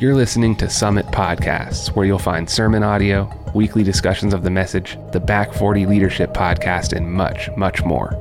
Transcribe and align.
You're 0.00 0.14
listening 0.14 0.54
to 0.58 0.70
Summit 0.70 1.06
Podcasts, 1.06 1.88
where 1.88 2.06
you'll 2.06 2.20
find 2.20 2.48
sermon 2.48 2.84
audio, 2.84 3.28
weekly 3.52 3.82
discussions 3.82 4.32
of 4.32 4.44
the 4.44 4.50
message, 4.50 4.96
the 5.10 5.18
Back 5.18 5.52
40 5.52 5.86
Leadership 5.86 6.32
Podcast, 6.32 6.96
and 6.96 7.12
much, 7.12 7.50
much 7.56 7.84
more. 7.84 8.14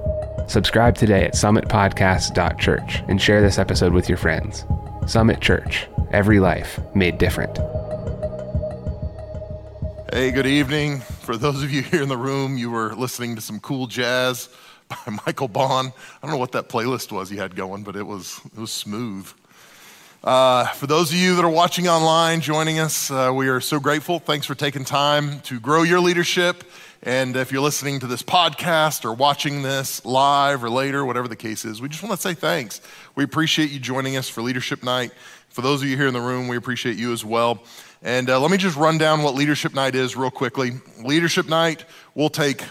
Subscribe 0.48 0.96
today 0.96 1.24
at 1.26 1.36
summitpodcast.church 1.36 3.04
and 3.08 3.22
share 3.22 3.42
this 3.42 3.60
episode 3.60 3.94
with 3.94 4.10
your 4.10 4.18
friends. 4.18 4.66
Summit 5.06 5.40
Church, 5.40 5.86
every 6.10 6.40
life 6.40 6.80
made 6.96 7.20
different. 7.20 7.60
Hey, 10.12 10.32
good 10.32 10.48
evening. 10.48 11.02
For 11.02 11.38
those 11.38 11.62
of 11.62 11.72
you 11.72 11.82
here 11.84 12.02
in 12.02 12.10
the 12.10 12.18
room, 12.18 12.58
you 12.58 12.72
were 12.72 12.96
listening 12.96 13.36
to 13.36 13.42
some 13.42 13.60
cool 13.60 13.86
jazz 13.86 14.50
by 14.90 15.20
Michael 15.28 15.48
Bond. 15.48 15.94
I 15.94 16.26
don't 16.26 16.32
know 16.32 16.38
what 16.38 16.54
that 16.54 16.70
playlist 16.70 17.12
was 17.12 17.32
you 17.32 17.38
had 17.38 17.56
going, 17.56 17.84
but 17.84 17.96
it 17.96 18.08
was, 18.08 18.42
it 18.46 18.58
was 18.60 18.72
smooth. 18.72 19.32
Uh, 20.24 20.66
for 20.70 20.88
those 20.88 21.12
of 21.12 21.18
you 21.18 21.36
that 21.36 21.46
are 21.46 21.50
watching 21.50 21.88
online, 21.88 22.42
joining 22.42 22.80
us, 22.80 23.12
uh, 23.12 23.32
we 23.34 23.50
are 23.50 23.62
so 23.62 23.80
grateful. 23.80 24.18
Thanks 24.18 24.48
for 24.48 24.56
taking 24.56 24.84
time 24.84 25.42
to 25.42 25.60
grow 25.60 25.84
your 25.84 26.00
leadership. 26.00 26.64
And 27.04 27.38
if 27.38 27.52
you're 27.52 27.62
listening 27.62 28.00
to 28.00 28.08
this 28.08 28.24
podcast 28.24 29.06
or 29.06 29.14
watching 29.14 29.62
this 29.62 30.04
live 30.04 30.64
or 30.64 30.72
later, 30.72 31.06
whatever 31.06 31.28
the 31.28 31.36
case 31.36 31.66
is, 31.66 31.82
we 31.82 31.88
just 31.88 32.02
want 32.02 32.16
to 32.16 32.22
say 32.22 32.34
thanks. 32.34 32.82
We 33.16 33.24
appreciate 33.24 33.70
you 33.70 33.80
joining 33.80 34.18
us 34.18 34.28
for 34.28 34.42
Leadership 34.42 34.84
Night. 34.84 35.12
For 35.50 35.62
those 35.62 35.84
of 35.84 35.88
you 35.88 35.96
here 35.96 36.08
in 36.08 36.16
the 36.16 36.20
room, 36.20 36.48
we 36.48 36.58
appreciate 36.58 36.98
you 36.98 37.14
as 37.14 37.24
well. 37.24 37.64
And 38.02 38.28
uh, 38.28 38.40
let 38.40 38.50
me 38.50 38.58
just 38.58 38.76
run 38.76 38.98
down 38.98 39.22
what 39.22 39.36
Leadership 39.36 39.76
Night 39.76 39.94
is 39.94 40.18
real 40.18 40.32
quickly. 40.32 40.72
Leadership 41.00 41.48
Night 41.48 41.86
will 42.16 42.30
take 42.30 42.64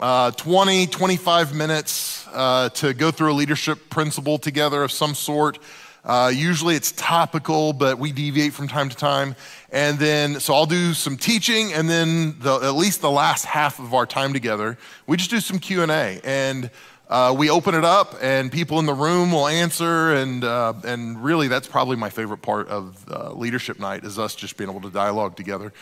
uh, 0.00 0.30
20, 0.30 0.86
25 0.86 1.54
minutes 1.54 2.26
uh, 2.32 2.70
to 2.70 2.94
go 2.94 3.10
through 3.10 3.32
a 3.32 3.34
leadership 3.34 3.90
principle 3.90 4.38
together 4.38 4.82
of 4.82 4.90
some 4.90 5.14
sort. 5.14 5.58
Uh, 6.08 6.32
usually 6.34 6.74
it's 6.74 6.90
topical, 6.92 7.74
but 7.74 7.98
we 7.98 8.10
deviate 8.10 8.54
from 8.54 8.66
time 8.66 8.88
to 8.88 8.96
time. 8.96 9.36
And 9.70 9.98
then, 9.98 10.40
so 10.40 10.54
I'll 10.54 10.64
do 10.64 10.94
some 10.94 11.18
teaching, 11.18 11.74
and 11.74 11.88
then 11.88 12.34
the, 12.40 12.54
at 12.54 12.74
least 12.74 13.02
the 13.02 13.10
last 13.10 13.44
half 13.44 13.78
of 13.78 13.92
our 13.92 14.06
time 14.06 14.32
together, 14.32 14.78
we 15.06 15.18
just 15.18 15.28
do 15.28 15.38
some 15.38 15.58
Q 15.58 15.82
and 15.82 15.92
A, 15.92 16.18
and 16.24 16.70
uh, 17.10 17.34
we 17.36 17.50
open 17.50 17.74
it 17.74 17.84
up, 17.84 18.16
and 18.22 18.50
people 18.50 18.78
in 18.78 18.86
the 18.86 18.94
room 18.94 19.32
will 19.32 19.46
answer, 19.46 20.14
and 20.14 20.44
uh, 20.44 20.72
and 20.84 21.22
really, 21.22 21.46
that's 21.46 21.68
probably 21.68 21.96
my 21.96 22.10
favorite 22.10 22.40
part 22.40 22.68
of 22.68 23.04
uh, 23.10 23.32
leadership 23.32 23.78
night 23.78 24.04
is 24.04 24.18
us 24.18 24.34
just 24.34 24.56
being 24.56 24.70
able 24.70 24.80
to 24.80 24.90
dialogue 24.90 25.36
together. 25.36 25.72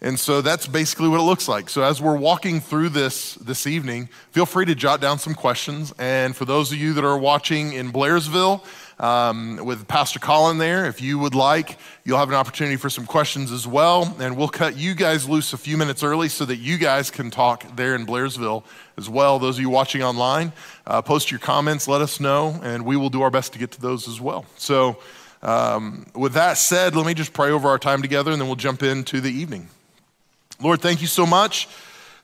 And 0.00 0.20
so 0.20 0.42
that's 0.42 0.66
basically 0.66 1.08
what 1.08 1.20
it 1.20 1.24
looks 1.24 1.48
like. 1.48 1.70
So 1.70 1.82
as 1.82 2.02
we're 2.02 2.16
walking 2.18 2.60
through 2.60 2.90
this 2.90 3.34
this 3.36 3.66
evening, 3.66 4.10
feel 4.32 4.44
free 4.44 4.66
to 4.66 4.74
jot 4.74 5.00
down 5.00 5.18
some 5.18 5.34
questions. 5.34 5.94
And 5.98 6.36
for 6.36 6.44
those 6.44 6.72
of 6.72 6.78
you 6.78 6.92
that 6.94 7.04
are 7.04 7.16
watching 7.16 7.72
in 7.72 7.90
Blairsville, 7.90 8.62
um, 8.98 9.60
with 9.64 9.86
Pastor 9.88 10.18
Colin 10.18 10.58
there. 10.58 10.86
If 10.86 11.00
you 11.00 11.18
would 11.18 11.34
like, 11.34 11.78
you'll 12.04 12.18
have 12.18 12.28
an 12.28 12.34
opportunity 12.34 12.76
for 12.76 12.90
some 12.90 13.06
questions 13.06 13.50
as 13.50 13.66
well. 13.66 14.16
And 14.20 14.36
we'll 14.36 14.48
cut 14.48 14.76
you 14.76 14.94
guys 14.94 15.28
loose 15.28 15.52
a 15.52 15.58
few 15.58 15.76
minutes 15.76 16.02
early 16.02 16.28
so 16.28 16.44
that 16.44 16.56
you 16.56 16.78
guys 16.78 17.10
can 17.10 17.30
talk 17.30 17.64
there 17.76 17.94
in 17.94 18.06
Blairsville 18.06 18.64
as 18.96 19.08
well. 19.08 19.38
Those 19.38 19.56
of 19.56 19.62
you 19.62 19.70
watching 19.70 20.02
online, 20.02 20.52
uh, 20.86 21.02
post 21.02 21.30
your 21.30 21.40
comments, 21.40 21.88
let 21.88 22.00
us 22.00 22.20
know, 22.20 22.60
and 22.62 22.84
we 22.84 22.96
will 22.96 23.10
do 23.10 23.22
our 23.22 23.30
best 23.30 23.52
to 23.54 23.58
get 23.58 23.72
to 23.72 23.80
those 23.80 24.08
as 24.08 24.20
well. 24.20 24.46
So, 24.56 24.98
um, 25.42 26.06
with 26.14 26.32
that 26.34 26.56
said, 26.56 26.96
let 26.96 27.04
me 27.04 27.12
just 27.12 27.34
pray 27.34 27.50
over 27.50 27.68
our 27.68 27.78
time 27.78 28.00
together 28.00 28.32
and 28.32 28.40
then 28.40 28.48
we'll 28.48 28.56
jump 28.56 28.82
into 28.82 29.20
the 29.20 29.30
evening. 29.30 29.68
Lord, 30.58 30.80
thank 30.80 31.02
you 31.02 31.06
so 31.06 31.26
much 31.26 31.68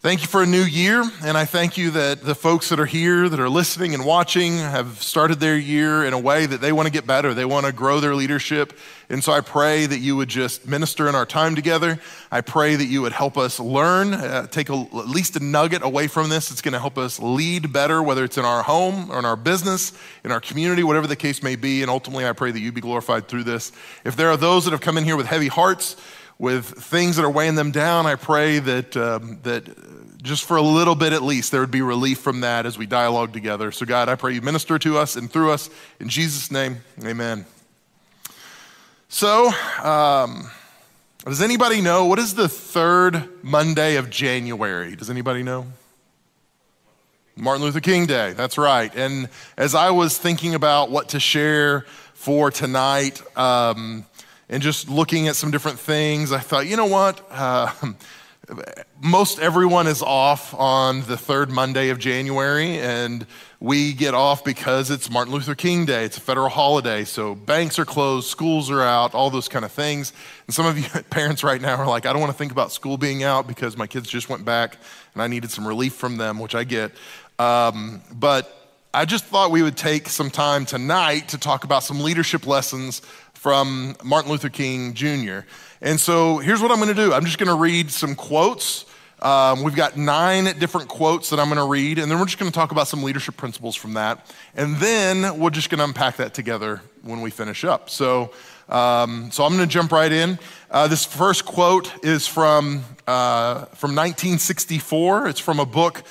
Thank 0.03 0.23
you 0.23 0.29
for 0.29 0.43
a 0.43 0.47
new 0.47 0.63
year, 0.63 1.05
and 1.25 1.37
I 1.37 1.45
thank 1.45 1.77
you 1.77 1.91
that 1.91 2.23
the 2.23 2.35
folks 2.35 2.71
that 2.71 2.81
are 2.81 2.87
here, 2.87 3.29
that 3.29 3.39
are 3.39 3.51
listening 3.51 3.93
and 3.93 4.03
watching, 4.03 4.57
have 4.57 5.03
started 5.03 5.41
their 5.41 5.59
year 5.59 6.07
in 6.07 6.15
a 6.15 6.19
way 6.19 6.47
that 6.47 6.63
they 6.63 6.73
want 6.73 6.87
to 6.87 6.91
get 6.91 7.07
better. 7.07 7.35
They 7.35 7.45
want 7.45 7.67
to 7.67 7.73
grow 7.73 8.01
their 8.01 8.15
leadership. 8.15 8.73
And 9.11 9.23
so 9.23 9.31
I 9.31 9.43
pray 9.43 9.85
that 9.85 9.99
you 9.99 10.17
would 10.17 10.31
just 10.31 10.67
minister 10.67 11.07
in 11.07 11.15
our 11.15 11.27
time 11.27 11.55
together. 11.55 12.01
I 12.33 12.41
pray 12.41 12.77
that 12.77 12.87
you 12.87 13.03
would 13.03 13.13
help 13.13 13.37
us 13.37 13.61
learn, 13.61 14.15
uh, 14.15 14.47
take 14.47 14.71
a, 14.71 14.73
at 14.73 15.07
least 15.07 15.37
a 15.37 15.45
nugget 15.45 15.83
away 15.83 16.07
from 16.07 16.31
this. 16.31 16.51
It's 16.51 16.63
going 16.63 16.73
to 16.73 16.81
help 16.81 16.97
us 16.97 17.21
lead 17.21 17.71
better, 17.71 18.03
whether 18.03 18.25
it's 18.25 18.39
in 18.39 18.47
our 18.47 18.63
home 18.63 19.11
or 19.11 19.19
in 19.19 19.27
our 19.27 19.37
business, 19.37 19.93
in 20.25 20.33
our 20.33 20.41
community, 20.41 20.83
whatever 20.83 21.09
the 21.09 21.15
case 21.15 21.43
may 21.43 21.57
be. 21.57 21.83
And 21.83 21.91
ultimately, 21.91 22.27
I 22.27 22.33
pray 22.33 22.53
that 22.53 22.61
you 22.61 22.73
be 22.73 22.81
glorified 22.81 23.29
through 23.29 23.45
this. 23.45 23.71
If 24.07 24.17
there 24.17 24.31
are 24.31 24.39
those 24.39 24.65
that 24.65 24.71
have 24.71 24.81
come 24.81 24.97
in 24.97 25.05
here 25.05 25.19
with 25.19 25.27
heavy 25.27 25.49
hearts, 25.49 25.97
with 26.41 26.65
things 26.65 27.17
that 27.17 27.23
are 27.23 27.31
weighing 27.31 27.55
them 27.55 27.71
down, 27.71 28.07
I 28.07 28.15
pray 28.15 28.61
that, 28.61 28.97
um, 28.97 29.41
that 29.43 30.23
just 30.23 30.47
for 30.47 30.57
a 30.57 30.63
little 30.63 30.95
bit 30.95 31.13
at 31.13 31.23
least, 31.23 31.53
there 31.53 31.61
would 31.61 31.71
be 31.71 31.83
relief 31.83 32.19
from 32.19 32.41
that 32.41 32.65
as 32.65 32.79
we 32.79 32.87
dialogue 32.87 33.35
together. 33.35 33.71
So, 33.71 33.85
God, 33.85 34.09
I 34.09 34.15
pray 34.15 34.33
you 34.33 34.41
minister 34.41 34.79
to 34.79 34.97
us 34.97 35.17
and 35.17 35.31
through 35.31 35.51
us. 35.51 35.69
In 36.01 36.09
Jesus' 36.09 36.51
name, 36.51 36.79
amen. 37.05 37.45
So, 39.11 39.51
um, 39.83 40.51
does 41.27 41.43
anybody 41.43 41.83
know 41.83 42.07
what 42.07 42.19
is 42.19 42.35
the 42.35 42.49
third 42.49 43.29
Monday 43.45 43.97
of 43.97 44.09
January? 44.09 44.97
Does 44.97 45.11
anybody 45.11 45.43
know? 45.43 45.67
Martin 47.37 47.63
Luther 47.63 47.81
King 47.81 48.07
Day, 48.07 48.33
that's 48.33 48.57
right. 48.57 48.91
And 48.97 49.29
as 49.59 49.75
I 49.75 49.91
was 49.91 50.17
thinking 50.17 50.55
about 50.55 50.91
what 50.91 51.11
to 51.11 51.21
share 51.21 51.85
for 52.15 52.51
tonight, 52.51 53.21
um, 53.37 54.07
and 54.51 54.61
just 54.61 54.89
looking 54.91 55.29
at 55.29 55.37
some 55.37 55.53
different 55.53 55.79
things, 55.79 56.33
I 56.33 56.41
thought, 56.41 56.67
you 56.67 56.77
know 56.77 56.87
what? 56.87 57.25
Uh, 57.31 57.73
most 59.01 59.39
everyone 59.39 59.87
is 59.87 60.03
off 60.03 60.53
on 60.55 61.03
the 61.03 61.17
third 61.17 61.53
Monday 61.53 61.91
of 61.91 62.01
January, 62.01 62.81
and 62.81 63.25
we 63.61 63.93
get 63.93 64.13
off 64.13 64.43
because 64.45 64.91
it's 64.91 65.09
Martin 65.09 65.33
Luther 65.33 65.55
King 65.55 65.85
Day. 65.85 66.05
It's 66.05 66.17
a 66.17 66.21
federal 66.21 66.49
holiday, 66.49 67.05
so 67.05 67.37
banks 67.37 67.79
are 67.79 67.85
closed, 67.85 68.27
schools 68.27 68.73
are 68.73 68.83
out, 68.83 69.15
all 69.15 69.31
those 69.31 69.47
kind 69.47 69.65
of 69.65 69.71
things. 69.71 70.13
And 70.49 70.55
some 70.55 70.67
of 70.67 70.77
you 70.77 71.01
parents 71.11 71.45
right 71.45 71.61
now 71.61 71.77
are 71.77 71.87
like, 71.87 72.05
I 72.05 72.13
don't 72.13 72.21
want 72.21 72.33
to 72.33 72.39
think 72.39 72.51
about 72.51 72.73
school 72.73 72.97
being 72.97 73.23
out 73.23 73.47
because 73.47 73.77
my 73.77 73.87
kids 73.87 74.09
just 74.09 74.29
went 74.29 74.45
back 74.45 74.79
and 75.15 75.23
I 75.23 75.29
needed 75.29 75.53
some 75.53 75.67
relief 75.67 75.95
from 75.95 76.17
them, 76.17 76.41
which 76.41 76.57
I 76.57 76.65
get. 76.65 76.91
Um, 77.39 78.03
but 78.13 78.57
I 78.93 79.05
just 79.05 79.25
thought 79.27 79.53
we 79.53 79.63
would 79.63 79.77
take 79.77 80.09
some 80.09 80.31
time 80.31 80.67
tonight 80.67 81.29
to 81.29 81.39
talk 81.39 81.63
about 81.63 81.85
some 81.85 82.01
leadership 82.01 82.45
lessons 82.49 83.03
from 83.41 83.97
Martin 84.05 84.31
Luther 84.31 84.51
King 84.51 84.93
Jr. 84.93 85.47
And 85.81 85.99
so 85.99 86.37
here's 86.37 86.61
what 86.61 86.71
I'm 86.71 86.77
going 86.77 86.95
to 86.95 86.95
do 86.95 87.15
I'm 87.15 87.25
just 87.25 87.39
going 87.39 87.49
to 87.49 87.55
read 87.55 87.91
some 87.91 88.15
quotes. 88.15 88.85
Um, 89.23 89.63
we've 89.63 89.75
got 89.75 89.97
nine 89.97 90.45
different 90.59 90.89
quotes 90.89 91.31
that 91.31 91.41
I'm 91.41 91.47
going 91.49 91.57
to 91.57 91.67
read, 91.67 91.99
and 91.99 92.11
then 92.11 92.19
we're 92.19 92.27
just 92.27 92.39
going 92.39 92.51
to 92.51 92.55
talk 92.55 92.71
about 92.71 92.87
some 92.87 93.03
leadership 93.03 93.39
principles 93.39 93.77
from 93.77 93.95
that. 93.95 94.31
And 94.55 94.77
then 94.77 95.39
we're 95.39 95.49
just 95.49 95.71
going 95.71 95.79
to 95.79 95.85
unpack 95.85 96.17
that 96.17 96.35
together 96.35 96.83
when 97.01 97.23
we 97.23 97.31
finish 97.31 97.65
up. 97.65 97.89
So, 97.89 98.31
um, 98.69 99.31
so 99.31 99.45
I'm 99.45 99.57
going 99.57 99.67
to 99.67 99.73
jump 99.73 99.91
right 99.91 100.13
in. 100.13 100.39
Uh, 100.71 100.87
this 100.89 101.07
first 101.07 101.47
quote 101.47 102.05
is 102.05 102.27
from, 102.27 102.85
uh, 103.07 103.65
from 103.75 103.97
1964. 103.97 105.29
It's 105.29 105.41
from 105.41 105.61
a 105.61 105.67
book 105.67 106.03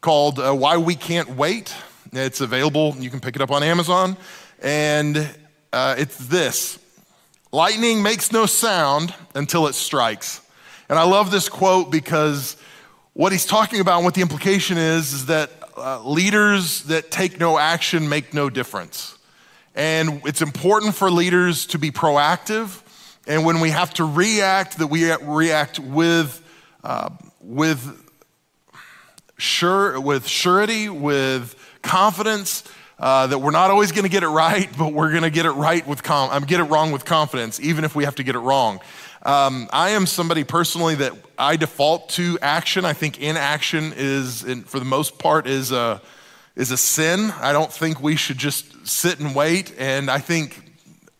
called 0.00 0.38
uh, 0.38 0.54
Why 0.54 0.76
We 0.76 0.94
Can't 0.94 1.30
Wait. 1.30 1.74
It's 2.12 2.40
available, 2.40 2.94
you 2.96 3.10
can 3.10 3.18
pick 3.18 3.34
it 3.34 3.42
up 3.42 3.50
on 3.50 3.64
Amazon. 3.64 4.16
And 4.62 5.28
uh, 5.76 5.94
it's 5.98 6.16
this 6.16 6.78
Lightning 7.52 8.02
makes 8.02 8.32
no 8.32 8.44
sound 8.44 9.14
until 9.34 9.66
it 9.66 9.74
strikes. 9.74 10.40
And 10.88 10.98
I 10.98 11.04
love 11.04 11.30
this 11.30 11.48
quote 11.48 11.90
because 11.90 12.56
what 13.12 13.32
he's 13.32 13.46
talking 13.46 13.80
about 13.80 13.96
and 13.96 14.04
what 14.04 14.14
the 14.14 14.20
implication 14.20 14.76
is 14.78 15.12
is 15.12 15.26
that 15.26 15.50
uh, 15.76 16.02
leaders 16.02 16.82
that 16.84 17.10
take 17.10 17.38
no 17.38 17.56
action 17.58 18.08
make 18.08 18.34
no 18.34 18.50
difference. 18.50 19.16
And 19.74 20.22
it's 20.26 20.42
important 20.42 20.94
for 20.94 21.10
leaders 21.10 21.66
to 21.66 21.78
be 21.78 21.90
proactive. 21.90 22.82
And 23.26 23.44
when 23.44 23.60
we 23.60 23.70
have 23.70 23.94
to 23.94 24.04
react, 24.04 24.78
that 24.78 24.88
we 24.88 25.10
react 25.14 25.78
with, 25.78 26.42
uh, 26.84 27.10
with, 27.40 28.10
sure, 29.38 30.00
with 30.00 30.26
surety, 30.26 30.88
with 30.88 31.54
confidence, 31.82 32.64
uh, 32.98 33.26
that 33.26 33.38
we're 33.38 33.50
not 33.50 33.70
always 33.70 33.92
going 33.92 34.04
to 34.04 34.10
get 34.10 34.22
it 34.22 34.28
right, 34.28 34.70
but 34.78 34.92
we're 34.92 35.10
going 35.10 35.22
to 35.22 35.30
get 35.30 35.46
it 35.46 35.52
right 35.52 35.86
with 35.86 36.02
com- 36.02 36.30
um, 36.30 36.44
get 36.44 36.60
it 36.60 36.64
wrong 36.64 36.92
with 36.92 37.04
confidence, 37.04 37.60
even 37.60 37.84
if 37.84 37.94
we 37.94 38.04
have 38.04 38.14
to 38.16 38.22
get 38.22 38.34
it 38.34 38.40
wrong. 38.40 38.80
Um, 39.22 39.68
I 39.72 39.90
am 39.90 40.06
somebody 40.06 40.44
personally 40.44 40.94
that 40.96 41.12
I 41.38 41.56
default 41.56 42.10
to 42.10 42.38
action. 42.40 42.84
I 42.84 42.92
think 42.92 43.20
inaction 43.20 43.92
is, 43.96 44.44
in, 44.44 44.62
for 44.62 44.78
the 44.78 44.84
most 44.84 45.18
part, 45.18 45.46
is 45.46 45.72
a 45.72 46.00
is 46.54 46.70
a 46.70 46.76
sin. 46.76 47.32
I 47.40 47.52
don't 47.52 47.70
think 47.70 48.00
we 48.00 48.16
should 48.16 48.38
just 48.38 48.86
sit 48.86 49.20
and 49.20 49.34
wait, 49.34 49.74
and 49.78 50.10
I 50.10 50.18
think 50.18 50.62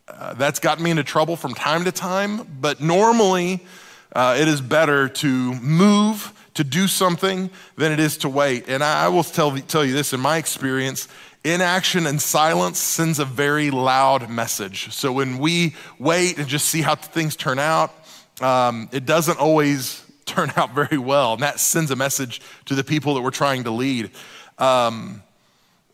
uh, 0.09 0.33
that's 0.35 0.61
gotten 0.61 0.83
me 0.83 0.91
into 0.93 1.05
trouble 1.05 1.37
from 1.37 1.53
time 1.53 1.85
to 1.85 1.93
time. 1.93 2.47
But 2.59 2.81
normally, 2.81 3.67
uh, 4.15 4.37
it 4.39 4.49
is 4.49 4.63
better 4.63 5.09
to 5.09 5.55
move 5.57 6.33
to 6.55 6.65
do 6.65 6.89
something 6.89 7.51
than 7.77 7.93
it 7.93 8.01
is 8.01 8.17
to 8.19 8.29
wait. 8.31 8.69
And 8.69 8.83
I, 8.83 9.05
I 9.05 9.09
will 9.09 9.25
tell, 9.25 9.57
tell 9.59 9.85
you 9.85 9.93
this 9.93 10.13
in 10.13 10.21
my 10.21 10.39
experience 10.39 11.07
Inaction 11.47 12.09
and 12.09 12.21
silence 12.21 12.81
sends 12.81 13.21
a 13.21 13.25
very 13.25 13.71
loud 13.71 14.29
message. 14.29 14.93
So 14.93 15.13
when 15.13 15.39
we 15.39 15.77
wait 15.97 16.39
and 16.39 16.49
just 16.49 16.67
see 16.67 16.83
how 16.83 16.97
things 16.97 17.37
turn 17.37 17.61
out, 17.61 17.95
um, 18.41 18.89
it 18.91 19.07
doesn't 19.07 19.39
always 19.39 20.05
turn 20.27 20.53
out 20.57 20.75
very 20.75 20.99
well. 20.99 21.35
And 21.35 21.43
that 21.45 21.61
sends 21.61 21.93
a 21.93 21.97
message 21.97 22.41
to 22.65 22.75
the 22.75 22.83
people 22.83 23.15
that 23.15 23.23
we're 23.23 23.31
trying 23.31 23.63
to 23.63 23.71
lead. 23.71 24.11
Um, 24.59 25.23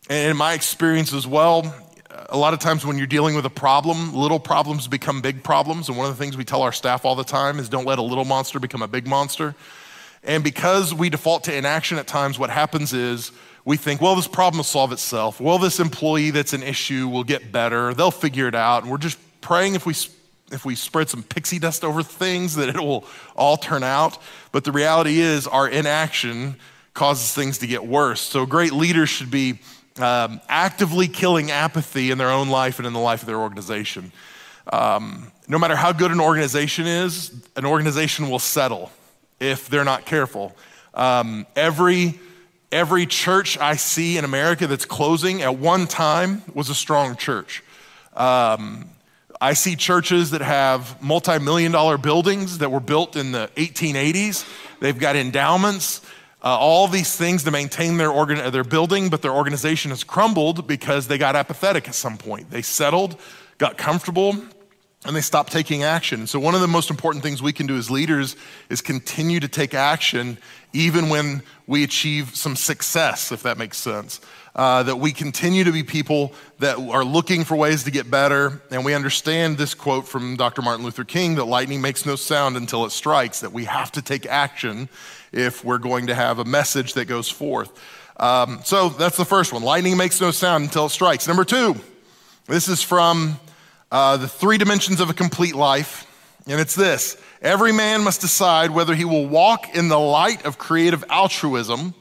and 0.09 0.31
in 0.31 0.39
my 0.39 0.55
experience 0.55 1.13
as 1.13 1.27
well, 1.27 1.75
a 2.31 2.39
lot 2.39 2.55
of 2.55 2.59
times 2.59 2.87
when 2.87 2.97
you're 2.97 3.07
dealing 3.07 3.35
with 3.35 3.45
a 3.45 3.51
problem, 3.51 4.15
little 4.15 4.41
problems 4.41 4.89
become 4.89 5.21
big 5.21 5.45
problems. 5.45 5.91
And 5.91 5.99
one 5.99 6.09
of 6.09 6.17
the 6.17 6.25
things 6.25 6.35
we 6.35 6.45
tell 6.45 6.63
our 6.63 6.73
staff 6.73 7.05
all 7.05 7.15
the 7.15 7.25
time 7.25 7.59
is 7.59 7.69
don't 7.69 7.85
let 7.85 7.99
a 7.99 8.03
little 8.03 8.25
monster 8.25 8.59
become 8.59 8.81
a 8.81 8.89
big 8.89 9.07
monster. 9.07 9.55
And 10.25 10.43
because 10.43 10.95
we 10.95 11.11
default 11.11 11.45
to 11.45 11.55
inaction 11.55 11.99
at 11.99 12.07
times, 12.07 12.39
what 12.39 12.49
happens 12.49 12.95
is 12.95 13.33
we 13.65 13.77
think, 13.77 14.01
well, 14.01 14.17
this 14.17 14.29
problem 14.29 14.59
will 14.59 14.65
solve 14.65 14.93
itself. 14.93 15.41
Well, 15.41 15.59
this 15.59 15.79
employee 15.79 16.31
that's 16.31 16.53
an 16.53 16.63
issue 16.63 17.09
will 17.09 17.25
get 17.25 17.53
better. 17.53 17.95
They'll 17.95 18.11
figure 18.11 18.49
it 18.49 18.55
out. 18.55 18.83
And 18.83 18.91
we're 18.91 18.99
just 18.99 19.19
praying 19.41 19.75
if 19.75 19.87
we 19.87 19.95
if 20.51 20.67
we 20.67 20.75
spread 20.75 21.09
some 21.09 21.23
pixie 21.23 21.59
dust 21.59 21.83
over 21.83 22.03
things 22.03 22.57
that 22.57 22.69
it 22.69 22.79
will 22.79 23.07
all 23.35 23.57
turn 23.57 23.83
out. 23.83 24.19
But 24.51 24.65
the 24.65 24.73
reality 24.73 25.19
is 25.19 25.47
our 25.47 25.67
inaction 25.67 26.57
causes 26.93 27.33
things 27.33 27.59
to 27.59 27.67
get 27.67 27.87
worse. 27.87 28.21
So 28.21 28.45
great 28.45 28.73
leaders 28.73 29.09
should 29.09 29.31
be 29.31 29.61
um, 29.99 30.41
actively 30.49 31.09
killing 31.09 31.51
apathy 31.51 32.11
in 32.11 32.19
their 32.19 32.31
own 32.31 32.51
life 32.51 32.79
and 32.79 32.87
in 32.87 32.93
the 32.93 32.99
life 32.99 33.23
of 33.23 33.27
their 33.27 33.39
organization. 33.39 34.13
Um, 34.71 35.33
no 35.49 35.59
matter 35.59 35.75
how 35.75 35.93
good 35.93 36.11
an 36.11 36.21
organization 36.21 36.87
is, 36.87 37.33
an 37.57 37.65
organization 37.65 38.29
will 38.29 38.39
settle 38.39 38.93
if 39.41 39.69
they're 39.69 39.85
not 39.85 40.05
careful. 40.05 40.55
Um, 40.95 41.47
every 41.57 42.21
every 42.73 43.07
church 43.07 43.59
I 43.59 43.77
see 43.77 44.17
in 44.17 44.25
America 44.25 44.67
that's 44.67 44.87
closing 44.87 45.43
at 45.43 45.57
one 45.57 45.87
time 45.87 46.43
was 46.55 46.71
a 46.71 46.75
strong 46.75 47.17
church. 47.17 47.63
Um, 48.17 48.89
I 49.41 49.55
see 49.55 49.77
churches 49.77 50.31
that 50.31 50.41
have 50.41 51.01
multi 51.03 51.39
million 51.39 51.73
dollar 51.73 51.99
buildings 51.99 52.59
that 52.59 52.71
were 52.71 52.81
built 52.81 53.17
in 53.17 53.33
the 53.33 53.51
1880s. 53.57 54.49
They've 54.81 54.99
got 54.99 55.17
endowments, 55.17 56.01
uh, 56.43 56.57
all 56.59 56.89
these 56.89 57.15
things 57.17 57.45
to 57.45 57.51
maintain 57.51 57.99
their, 57.99 58.11
organ- 58.11 58.51
their 58.53 58.65
building, 58.65 59.11
but 59.11 59.23
their 59.23 59.33
organization 59.33 59.91
has 59.91 60.05
crumbled 60.05 60.67
because 60.67 61.09
they 61.09 61.19
got 61.19 61.37
apathetic 61.37 61.89
at 61.89 61.95
some 61.95 62.19
point. 62.19 62.51
They 62.51 62.63
settled, 62.63 63.17
got 63.59 63.77
comfortable, 63.77 64.37
and 65.05 65.17
they 65.17 65.21
stop 65.21 65.51
taking 65.51 65.83
action. 65.83 66.27
So, 66.27 66.39
one 66.39 66.55
of 66.55 66.61
the 66.61 66.69
most 66.69 66.91
important 66.91 67.25
things 67.25 67.43
we 67.43 67.53
can 67.53 67.67
do 67.67 67.77
as 67.77 67.91
leaders 67.91 68.37
is 68.69 68.81
continue 68.81 69.41
to 69.41 69.49
take 69.49 69.75
action 69.75 70.39
even 70.73 71.09
when 71.09 71.43
we 71.67 71.85
achieve 71.85 72.35
some 72.35 72.57
success, 72.57 73.33
if 73.33 73.43
that 73.43 73.59
makes 73.59 73.79
sense 73.79 74.21
uh, 74.55 74.83
that 74.83 74.97
we 74.97 75.13
continue 75.13 75.65
to 75.65 75.73
be 75.73 75.83
people 75.83 76.35
that 76.59 76.77
are 76.77 77.05
looking 77.05 77.45
for 77.45 77.57
ways 77.57 77.85
to 77.85 77.91
get 77.91 78.11
better. 78.11 78.61
And 78.71 78.85
we 78.85 78.95
understand 78.95 79.57
this 79.57 79.75
quote 79.75 80.07
from 80.07 80.37
Dr. 80.37 80.63
Martin 80.63 80.85
Luther 80.85 81.05
King 81.05 81.37
that 81.37 81.45
lightning 81.45 81.81
makes 81.81 82.05
no 82.05 82.17
sound 82.17 82.57
until 82.57 82.85
it 82.85 82.91
strikes, 82.91 83.41
that 83.41 83.53
we 83.53 83.65
have 83.65 83.93
to 83.93 84.03
take 84.03 84.27
action 84.27 84.89
if 85.33 85.65
we're 85.65 85.79
going 85.79 86.09
to 86.09 86.15
have 86.15 86.39
a 86.39 86.45
message 86.45 86.95
that 86.95 87.07
goes 87.07 87.31
forth. 87.31 87.71
Um, 88.19 88.61
so 88.65 88.91
that's 88.91 89.17
the 89.17 89.25
first 89.25 89.53
one. 89.53 89.63
Lightning 89.63 89.97
makes 89.97 90.21
no 90.21 90.31
sound 90.31 90.65
until 90.65 90.87
it 90.87 90.91
strikes. 90.91 91.27
Number 91.27 91.45
two, 91.45 91.77
this 92.47 92.69
is 92.69 92.83
from 92.83 93.41
uh, 93.93 94.17
the 94.17 94.27
three 94.27 94.57
dimensions 94.59 95.01
of 95.01 95.11
a 95.11 95.15
complete 95.15 95.55
life. 95.55 96.09
And 96.49 96.59
it's 96.59 96.75
this 96.75 97.17
every 97.41 97.73
man 97.73 98.03
must 98.03 98.21
decide 98.21 98.71
whether 98.71 98.95
he 98.95 99.05
will 99.05 99.29
walk 99.29 99.77
in 99.77 99.89
the 99.89 100.01
light 100.01 100.45
of 100.45 100.59
creative 100.59 101.05
altruism 101.09 101.95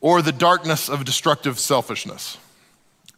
or 0.00 0.20
the 0.20 0.32
darkness 0.32 0.90
of 0.90 1.04
destructive 1.04 1.58
selfishness. 1.58 2.36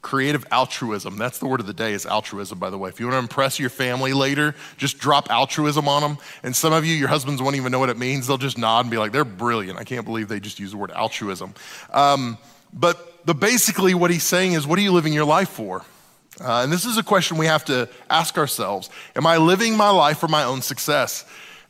Creative 0.01 0.47
altruism. 0.53 1.17
That's 1.17 1.39
the 1.39 1.47
word 1.47 1.59
of 1.59 1.67
the 1.67 1.73
day 1.73 1.93
is 1.93 2.07
altruism, 2.07 2.59
by 2.61 2.71
the 2.71 2.79
way. 2.79 2.89
If 2.89 3.01
you 3.01 3.07
want 3.07 3.15
to 3.15 3.19
impress 3.19 3.59
your 3.59 3.71
family 3.71 4.13
later, 4.13 4.55
just 4.77 4.99
drop 4.99 5.29
altruism 5.29 5.89
on 5.89 6.03
them. 6.03 6.19
And 6.45 6.55
some 6.55 6.73
of 6.73 6.87
you, 6.87 6.95
your 6.95 7.09
husbands 7.09 7.43
won't 7.43 7.57
even 7.57 7.73
know 7.73 7.81
what 7.81 7.89
it 7.89 7.99
means. 7.99 8.29
They'll 8.29 8.39
just 8.39 8.59
nod 8.59 8.81
and 8.81 8.91
be 8.93 8.97
like, 8.97 9.11
they're 9.11 9.25
brilliant. 9.25 9.77
I 9.77 9.83
can't 9.83 10.05
believe 10.05 10.29
they 10.29 10.39
just 10.39 10.61
use 10.61 10.71
the 10.71 10.77
word 10.77 10.93
altruism. 10.93 11.53
Um, 11.91 12.39
but, 12.73 13.27
but 13.27 13.41
basically, 13.41 13.93
what 13.95 14.13
he's 14.13 14.23
saying 14.23 14.53
is, 14.53 14.69
what 14.69 14.79
are 14.79 14.83
you 14.83 14.93
living 14.93 15.13
your 15.13 15.25
life 15.25 15.49
for? 15.49 15.85
Uh, 16.41 16.63
and 16.63 16.73
this 16.73 16.85
is 16.85 16.97
a 16.97 17.03
question 17.03 17.37
we 17.37 17.47
have 17.47 17.65
to 17.65 17.89
ask 18.11 18.39
ourselves 18.39 18.91
Am 19.17 19.27
I 19.27 19.37
living 19.37 19.77
my 19.77 19.91
life 19.91 20.19
for 20.19 20.29
my 20.29 20.45
own 20.45 20.63
success? 20.63 21.25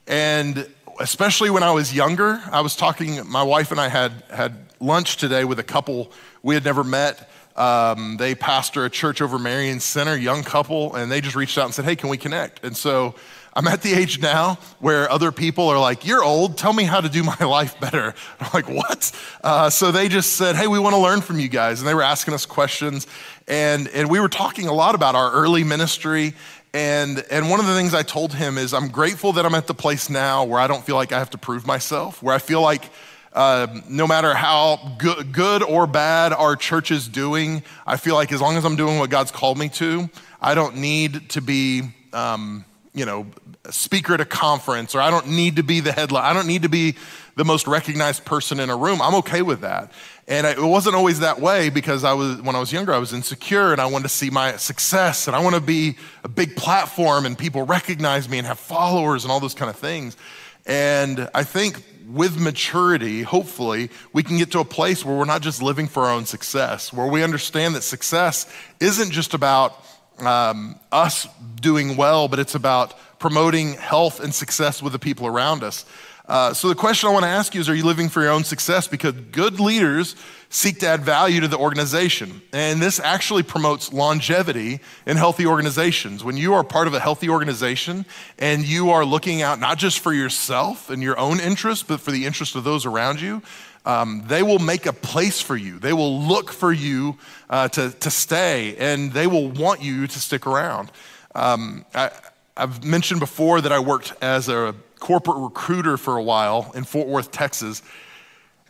And 0.07 0.67
especially 0.99 1.49
when 1.49 1.63
I 1.63 1.71
was 1.71 1.93
younger, 1.93 2.41
I 2.51 2.61
was 2.61 2.75
talking, 2.75 3.27
my 3.27 3.43
wife 3.43 3.71
and 3.71 3.79
I 3.79 3.87
had, 3.87 4.11
had 4.29 4.55
lunch 4.79 5.17
today 5.17 5.45
with 5.45 5.59
a 5.59 5.63
couple 5.63 6.11
we 6.43 6.55
had 6.55 6.65
never 6.65 6.83
met. 6.83 7.29
Um, 7.55 8.17
they 8.17 8.35
pastor 8.35 8.85
a 8.85 8.89
church 8.89 9.21
over 9.21 9.37
Marion 9.37 9.79
Center, 9.79 10.15
young 10.15 10.43
couple, 10.43 10.95
and 10.95 11.11
they 11.11 11.19
just 11.19 11.35
reached 11.35 11.57
out 11.57 11.65
and 11.65 11.73
said, 11.73 11.85
Hey, 11.85 11.95
can 11.95 12.09
we 12.09 12.17
connect? 12.17 12.63
And 12.63 12.75
so 12.75 13.15
I'm 13.53 13.67
at 13.67 13.81
the 13.81 13.93
age 13.93 14.19
now 14.19 14.59
where 14.79 15.09
other 15.09 15.31
people 15.31 15.67
are 15.69 15.79
like, 15.79 16.05
You're 16.05 16.23
old, 16.23 16.57
tell 16.57 16.73
me 16.73 16.83
how 16.83 17.01
to 17.01 17.09
do 17.09 17.23
my 17.23 17.37
life 17.39 17.79
better. 17.79 18.13
I'm 18.39 18.49
like, 18.53 18.69
What? 18.69 19.11
Uh, 19.43 19.69
so 19.69 19.91
they 19.91 20.07
just 20.07 20.33
said, 20.33 20.55
Hey, 20.55 20.67
we 20.67 20.79
want 20.79 20.95
to 20.95 21.01
learn 21.01 21.21
from 21.21 21.39
you 21.39 21.47
guys. 21.47 21.79
And 21.79 21.87
they 21.87 21.93
were 21.93 22.03
asking 22.03 22.33
us 22.33 22.45
questions. 22.45 23.07
And, 23.47 23.87
and 23.89 24.09
we 24.09 24.19
were 24.19 24.29
talking 24.29 24.67
a 24.67 24.73
lot 24.73 24.95
about 24.95 25.15
our 25.15 25.31
early 25.31 25.63
ministry. 25.63 26.33
And, 26.73 27.23
and 27.31 27.49
one 27.49 27.59
of 27.59 27.65
the 27.65 27.73
things 27.73 27.93
I 27.93 28.03
told 28.03 28.33
him 28.33 28.57
is, 28.57 28.73
I'm 28.73 28.89
grateful 28.89 29.33
that 29.33 29.45
I'm 29.45 29.55
at 29.55 29.65
the 29.65 29.73
place 29.73 30.09
now 30.09 30.43
where 30.43 30.59
I 30.59 30.67
don't 30.67 30.83
feel 30.83 30.95
like 30.95 31.11
I 31.11 31.17
have 31.17 31.31
to 31.31 31.37
prove 31.37 31.65
myself, 31.65 32.21
where 32.21 32.35
I 32.35 32.37
feel 32.37 32.61
like 32.61 32.89
uh, 33.33 33.67
no 33.87 34.07
matter 34.07 34.33
how 34.33 34.95
good, 34.97 35.31
good 35.31 35.63
or 35.63 35.87
bad 35.87 36.33
our 36.33 36.55
church 36.55 36.91
is 36.91 37.07
doing, 37.07 37.63
I 37.85 37.97
feel 37.97 38.15
like 38.15 38.31
as 38.31 38.41
long 38.41 38.57
as 38.57 38.65
I'm 38.65 38.75
doing 38.75 38.99
what 38.99 39.09
God's 39.09 39.31
called 39.31 39.57
me 39.57 39.69
to, 39.69 40.09
I 40.41 40.55
don't 40.55 40.77
need 40.77 41.29
to 41.31 41.41
be, 41.41 41.83
um, 42.13 42.65
you 42.93 43.05
know, 43.05 43.27
speaker 43.69 44.15
at 44.15 44.21
a 44.21 44.25
conference, 44.25 44.95
or 44.95 45.01
I 45.01 45.11
don't 45.11 45.27
need 45.27 45.57
to 45.57 45.63
be 45.63 45.79
the 45.79 45.91
headline. 45.91 46.23
I 46.23 46.33
don't 46.33 46.47
need 46.47 46.63
to 46.63 46.69
be 46.69 46.95
the 47.35 47.45
most 47.45 47.67
recognized 47.67 48.25
person 48.25 48.59
in 48.59 48.69
a 48.69 48.75
room. 48.75 49.01
I'm 49.01 49.15
okay 49.15 49.41
with 49.41 49.61
that. 49.61 49.91
And 50.27 50.45
it 50.45 50.59
wasn't 50.59 50.95
always 50.95 51.21
that 51.21 51.39
way 51.39 51.69
because 51.69 52.03
I 52.03 52.13
was, 52.13 52.41
when 52.41 52.55
I 52.55 52.59
was 52.59 52.71
younger, 52.71 52.93
I 52.93 52.97
was 52.97 53.13
insecure 53.13 53.71
and 53.71 53.81
I 53.81 53.85
wanted 53.87 54.03
to 54.03 54.09
see 54.09 54.29
my 54.29 54.57
success 54.57 55.27
and 55.27 55.35
I 55.35 55.39
want 55.39 55.55
to 55.55 55.61
be 55.61 55.97
a 56.23 56.27
big 56.27 56.55
platform 56.55 57.25
and 57.25 57.37
people 57.37 57.63
recognize 57.63 58.29
me 58.29 58.37
and 58.37 58.45
have 58.45 58.59
followers 58.59 59.23
and 59.23 59.31
all 59.31 59.39
those 59.39 59.55
kind 59.55 59.69
of 59.69 59.75
things. 59.75 60.17
And 60.65 61.29
I 61.33 61.43
think 61.43 61.83
with 62.09 62.39
maturity, 62.39 63.21
hopefully, 63.21 63.89
we 64.13 64.23
can 64.23 64.37
get 64.37 64.51
to 64.51 64.59
a 64.59 64.65
place 64.65 65.05
where 65.05 65.15
we're 65.15 65.25
not 65.25 65.41
just 65.41 65.61
living 65.61 65.87
for 65.87 66.05
our 66.05 66.13
own 66.13 66.25
success, 66.25 66.91
where 66.91 67.07
we 67.07 67.23
understand 67.23 67.75
that 67.75 67.81
success 67.81 68.51
isn't 68.79 69.11
just 69.11 69.33
about 69.33 69.83
um, 70.25 70.79
us 70.91 71.27
doing 71.61 71.97
well, 71.97 72.27
but 72.27 72.39
it's 72.39 72.55
about 72.55 72.93
promoting 73.19 73.73
health 73.73 74.19
and 74.19 74.33
success 74.33 74.81
with 74.81 74.93
the 74.93 74.99
people 74.99 75.27
around 75.27 75.63
us. 75.63 75.85
Uh, 76.29 76.53
so, 76.53 76.69
the 76.69 76.75
question 76.75 77.09
I 77.09 77.11
want 77.11 77.23
to 77.23 77.29
ask 77.29 77.55
you 77.55 77.61
is 77.61 77.67
Are 77.69 77.75
you 77.75 77.85
living 77.85 78.07
for 78.07 78.21
your 78.21 78.31
own 78.31 78.43
success? 78.43 78.87
Because 78.87 79.13
good 79.13 79.59
leaders 79.59 80.15
seek 80.49 80.79
to 80.79 80.87
add 80.87 81.01
value 81.01 81.41
to 81.41 81.47
the 81.47 81.57
organization. 81.57 82.41
And 82.53 82.81
this 82.81 82.99
actually 82.99 83.43
promotes 83.43 83.91
longevity 83.93 84.79
in 85.05 85.17
healthy 85.17 85.45
organizations. 85.45 86.23
When 86.23 86.37
you 86.37 86.53
are 86.53 86.63
part 86.63 86.87
of 86.87 86.93
a 86.93 86.99
healthy 86.99 87.29
organization 87.29 88.05
and 88.37 88.63
you 88.63 88.91
are 88.91 89.05
looking 89.05 89.41
out 89.41 89.59
not 89.59 89.77
just 89.79 89.99
for 89.99 90.13
yourself 90.13 90.89
and 90.89 91.01
your 91.01 91.17
own 91.19 91.39
interest, 91.39 91.87
but 91.87 91.99
for 91.99 92.11
the 92.11 92.25
interest 92.25 92.55
of 92.55 92.63
those 92.63 92.85
around 92.85 93.21
you, 93.21 93.41
um, 93.89 94.23
they 94.27 94.43
will 94.43 94.59
make 94.59 94.85
a 94.85 94.93
place 94.93 95.41
for 95.41 95.57
you. 95.57 95.79
They 95.79 95.93
will 95.93 96.21
look 96.21 96.51
for 96.51 96.71
you 96.71 97.17
uh, 97.49 97.69
to, 97.69 97.89
to 97.89 98.11
stay, 98.11 98.75
and 98.77 99.11
they 99.11 99.25
will 99.25 99.49
want 99.49 99.81
you 99.81 100.05
to 100.05 100.19
stick 100.19 100.45
around. 100.45 100.91
Um, 101.33 101.85
I, 101.95 102.11
I've 102.55 102.83
mentioned 102.83 103.19
before 103.19 103.61
that 103.61 103.71
I 103.71 103.79
worked 103.79 104.13
as 104.21 104.47
a 104.47 104.75
corporate 104.99 105.37
recruiter 105.37 105.97
for 105.97 106.17
a 106.17 106.21
while 106.21 106.71
in 106.75 106.83
Fort 106.83 107.07
Worth, 107.07 107.31
Texas. 107.31 107.81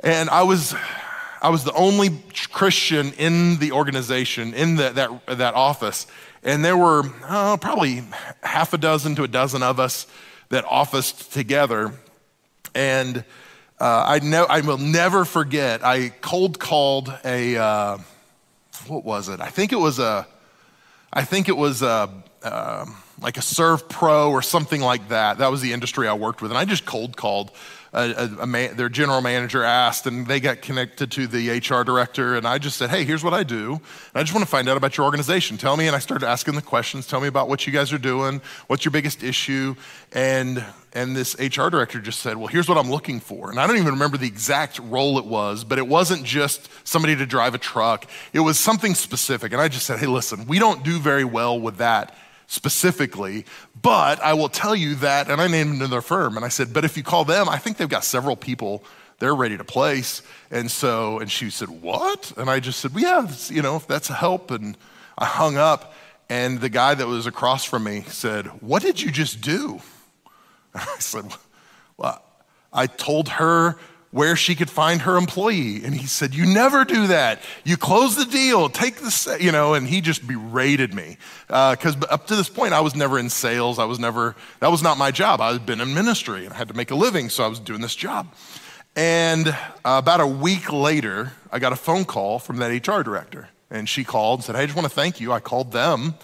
And 0.02 0.30
I 0.30 0.44
was, 0.44 0.74
I 1.42 1.50
was 1.50 1.66
the 1.66 1.74
only 1.74 2.12
Christian 2.52 3.12
in 3.18 3.58
the 3.58 3.74
organization, 3.74 4.54
in 4.54 4.78
the, 4.78 4.90
that, 4.92 5.38
that 5.38 5.54
office. 5.54 6.08
And 6.44 6.64
there 6.64 6.78
were 6.78 7.04
oh, 7.28 7.58
probably 7.60 8.04
half 8.42 8.74
a 8.74 8.78
dozen 8.78 9.16
to 9.16 9.24
a 9.24 9.28
dozen 9.28 9.64
of 9.64 9.82
us 9.82 10.08
that 10.48 10.64
officed 10.64 11.34
together. 11.34 11.92
And 12.74 13.26
uh, 13.80 14.04
I, 14.06 14.20
know, 14.20 14.46
I 14.50 14.62
will 14.62 14.78
never 14.78 15.26
forget, 15.26 15.86
I 15.86 16.10
cold 16.10 16.60
called 16.60 17.14
a, 17.24 17.58
uh, 17.58 17.98
what 18.88 19.06
was 19.06 19.30
it? 19.30 19.40
I 19.40 19.50
think 19.50 19.72
it 19.72 19.78
was 19.78 20.00
a, 20.00 20.28
I 21.14 21.24
think 21.24 21.48
it 21.48 21.58
was 21.58 21.82
a, 21.82 22.10
uh, 22.44 22.86
like 23.22 23.38
a 23.38 23.42
SERVPRO 23.42 24.32
or 24.32 24.42
something 24.42 24.82
like 24.82 25.10
that. 25.10 25.38
That 25.40 25.50
was 25.50 25.62
the 25.62 25.74
industry 25.74 26.08
I 26.08 26.14
worked 26.14 26.42
with. 26.42 26.52
And 26.52 26.58
I 26.58 26.66
just 26.66 26.86
cold 26.86 27.18
called. 27.18 27.52
A, 27.92 28.12
a, 28.12 28.44
a 28.44 28.48
man, 28.48 28.76
their 28.76 28.90
general 28.90 29.22
manager 29.22 29.64
asked, 29.64 30.06
and 30.06 30.28
they 30.28 30.40
got 30.40 30.62
connected 30.62 31.12
to 31.12 31.26
the 31.26 31.58
HR 31.58 31.84
director. 31.84 32.36
And 32.36 32.48
I 32.48 32.58
just 32.60 32.78
said, 32.78 32.90
Hey, 32.90 33.04
here's 33.04 33.24
what 33.24 33.34
I 33.34 33.44
do. 33.44 33.74
And 33.74 33.82
I 34.16 34.22
just 34.22 34.34
want 34.34 34.46
to 34.46 34.50
find 34.50 34.70
out 34.70 34.78
about 34.78 34.98
your 34.98 35.06
organization. 35.06 35.58
Tell 35.58 35.76
me. 35.76 35.88
And 35.88 35.96
I 35.96 36.00
started 36.00 36.28
asking 36.28 36.56
the 36.56 36.62
questions. 36.62 37.08
Tell 37.08 37.20
me 37.20 37.28
about 37.28 37.50
what 37.50 37.66
you 37.66 37.74
guys 37.74 37.92
are 37.92 37.98
doing. 37.98 38.42
What's 38.68 38.86
your 38.86 38.92
biggest 38.92 39.24
issue? 39.24 39.76
And, 40.12 40.64
and 40.94 41.16
this 41.16 41.36
HR 41.40 41.70
director 41.70 42.00
just 42.00 42.20
said, 42.20 42.38
Well, 42.38 42.48
here's 42.48 42.70
what 42.70 42.78
I'm 42.78 42.92
looking 42.92 43.20
for. 43.20 43.50
And 43.50 43.60
I 43.60 43.66
don't 43.66 43.78
even 43.78 43.94
remember 43.94 44.18
the 44.18 44.28
exact 44.28 44.80
role 44.80 45.18
it 45.18 45.26
was, 45.26 45.64
but 45.64 45.80
it 45.80 45.88
wasn't 45.88 46.24
just 46.24 46.70
somebody 46.88 47.16
to 47.16 47.26
drive 47.26 47.56
a 47.56 47.60
truck, 47.60 48.06
it 48.34 48.40
was 48.42 48.60
something 48.60 48.94
specific. 48.94 49.52
And 49.52 49.62
I 49.62 49.68
just 49.68 49.86
said, 49.86 50.00
Hey, 50.00 50.08
listen, 50.08 50.46
we 50.46 50.60
don't 50.60 50.84
do 50.84 51.00
very 51.00 51.26
well 51.26 51.60
with 51.60 51.78
that 51.78 52.16
specifically, 52.50 53.46
but 53.82 54.22
I 54.22 54.34
will 54.34 54.50
tell 54.50 54.76
you 54.76 54.96
that, 54.96 55.30
and 55.30 55.40
I 55.40 55.48
named 55.48 55.76
another 55.76 56.02
firm, 56.02 56.36
and 56.36 56.46
I 56.46 56.50
said, 56.50 56.74
but 56.74 56.84
if 56.84 56.98
you 56.98 57.04
call 57.04 57.24
them, 57.24 57.48
I 57.48 57.58
think 57.58 57.78
they've 57.78 57.88
got 57.88 58.04
several 58.04 58.36
people 58.36 58.84
they're 59.20 59.36
ready 59.36 59.58
to 59.58 59.66
place. 59.66 60.22
And 60.50 60.72
so, 60.72 61.20
and 61.20 61.30
she 61.30 61.50
said, 61.50 61.68
what? 61.68 62.32
And 62.38 62.50
I 62.50 62.62
just 62.62 62.80
said, 62.80 62.94
well, 62.94 63.04
yeah, 63.04 63.28
you 63.50 63.62
know, 63.62 63.76
if 63.76 63.86
that's 63.86 64.10
a 64.10 64.14
help, 64.14 64.50
and 64.50 64.78
I 65.18 65.26
hung 65.26 65.58
up, 65.58 65.94
and 66.30 66.62
the 66.62 66.70
guy 66.70 66.94
that 66.94 67.08
was 67.08 67.26
across 67.26 67.66
from 67.66 67.84
me 67.84 68.04
said, 68.08 68.46
What 68.62 68.84
did 68.84 69.02
you 69.02 69.12
just 69.12 69.42
do? 69.42 69.82
And 70.74 70.84
I 70.88 71.00
said, 71.00 71.26
Well, 71.98 72.24
I 72.72 72.86
told 72.86 73.30
her 73.30 73.78
where 74.12 74.36
she 74.36 74.56
could 74.56 74.70
find 74.70 75.02
her 75.02 75.18
employee. 75.18 75.84
And 75.84 75.94
he 75.94 76.08
said, 76.08 76.34
You 76.34 76.46
never 76.46 76.84
do 76.84 77.08
that. 77.08 77.42
You 77.64 77.78
close 77.78 78.16
the 78.16 78.26
deal, 78.26 78.70
take 78.70 78.96
the, 78.96 79.38
you 79.40 79.52
know, 79.52 79.74
and 79.74 79.88
he 79.88 80.02
just 80.02 80.28
berated 80.28 80.94
me. 80.94 81.18
Because 81.48 81.96
uh, 81.96 82.08
up 82.10 82.28
to 82.28 82.36
this 82.36 82.50
point, 82.50 82.74
I 82.74 82.82
was 82.82 82.96
never 82.96 83.20
in 83.20 83.30
sales. 83.30 83.78
I 83.80 83.86
was 83.86 84.00
never, 84.00 84.36
that 84.60 84.72
was 84.72 84.82
not 84.82 84.98
my 84.98 85.12
job. 85.12 85.42
I 85.42 85.54
had 85.54 85.66
been 85.66 85.82
in 85.82 85.94
ministry 85.94 86.46
and 86.46 86.54
I 86.54 86.58
had 86.58 86.68
to 86.70 86.74
make 86.74 86.92
a 86.92 86.96
living, 86.96 87.30
so 87.30 87.44
I 87.44 87.48
was 87.48 87.60
doing 87.60 87.82
this 87.82 87.96
job. 87.96 88.34
And 88.96 89.48
uh, 89.48 89.54
about 89.84 90.20
a 90.20 90.28
week 90.28 90.72
later, 90.72 91.34
I 91.52 91.60
got 91.60 91.72
a 91.72 91.78
phone 91.78 92.06
call 92.06 92.40
from 92.40 92.58
that 92.58 92.88
HR 92.88 93.02
director. 93.04 93.50
And 93.70 93.88
she 93.88 94.04
called 94.04 94.40
and 94.40 94.46
said, 94.46 94.56
Hey, 94.56 94.64
I 94.64 94.66
just 94.66 94.76
want 94.76 94.88
to 94.88 94.94
thank 94.94 95.20
you. 95.20 95.32
I 95.32 95.40
called 95.40 95.72
them 95.72 96.16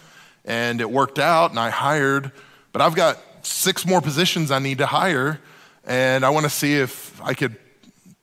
and 0.44 0.82
it 0.82 0.90
worked 0.90 1.20
out 1.20 1.52
and 1.52 1.60
I 1.60 1.70
hired, 1.70 2.32
but 2.72 2.82
I've 2.82 2.96
got 2.96 3.20
six 3.44 3.86
more 3.86 4.02
positions 4.02 4.52
I 4.52 4.60
need 4.60 4.80
to 4.80 4.86
hire. 4.86 5.40
And 5.86 6.26
I 6.26 6.32
want 6.32 6.46
to 6.46 6.50
see 6.50 6.74
if 6.74 7.22
I 7.22 7.36
could 7.36 7.56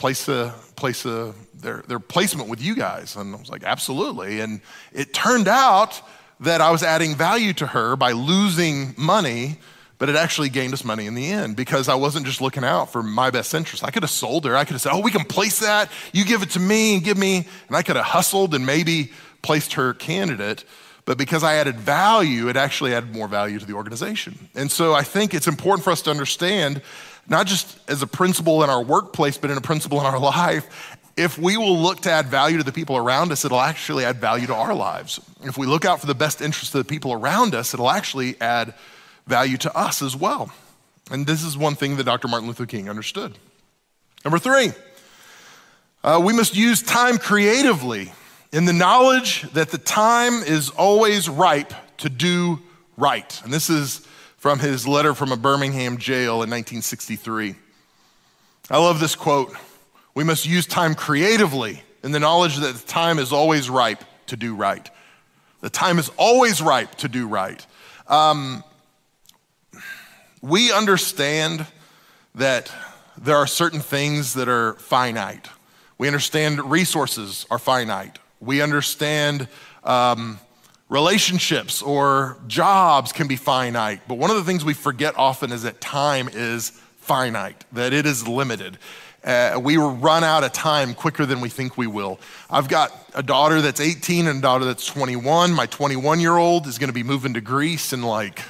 place 0.03 0.27
a 0.27 0.53
place 0.75 1.07
a 1.07 1.33
their 1.55 1.85
their 1.87 2.01
placement 2.01 2.49
with 2.49 2.61
you 2.61 2.75
guys. 2.75 3.15
And 3.15 3.37
i 3.37 3.39
was 3.39 3.49
like 3.49 3.63
absolutely. 3.63 4.41
And 4.41 4.61
it 4.93 5.15
turned 5.15 5.47
out 5.47 6.03
that 6.41 6.61
i 6.61 6.73
was 6.73 6.83
adding 6.83 7.15
value 7.15 7.53
to 7.53 7.69
her 7.69 7.95
by 7.95 8.11
losing 8.11 8.97
money 8.99 9.59
but 9.99 10.09
it 10.09 10.17
actually 10.17 10.49
gained 10.49 10.73
us 10.73 10.85
money 10.85 11.07
in 11.07 11.15
the 11.15 11.29
end 11.31 11.55
because 11.55 11.89
i 11.89 11.95
wasn't 11.95 12.27
just 12.27 12.41
looking 12.41 12.65
out 12.65 12.91
for 12.91 13.01
my 13.05 13.31
best 13.31 13.55
interest. 13.55 13.85
I 13.85 13.93
could 13.93 14.03
have 14.03 14.11
sold 14.11 14.45
her. 14.45 14.57
I 14.57 14.65
could 14.65 14.73
have 14.73 14.81
said 14.81 14.93
oh 14.93 15.01
we 15.01 15.13
can 15.13 15.25
place 15.25 15.61
that. 15.61 15.89
You 16.13 16.25
give 16.25 16.43
it 16.43 16.51
to 16.51 16.61
me 16.61 16.95
and 16.95 17.05
give 17.05 17.17
me 17.17 17.47
and 17.69 17.77
i 17.77 17.83
could 17.83 17.95
have 17.95 18.07
hustled 18.07 18.57
and 18.57 18.67
maybe 18.67 19.13
placed 19.43 19.75
her 19.75 19.95
candidate. 19.95 20.65
But 21.05 21.19
because 21.19 21.43
I 21.43 21.55
added 21.55 21.77
value, 21.77 22.49
it 22.49 22.57
actually 22.57 22.95
added 22.95 23.13
more 23.13 23.29
value 23.29 23.59
to 23.59 23.67
the 23.67 23.75
organization. 23.75 24.49
And 24.55 24.71
so 24.71 24.95
I 24.95 25.03
think 25.03 25.35
it's 25.35 25.49
important 25.49 25.83
for 25.85 25.91
us 25.91 26.03
to 26.03 26.11
understand 26.11 26.81
not 27.29 27.47
just 27.47 27.79
as 27.89 28.03
a 28.03 28.07
principle 28.07 28.63
in 28.65 28.71
our 28.71 28.83
workplace, 28.83 29.39
but 29.39 29.51
in 29.51 29.57
a 29.57 29.61
principle 29.61 30.01
in 30.01 30.07
our 30.07 30.19
life. 30.37 30.97
If 31.17 31.39
we 31.39 31.57
will 31.57 31.79
look 31.79 32.01
to 32.01 32.11
add 32.11 32.27
value 32.27 32.59
to 32.59 32.65
the 32.65 32.73
people 32.73 32.97
around 32.97 33.33
us, 33.33 33.45
it'll 33.45 33.61
actually 33.61 34.05
add 34.05 34.17
value 34.17 34.47
to 34.47 34.55
our 34.55 34.75
lives. 34.75 35.21
If 35.43 35.59
we 35.59 35.67
look 35.67 35.85
out 35.85 36.01
for 36.01 36.07
the 36.07 36.15
best 36.15 36.41
interests 36.41 36.75
of 36.75 36.79
the 36.79 36.89
people 36.89 37.13
around 37.13 37.55
us, 37.55 37.75
it'll 37.75 37.91
actually 37.91 38.41
add 38.41 38.75
value 39.27 39.59
to 39.59 39.77
us 39.77 40.01
as 40.01 40.17
well. 40.17 40.51
And 41.11 41.27
this 41.27 41.43
is 41.43 41.57
one 41.57 41.75
thing 41.75 41.97
that 41.97 42.05
Dr. 42.05 42.29
Martin 42.29 42.49
Luther 42.49 42.67
King 42.67 42.89
understood. 42.89 43.37
Number 44.25 44.39
three, 44.39 44.71
uh, 46.03 46.21
we 46.25 46.33
must 46.33 46.57
use 46.57 46.83
time 46.83 47.19
creatively 47.19 48.13
in 48.53 48.65
the 48.65 48.73
knowledge 48.73 49.43
that 49.53 49.71
the 49.71 49.79
time 49.79 50.43
is 50.43 50.71
always 50.71 51.29
ripe 51.29 51.73
to 51.99 52.09
do 52.09 52.61
right. 52.97 53.41
And 53.45 53.53
this 53.53 53.71
is 53.71 54.07
from 54.43 54.59
his 54.59 54.89
letter 54.89 55.15
from 55.15 55.31
a 55.31 55.37
Birmingham 55.37 55.99
jail 55.99 56.43
in 56.43 56.51
1963. 56.51 57.55
I 58.69 58.77
love 58.77 58.99
this 58.99 59.15
quote. 59.15 59.55
We 60.17 60.25
must 60.25 60.47
use 60.47 60.67
time 60.67 60.97
creatively 60.97 61.85
in 62.03 62.11
the 62.11 62.19
knowledge 62.19 62.57
that 62.57 62.75
the 62.75 62.87
time 62.89 63.21
is 63.21 63.33
always 63.33 63.71
ripe 63.71 64.03
to 64.27 64.37
do 64.37 64.57
right. 64.57 64.91
The 65.61 65.71
time 65.71 66.01
is 66.01 66.11
always 66.17 66.61
ripe 66.61 66.97
to 66.97 67.09
do 67.09 67.29
right. 67.29 67.65
Um, 68.09 68.65
we 70.41 70.73
understand 70.73 71.65
that 72.35 72.73
there 73.17 73.37
are 73.37 73.47
certain 73.47 73.79
things 73.79 74.35
that 74.35 74.49
are 74.49 74.73
finite. 74.75 75.51
We 75.99 76.09
understand 76.09 76.69
resources 76.69 77.47
are 77.49 77.61
finite. 77.61 78.19
We 78.41 78.61
understand 78.61 79.47
um, 79.85 80.41
Relationships 80.89 81.81
or 81.81 82.37
jobs 82.47 83.13
can 83.13 83.27
be 83.27 83.37
finite, 83.37 84.03
but 84.07 84.19
one 84.19 84.31
of 84.31 84.37
the 84.37 84.45
things 84.45 84.65
we 84.65 84.75
forget 84.75 85.17
often 85.17 85.51
is 85.53 85.63
that 85.63 85.81
time 85.81 86.29
is 86.31 86.71
finite, 86.99 87.65
that 87.73 87.93
it 87.93 88.07
is 88.07 88.29
limited. 88.29 88.79
Uh, 89.25 89.59
we 89.63 89.77
run 89.77 90.25
out 90.25 90.43
of 90.43 90.53
time 90.53 90.95
quicker 90.95 91.25
than 91.25 91.41
we 91.41 91.49
think 91.49 91.79
we 91.79 91.87
will. 91.87 92.19
I've 92.51 92.69
got 92.69 92.93
a 93.15 93.23
daughter 93.23 93.61
that's 93.61 93.81
18 93.81 94.27
and 94.27 94.41
a 94.41 94.43
daughter 94.43 94.65
that's 94.65 94.85
21. 94.87 95.53
My 95.53 95.67
21 95.67 96.21
year 96.21 96.37
old 96.37 96.67
is 96.67 96.79
going 96.79 96.89
to 96.89 96.95
be 96.95 97.05
moving 97.05 97.35
to 97.35 97.41
Greece 97.41 97.93
in 97.93 98.03
like 98.03 98.41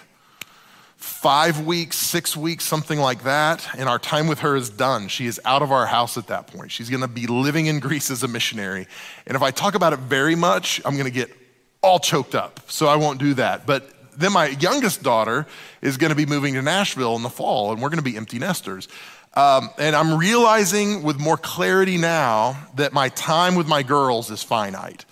five 0.97 1.67
weeks, 1.67 1.97
six 1.99 2.37
weeks, 2.37 2.65
something 2.65 2.99
like 2.99 3.25
that. 3.25 3.69
And 3.77 3.89
our 3.89 3.99
time 3.99 4.29
with 4.29 4.41
her 4.41 4.57
is 4.57 4.71
done. 4.71 5.09
She 5.09 5.27
is 5.27 5.41
out 5.45 5.61
of 5.61 5.71
our 5.71 5.85
house 5.87 6.17
at 6.17 6.29
that 6.29 6.47
point. 6.47 6.71
She's 6.71 6.89
going 6.89 7.03
to 7.03 7.09
be 7.09 7.27
living 7.27 7.67
in 7.67 7.79
Greece 7.79 8.11
as 8.11 8.23
a 8.23 8.29
missionary. 8.29 8.87
And 9.27 9.37
if 9.37 9.43
I 9.43 9.51
talk 9.51 9.75
about 9.75 9.93
it 9.93 9.99
very 9.99 10.35
much, 10.35 10.81
I'm 10.85 10.95
going 10.95 11.05
to 11.05 11.11
get 11.11 11.31
all 11.83 11.99
choked 11.99 12.35
up, 12.35 12.61
so 12.69 12.87
I 12.87 12.97
won't 12.97 13.19
do 13.19 13.35
that. 13.35 13.67
But 13.67 13.89
then 14.17 14.33
my 14.33 14.47
youngest 14.49 15.03
daughter 15.03 15.47
is 15.81 15.97
going 15.97 16.11
to 16.11 16.17
be 16.17 16.27
moving 16.27 16.55
to 16.55 16.62
Nashville 16.62 17.17
in 17.17 17.23
the 17.23 17.31
fall, 17.31 17.73
and 17.73 17.83
we're 17.83 17.89
going 17.89 17.99
to 17.99 18.11
be 18.11 18.17
empty 18.17 18.39
nesters. 18.39 18.89
Um, 19.35 19.71
and 19.79 19.97
I'm 19.97 20.19
realizing 20.19 21.03
with 21.03 21.19
more 21.19 21.37
clarity 21.37 21.97
now 21.97 22.69
that 22.77 22.93
my 22.93 23.09
time 23.11 23.55
with 23.55 23.67
my 23.67 23.83
girls 23.83 24.31
is 24.31 24.43
finite. 24.43 25.05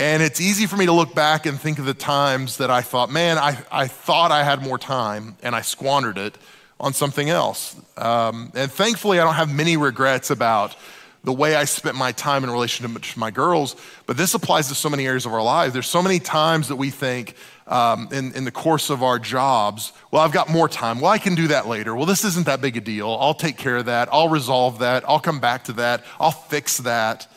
And 0.00 0.22
it's 0.22 0.40
easy 0.40 0.66
for 0.66 0.76
me 0.76 0.86
to 0.86 0.92
look 0.92 1.14
back 1.14 1.46
and 1.46 1.58
think 1.60 1.78
of 1.78 1.84
the 1.84 1.94
times 1.94 2.58
that 2.58 2.70
I 2.70 2.82
thought, 2.82 3.10
man, 3.10 3.38
I, 3.38 3.58
I 3.70 3.88
thought 3.88 4.30
I 4.30 4.44
had 4.44 4.62
more 4.62 4.78
time 4.78 5.36
and 5.42 5.56
I 5.56 5.62
squandered 5.62 6.18
it 6.18 6.38
on 6.78 6.92
something 6.92 7.28
else. 7.28 7.74
Um, 7.96 8.52
and 8.54 8.70
thankfully, 8.70 9.18
I 9.18 9.24
don't 9.24 9.34
have 9.34 9.52
many 9.52 9.76
regrets 9.76 10.30
about 10.30 10.76
the 11.24 11.32
way 11.32 11.56
I 11.56 11.64
spent 11.64 11.96
my 11.96 12.12
time 12.12 12.44
in 12.44 12.50
relation 12.50 12.94
to 12.94 13.18
my 13.18 13.30
girls, 13.30 13.76
but 14.06 14.16
this 14.16 14.34
applies 14.34 14.68
to 14.68 14.74
so 14.74 14.88
many 14.88 15.06
areas 15.06 15.26
of 15.26 15.32
our 15.32 15.42
lives. 15.42 15.72
There's 15.72 15.86
so 15.86 16.02
many 16.02 16.20
times 16.20 16.68
that 16.68 16.76
we 16.76 16.90
think 16.90 17.34
um, 17.66 18.08
in, 18.12 18.32
in 18.34 18.44
the 18.44 18.50
course 18.50 18.88
of 18.88 19.02
our 19.02 19.18
jobs, 19.18 19.92
well, 20.10 20.22
I've 20.22 20.32
got 20.32 20.48
more 20.48 20.68
time. 20.68 21.00
Well, 21.00 21.10
I 21.10 21.18
can 21.18 21.34
do 21.34 21.48
that 21.48 21.66
later. 21.66 21.94
Well, 21.94 22.06
this 22.06 22.24
isn't 22.24 22.46
that 22.46 22.60
big 22.60 22.76
a 22.76 22.80
deal. 22.80 23.16
I'll 23.20 23.34
take 23.34 23.58
care 23.58 23.76
of 23.76 23.86
that. 23.86 24.08
I'll 24.12 24.28
resolve 24.28 24.78
that. 24.78 25.06
I'll 25.08 25.20
come 25.20 25.40
back 25.40 25.64
to 25.64 25.72
that. 25.74 26.04
I'll 26.18 26.30
fix 26.30 26.78
that. 26.78 27.30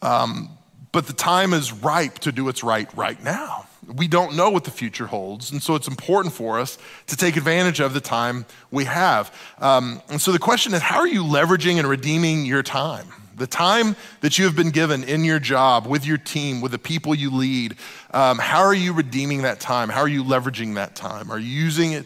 Um, 0.00 0.50
but 0.90 1.06
the 1.06 1.12
time 1.12 1.52
is 1.52 1.72
ripe 1.72 2.18
to 2.20 2.32
do 2.32 2.44
what's 2.44 2.64
right 2.64 2.88
right 2.96 3.22
now. 3.22 3.66
We 3.96 4.08
don't 4.08 4.36
know 4.36 4.50
what 4.50 4.64
the 4.64 4.70
future 4.70 5.06
holds. 5.06 5.52
And 5.52 5.62
so 5.62 5.74
it's 5.74 5.88
important 5.88 6.34
for 6.34 6.58
us 6.58 6.78
to 7.08 7.16
take 7.16 7.36
advantage 7.36 7.80
of 7.80 7.94
the 7.94 8.00
time 8.00 8.46
we 8.70 8.84
have. 8.84 9.34
Um, 9.58 10.00
and 10.08 10.20
so 10.20 10.32
the 10.32 10.38
question 10.38 10.74
is 10.74 10.82
how 10.82 10.98
are 10.98 11.08
you 11.08 11.24
leveraging 11.24 11.78
and 11.78 11.88
redeeming 11.88 12.44
your 12.44 12.62
time? 12.62 13.06
The 13.36 13.46
time 13.46 13.96
that 14.20 14.38
you 14.38 14.44
have 14.44 14.54
been 14.54 14.70
given 14.70 15.04
in 15.04 15.24
your 15.24 15.38
job, 15.38 15.86
with 15.86 16.06
your 16.06 16.18
team, 16.18 16.60
with 16.60 16.72
the 16.72 16.78
people 16.78 17.14
you 17.14 17.30
lead, 17.30 17.76
um, 18.12 18.38
how 18.38 18.60
are 18.60 18.74
you 18.74 18.92
redeeming 18.92 19.42
that 19.42 19.58
time? 19.58 19.88
How 19.88 20.00
are 20.00 20.08
you 20.08 20.22
leveraging 20.22 20.74
that 20.74 20.94
time? 20.94 21.30
Are 21.30 21.38
you 21.38 21.48
using 21.48 21.92
it 21.92 22.04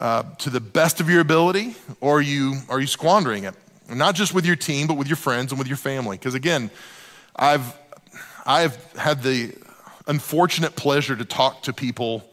uh, 0.00 0.22
to 0.38 0.50
the 0.50 0.60
best 0.60 1.00
of 1.00 1.10
your 1.10 1.20
ability 1.20 1.76
or 2.00 2.18
are 2.18 2.22
you, 2.22 2.54
are 2.68 2.80
you 2.80 2.86
squandering 2.86 3.44
it? 3.44 3.54
Not 3.88 4.14
just 4.14 4.32
with 4.32 4.46
your 4.46 4.56
team, 4.56 4.86
but 4.86 4.96
with 4.96 5.08
your 5.08 5.16
friends 5.16 5.52
and 5.52 5.58
with 5.58 5.68
your 5.68 5.76
family. 5.76 6.16
Because 6.16 6.34
again, 6.34 6.70
I've, 7.36 7.76
I've 8.46 8.76
had 8.94 9.22
the 9.22 9.54
unfortunate 10.06 10.76
pleasure 10.76 11.16
to 11.16 11.24
talk 11.24 11.62
to 11.62 11.72
people 11.72 12.28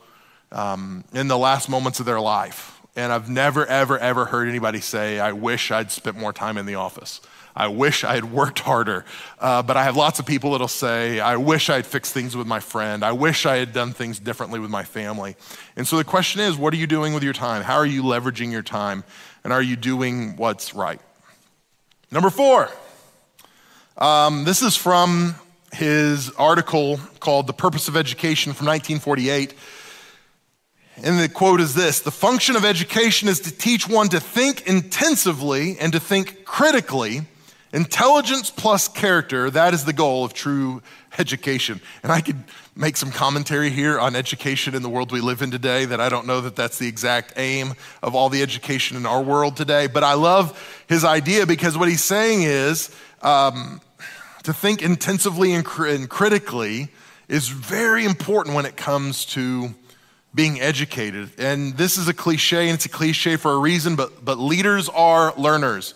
um, 0.52 1.04
in 1.14 1.28
the 1.28 1.38
last 1.38 1.70
moments 1.70 2.00
of 2.00 2.06
their 2.06 2.20
life. 2.20 2.80
And 2.96 3.14
I've 3.14 3.30
never, 3.30 3.66
ever, 3.66 3.98
ever 3.98 4.26
heard 4.26 4.50
anybody 4.50 4.82
say, 4.82 5.20
I 5.20 5.32
wish 5.32 5.72
I'd 5.72 5.92
spent 5.92 6.18
more 6.18 6.34
time 6.34 6.58
in 6.58 6.66
the 6.66 6.76
office. 6.76 7.22
I 7.56 7.68
wish 7.68 8.04
I 8.04 8.16
had 8.16 8.32
worked 8.32 8.60
harder. 8.60 9.06
Uh, 9.40 9.62
but 9.62 9.78
I 9.78 9.84
have 9.84 9.96
lots 9.96 10.20
of 10.20 10.26
people 10.26 10.52
that'll 10.52 10.68
say, 10.68 11.20
I 11.20 11.36
wish 11.38 11.70
I 11.70 11.76
had 11.76 11.86
fixed 11.86 12.14
things 12.14 12.36
with 12.36 12.48
my 12.48 12.60
friend. 12.60 13.04
I 13.04 13.12
wish 13.12 13.46
I 13.46 13.58
had 13.58 13.74
done 13.74 13.94
things 13.94 14.20
differently 14.20 14.60
with 14.60 14.70
my 14.70 14.84
family. 14.84 15.36
And 15.76 15.88
so 15.88 15.98
the 15.98 16.04
question 16.04 16.42
is, 16.42 16.58
what 16.58 16.74
are 16.74 16.78
you 16.78 16.88
doing 16.88 17.14
with 17.14 17.24
your 17.24 17.34
time? 17.34 17.64
How 17.64 17.76
are 17.76 17.86
you 17.86 18.04
leveraging 18.04 18.52
your 18.52 18.64
time? 18.64 19.04
And 19.44 19.54
are 19.54 19.62
you 19.62 19.76
doing 19.76 20.36
what's 20.36 20.74
right? 20.74 21.02
Number 22.12 22.30
four, 22.30 22.70
um, 23.98 24.46
this 24.46 24.62
is 24.62 24.76
from 24.76 25.36
his 25.74 26.30
article 26.32 27.00
called 27.20 27.48
The 27.48 27.54
Purpose 27.54 27.88
of 27.88 27.96
Education 27.96 28.54
from 28.54 28.68
1948. 28.68 29.54
And 31.04 31.20
the 31.20 31.30
quote 31.30 31.62
is 31.62 31.74
this 31.74 32.02
The 32.02 32.12
function 32.12 32.56
of 32.56 32.66
education 32.66 33.30
is 33.30 33.40
to 33.42 33.52
teach 33.52 33.88
one 33.88 34.10
to 34.10 34.20
think 34.20 34.68
intensively 34.68 35.78
and 35.80 35.94
to 35.94 36.00
think 36.00 36.46
critically. 36.46 37.22
Intelligence 37.72 38.50
plus 38.50 38.88
character, 38.88 39.52
that 39.52 39.76
is 39.76 39.86
the 39.86 39.94
goal 39.94 40.26
of 40.26 40.34
true 40.34 40.82
education. 41.20 41.80
And 42.02 42.12
I 42.12 42.20
could 42.20 42.44
make 42.76 42.98
some 42.98 43.12
commentary 43.12 43.70
here 43.70 44.00
on 44.00 44.16
education 44.16 44.74
in 44.74 44.82
the 44.82 44.90
world 44.90 45.12
we 45.12 45.22
live 45.22 45.44
in 45.44 45.52
today 45.52 45.86
that 45.86 46.02
I 46.02 46.10
don't 46.10 46.26
know 46.26 46.42
that 46.42 46.56
that's 46.56 46.80
the 46.80 46.88
exact 46.88 47.34
aim 47.38 47.76
of 48.02 48.16
all 48.16 48.30
the 48.30 48.42
education 48.42 48.98
in 48.98 49.06
our 49.06 49.22
world 49.22 49.56
today. 49.56 49.86
But 49.86 50.04
I 50.04 50.14
love 50.14 50.84
his 50.88 51.04
idea 51.06 51.46
because 51.46 51.78
what 51.78 51.90
he's 51.90 52.04
saying 52.04 52.42
is, 52.42 52.90
um, 53.22 53.82
to 54.50 54.54
think 54.54 54.82
intensively 54.82 55.54
and, 55.54 55.64
cr- 55.64 55.86
and 55.86 56.10
critically 56.10 56.90
is 57.28 57.50
very 57.50 58.04
important 58.04 58.56
when 58.56 58.66
it 58.66 58.76
comes 58.76 59.24
to 59.24 59.70
being 60.34 60.60
educated. 60.60 61.30
And 61.38 61.78
this 61.78 62.00
is 62.00 62.08
a 62.08 62.16
cliche, 62.16 62.68
and 62.68 62.74
it's 62.74 62.86
a 62.86 62.90
cliche 62.90 63.36
for 63.36 63.52
a 63.52 63.60
reason, 63.60 63.96
but, 63.96 64.26
but 64.26 64.40
leaders 64.40 64.90
are 64.90 65.36
learners. 65.38 65.94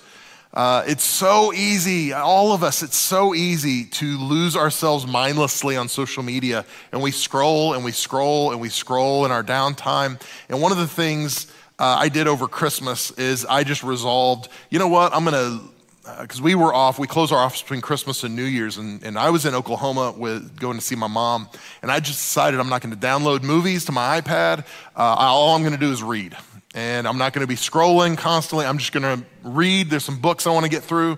Uh, 0.54 0.84
it's 0.86 1.04
so 1.04 1.52
easy, 1.52 2.14
all 2.14 2.54
of 2.54 2.62
us, 2.62 2.84
it's 2.84 2.96
so 2.96 3.34
easy 3.34 3.86
to 3.86 4.20
lose 4.20 4.56
ourselves 4.56 5.08
mindlessly 5.08 5.76
on 5.76 5.90
social 5.90 6.22
media. 6.22 6.64
And 6.92 7.02
we 7.02 7.10
scroll 7.10 7.74
and 7.74 7.84
we 7.84 7.92
scroll 7.92 8.52
and 8.52 8.62
we 8.62 8.70
scroll 8.70 9.26
in 9.26 9.32
our 9.32 9.44
downtime. 9.44 10.22
And 10.48 10.62
one 10.62 10.72
of 10.72 10.78
the 10.78 10.88
things 10.88 11.48
uh, 11.80 11.98
I 12.00 12.08
did 12.08 12.28
over 12.28 12.48
Christmas 12.48 13.10
is 13.10 13.46
I 13.46 13.64
just 13.64 13.82
resolved, 13.82 14.48
you 14.70 14.78
know 14.78 14.90
what, 14.90 15.12
I'm 15.12 15.26
going 15.26 15.34
to 15.34 15.73
because 16.04 16.40
uh, 16.40 16.44
we 16.44 16.56
were 16.56 16.74
off, 16.74 17.00
we 17.00 17.08
closed 17.08 17.32
our 17.32 17.40
office 17.40 17.62
between 17.62 17.82
Christmas 17.82 18.24
and 18.24 18.36
New 18.36 18.44
Year's, 18.44 18.78
and, 18.78 19.02
and 19.04 19.18
I 19.18 19.30
was 19.30 19.46
in 19.46 19.56
Oklahoma 19.56 20.14
with 20.18 20.60
going 20.60 20.78
to 20.78 20.84
see 20.84 20.96
my 20.96 21.08
mom, 21.08 21.48
and 21.82 21.90
I 21.90 22.00
just 22.00 22.20
decided 22.20 22.60
I'm 22.60 22.70
not 22.70 22.82
going 22.82 22.94
to 22.94 23.00
download 23.00 23.44
movies 23.44 23.86
to 23.86 23.92
my 23.92 24.20
iPad. 24.20 24.66
Uh, 24.96 25.16
all 25.18 25.56
I'm 25.56 25.62
going 25.62 25.74
to 25.74 25.80
do 25.80 25.92
is 25.92 26.04
read 26.04 26.36
and 26.74 27.08
I'm 27.08 27.18
not 27.18 27.34
going 27.34 27.42
to 27.42 27.48
be 27.48 27.56
scrolling 27.56 28.18
constantly. 28.18 28.66
I'm 28.66 28.78
just 28.78 28.92
going 28.92 29.04
to 29.04 29.26
read. 29.44 29.90
There's 29.90 30.04
some 30.04 30.20
books 30.20 30.48
I 30.48 30.52
want 30.52 30.66
to 30.66 30.70
get 30.70 30.84
through. 30.84 31.18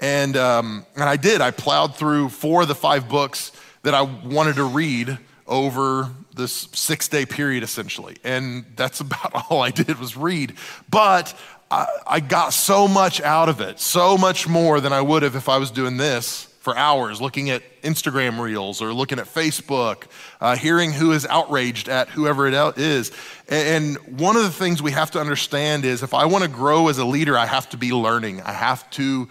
And, 0.00 0.36
um, 0.36 0.84
and 0.94 1.04
I 1.04 1.16
did. 1.16 1.40
I 1.40 1.50
plowed 1.52 1.96
through 1.96 2.30
four 2.30 2.62
of 2.62 2.68
the 2.68 2.74
five 2.74 3.08
books 3.08 3.52
that 3.82 3.94
I 3.94 4.02
wanted 4.02 4.56
to 4.56 4.64
read 4.64 5.18
over 5.46 6.10
this 6.34 6.68
six 6.72 7.08
day 7.08 7.24
period, 7.24 7.62
essentially. 7.62 8.16
And 8.24 8.64
that's 8.74 9.00
about 9.00 9.46
all 9.48 9.62
I 9.62 9.70
did 9.70 9.98
was 9.98 10.16
read. 10.16 10.54
But 10.90 11.34
I, 11.70 11.86
I 12.06 12.20
got 12.20 12.52
so 12.52 12.86
much 12.86 13.20
out 13.20 13.48
of 13.48 13.60
it, 13.60 13.80
so 13.80 14.16
much 14.16 14.48
more 14.48 14.80
than 14.80 14.92
I 14.92 15.00
would 15.00 15.22
have 15.22 15.36
if 15.36 15.48
I 15.48 15.58
was 15.58 15.70
doing 15.70 15.96
this 15.96 16.46
for 16.66 16.76
hours 16.76 17.20
looking 17.20 17.50
at 17.50 17.62
Instagram 17.82 18.40
reels 18.40 18.82
or 18.82 18.92
looking 18.92 19.20
at 19.20 19.26
Facebook, 19.26 20.06
uh, 20.40 20.56
hearing 20.56 20.92
who 20.92 21.12
is 21.12 21.24
outraged 21.24 21.88
at 21.88 22.08
whoever 22.08 22.48
it 22.48 22.76
is. 22.76 23.12
And 23.48 23.96
one 24.18 24.36
of 24.36 24.42
the 24.42 24.50
things 24.50 24.82
we 24.82 24.90
have 24.90 25.12
to 25.12 25.20
understand 25.20 25.84
is 25.84 26.02
if 26.02 26.12
I 26.12 26.24
want 26.24 26.42
to 26.42 26.50
grow 26.50 26.88
as 26.88 26.98
a 26.98 27.04
leader, 27.04 27.38
I 27.38 27.46
have 27.46 27.68
to 27.68 27.76
be 27.76 27.92
learning. 27.92 28.42
I 28.42 28.50
have 28.50 28.90
to 28.90 29.28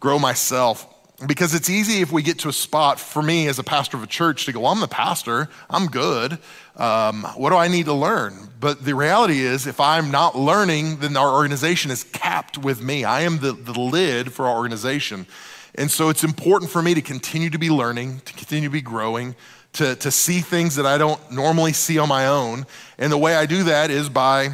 grow 0.00 0.18
myself. 0.18 0.86
Because 1.26 1.52
it's 1.52 1.68
easy 1.68 2.00
if 2.00 2.12
we 2.12 2.22
get 2.22 2.38
to 2.40 2.48
a 2.48 2.52
spot 2.52 3.00
for 3.00 3.22
me 3.22 3.48
as 3.48 3.58
a 3.58 3.64
pastor 3.64 3.96
of 3.96 4.04
a 4.04 4.06
church 4.06 4.44
to 4.46 4.52
go, 4.52 4.60
well, 4.60 4.70
I'm 4.70 4.78
the 4.78 4.86
pastor, 4.86 5.48
I'm 5.68 5.86
good. 5.86 6.38
Um, 6.76 7.24
what 7.34 7.50
do 7.50 7.56
I 7.56 7.66
need 7.66 7.86
to 7.86 7.92
learn? 7.92 8.50
But 8.60 8.84
the 8.84 8.94
reality 8.94 9.40
is, 9.40 9.66
if 9.66 9.80
I'm 9.80 10.12
not 10.12 10.38
learning, 10.38 10.98
then 10.98 11.16
our 11.16 11.34
organization 11.34 11.90
is 11.90 12.04
capped 12.04 12.56
with 12.56 12.80
me. 12.80 13.02
I 13.02 13.22
am 13.22 13.38
the, 13.38 13.50
the 13.50 13.72
lid 13.72 14.32
for 14.32 14.46
our 14.46 14.56
organization. 14.56 15.26
And 15.74 15.90
so 15.90 16.08
it's 16.08 16.22
important 16.22 16.70
for 16.70 16.82
me 16.82 16.94
to 16.94 17.02
continue 17.02 17.50
to 17.50 17.58
be 17.58 17.68
learning, 17.68 18.20
to 18.24 18.32
continue 18.32 18.68
to 18.68 18.72
be 18.72 18.80
growing, 18.80 19.34
to, 19.74 19.96
to 19.96 20.10
see 20.10 20.40
things 20.40 20.76
that 20.76 20.86
I 20.86 20.98
don't 20.98 21.32
normally 21.32 21.72
see 21.72 21.98
on 21.98 22.08
my 22.08 22.26
own. 22.26 22.64
And 22.96 23.12
the 23.12 23.18
way 23.18 23.34
I 23.34 23.46
do 23.46 23.64
that 23.64 23.90
is 23.90 24.08
by 24.08 24.50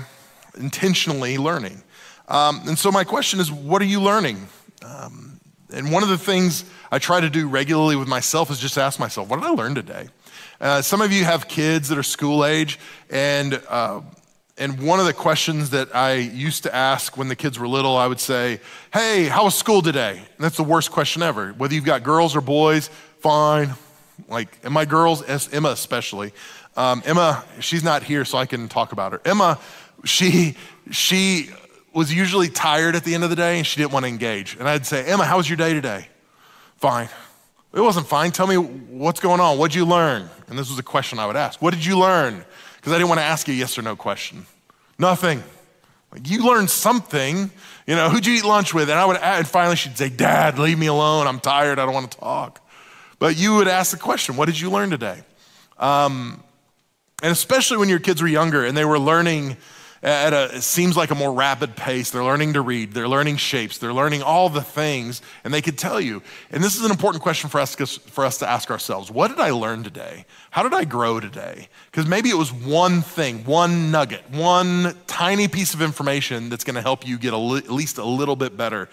intentionally 0.56 1.36
learning. 1.36 1.82
Um, 2.28 2.62
and 2.66 2.78
so 2.78 2.90
my 2.90 3.04
question 3.04 3.38
is, 3.38 3.52
what 3.52 3.82
are 3.82 3.86
you 3.86 4.00
learning? 4.00 4.48
Um, 4.82 5.23
and 5.74 5.92
one 5.92 6.02
of 6.02 6.08
the 6.08 6.18
things 6.18 6.64
I 6.90 6.98
try 6.98 7.20
to 7.20 7.28
do 7.28 7.48
regularly 7.48 7.96
with 7.96 8.08
myself 8.08 8.50
is 8.50 8.58
just 8.58 8.78
ask 8.78 8.98
myself, 8.98 9.28
what 9.28 9.40
did 9.40 9.46
I 9.46 9.50
learn 9.50 9.74
today? 9.74 10.08
Uh, 10.60 10.80
some 10.80 11.00
of 11.00 11.12
you 11.12 11.24
have 11.24 11.48
kids 11.48 11.88
that 11.88 11.98
are 11.98 12.04
school 12.04 12.44
age, 12.44 12.78
and 13.10 13.60
uh, 13.68 14.00
and 14.56 14.80
one 14.80 15.00
of 15.00 15.06
the 15.06 15.12
questions 15.12 15.70
that 15.70 15.94
I 15.94 16.14
used 16.14 16.62
to 16.62 16.74
ask 16.74 17.16
when 17.16 17.26
the 17.26 17.34
kids 17.34 17.58
were 17.58 17.66
little, 17.66 17.96
I 17.96 18.06
would 18.06 18.20
say, 18.20 18.60
Hey, 18.92 19.24
how 19.24 19.44
was 19.44 19.56
school 19.56 19.82
today? 19.82 20.16
And 20.16 20.38
that's 20.38 20.56
the 20.56 20.62
worst 20.62 20.92
question 20.92 21.22
ever. 21.22 21.52
Whether 21.52 21.74
you've 21.74 21.84
got 21.84 22.04
girls 22.04 22.36
or 22.36 22.40
boys, 22.40 22.88
fine. 23.18 23.74
Like, 24.28 24.56
and 24.62 24.72
my 24.72 24.84
girls, 24.84 25.22
Emma 25.52 25.70
especially. 25.70 26.32
Um, 26.76 27.02
Emma, 27.04 27.44
she's 27.58 27.82
not 27.82 28.04
here, 28.04 28.24
so 28.24 28.38
I 28.38 28.46
can 28.46 28.68
talk 28.68 28.92
about 28.92 29.12
her. 29.12 29.20
Emma, 29.24 29.58
she, 30.04 30.56
she 30.90 31.50
was 31.94 32.12
usually 32.12 32.48
tired 32.48 32.96
at 32.96 33.04
the 33.04 33.14
end 33.14 33.24
of 33.24 33.30
the 33.30 33.36
day 33.36 33.58
and 33.58 33.66
she 33.66 33.80
didn't 33.80 33.92
want 33.92 34.04
to 34.04 34.08
engage. 34.08 34.56
And 34.56 34.68
I'd 34.68 34.86
say, 34.86 35.04
Emma, 35.06 35.24
how 35.24 35.36
was 35.36 35.48
your 35.48 35.56
day 35.56 35.72
today? 35.72 36.08
Fine. 36.76 37.08
It 37.72 37.80
wasn't 37.80 38.06
fine. 38.06 38.30
Tell 38.30 38.46
me 38.46 38.56
what's 38.56 39.20
going 39.20 39.40
on. 39.40 39.58
What'd 39.58 39.74
you 39.74 39.84
learn? 39.84 40.28
And 40.48 40.58
this 40.58 40.70
was 40.70 40.78
a 40.78 40.82
question 40.82 41.18
I 41.18 41.26
would 41.26 41.36
ask. 41.36 41.62
What 41.62 41.72
did 41.72 41.84
you 41.84 41.98
learn? 41.98 42.44
because 42.84 42.92
I 42.92 42.98
didn't 42.98 43.08
want 43.08 43.20
to 43.20 43.24
ask 43.24 43.48
a 43.48 43.52
yes 43.54 43.78
or 43.78 43.82
no 43.82 43.96
question. 43.96 44.44
Nothing. 44.98 45.42
Like, 46.12 46.28
you 46.28 46.46
learned 46.46 46.68
something. 46.68 47.50
You 47.86 47.94
know, 47.94 48.10
who'd 48.10 48.26
you 48.26 48.34
eat 48.34 48.44
lunch 48.44 48.74
with? 48.74 48.90
And 48.90 48.98
I 48.98 49.06
would, 49.06 49.16
and 49.16 49.48
finally 49.48 49.76
she'd 49.76 49.96
say, 49.96 50.10
Dad, 50.10 50.58
leave 50.58 50.78
me 50.78 50.88
alone. 50.88 51.26
I'm 51.26 51.40
tired. 51.40 51.78
I 51.78 51.86
don't 51.86 51.94
want 51.94 52.10
to 52.10 52.18
talk. 52.18 52.60
But 53.18 53.38
you 53.38 53.54
would 53.54 53.68
ask 53.68 53.90
the 53.90 53.96
question, 53.96 54.36
What 54.36 54.46
did 54.46 54.60
you 54.60 54.70
learn 54.70 54.90
today? 54.90 55.22
Um, 55.78 56.42
and 57.22 57.32
especially 57.32 57.78
when 57.78 57.88
your 57.88 58.00
kids 58.00 58.20
were 58.20 58.28
younger 58.28 58.66
and 58.66 58.76
they 58.76 58.84
were 58.84 58.98
learning 58.98 59.56
at 60.04 60.34
a, 60.34 60.56
it 60.56 60.62
seems 60.62 60.98
like 60.98 61.10
a 61.10 61.14
more 61.14 61.32
rapid 61.32 61.76
pace. 61.76 62.10
They're 62.10 62.22
learning 62.22 62.52
to 62.52 62.60
read, 62.60 62.92
they're 62.92 63.08
learning 63.08 63.38
shapes, 63.38 63.78
they're 63.78 63.92
learning 63.92 64.22
all 64.22 64.50
the 64.50 64.62
things, 64.62 65.22
and 65.42 65.52
they 65.52 65.62
could 65.62 65.78
tell 65.78 65.98
you. 65.98 66.22
And 66.50 66.62
this 66.62 66.76
is 66.76 66.84
an 66.84 66.90
important 66.90 67.22
question 67.22 67.48
for 67.48 67.58
us, 67.58 67.74
for 67.74 68.26
us 68.26 68.38
to 68.38 68.48
ask 68.48 68.70
ourselves 68.70 69.10
What 69.10 69.28
did 69.28 69.40
I 69.40 69.50
learn 69.50 69.82
today? 69.82 70.26
How 70.50 70.62
did 70.62 70.74
I 70.74 70.84
grow 70.84 71.20
today? 71.20 71.68
Because 71.90 72.06
maybe 72.06 72.28
it 72.28 72.36
was 72.36 72.52
one 72.52 73.00
thing, 73.00 73.44
one 73.44 73.90
nugget, 73.90 74.28
one 74.30 74.94
tiny 75.06 75.48
piece 75.48 75.72
of 75.72 75.80
information 75.80 76.50
that's 76.50 76.64
going 76.64 76.76
to 76.76 76.82
help 76.82 77.06
you 77.06 77.18
get 77.18 77.32
li- 77.32 77.58
at 77.58 77.70
least 77.70 77.96
a 77.96 78.04
little 78.04 78.36
bit 78.36 78.56
better. 78.56 78.90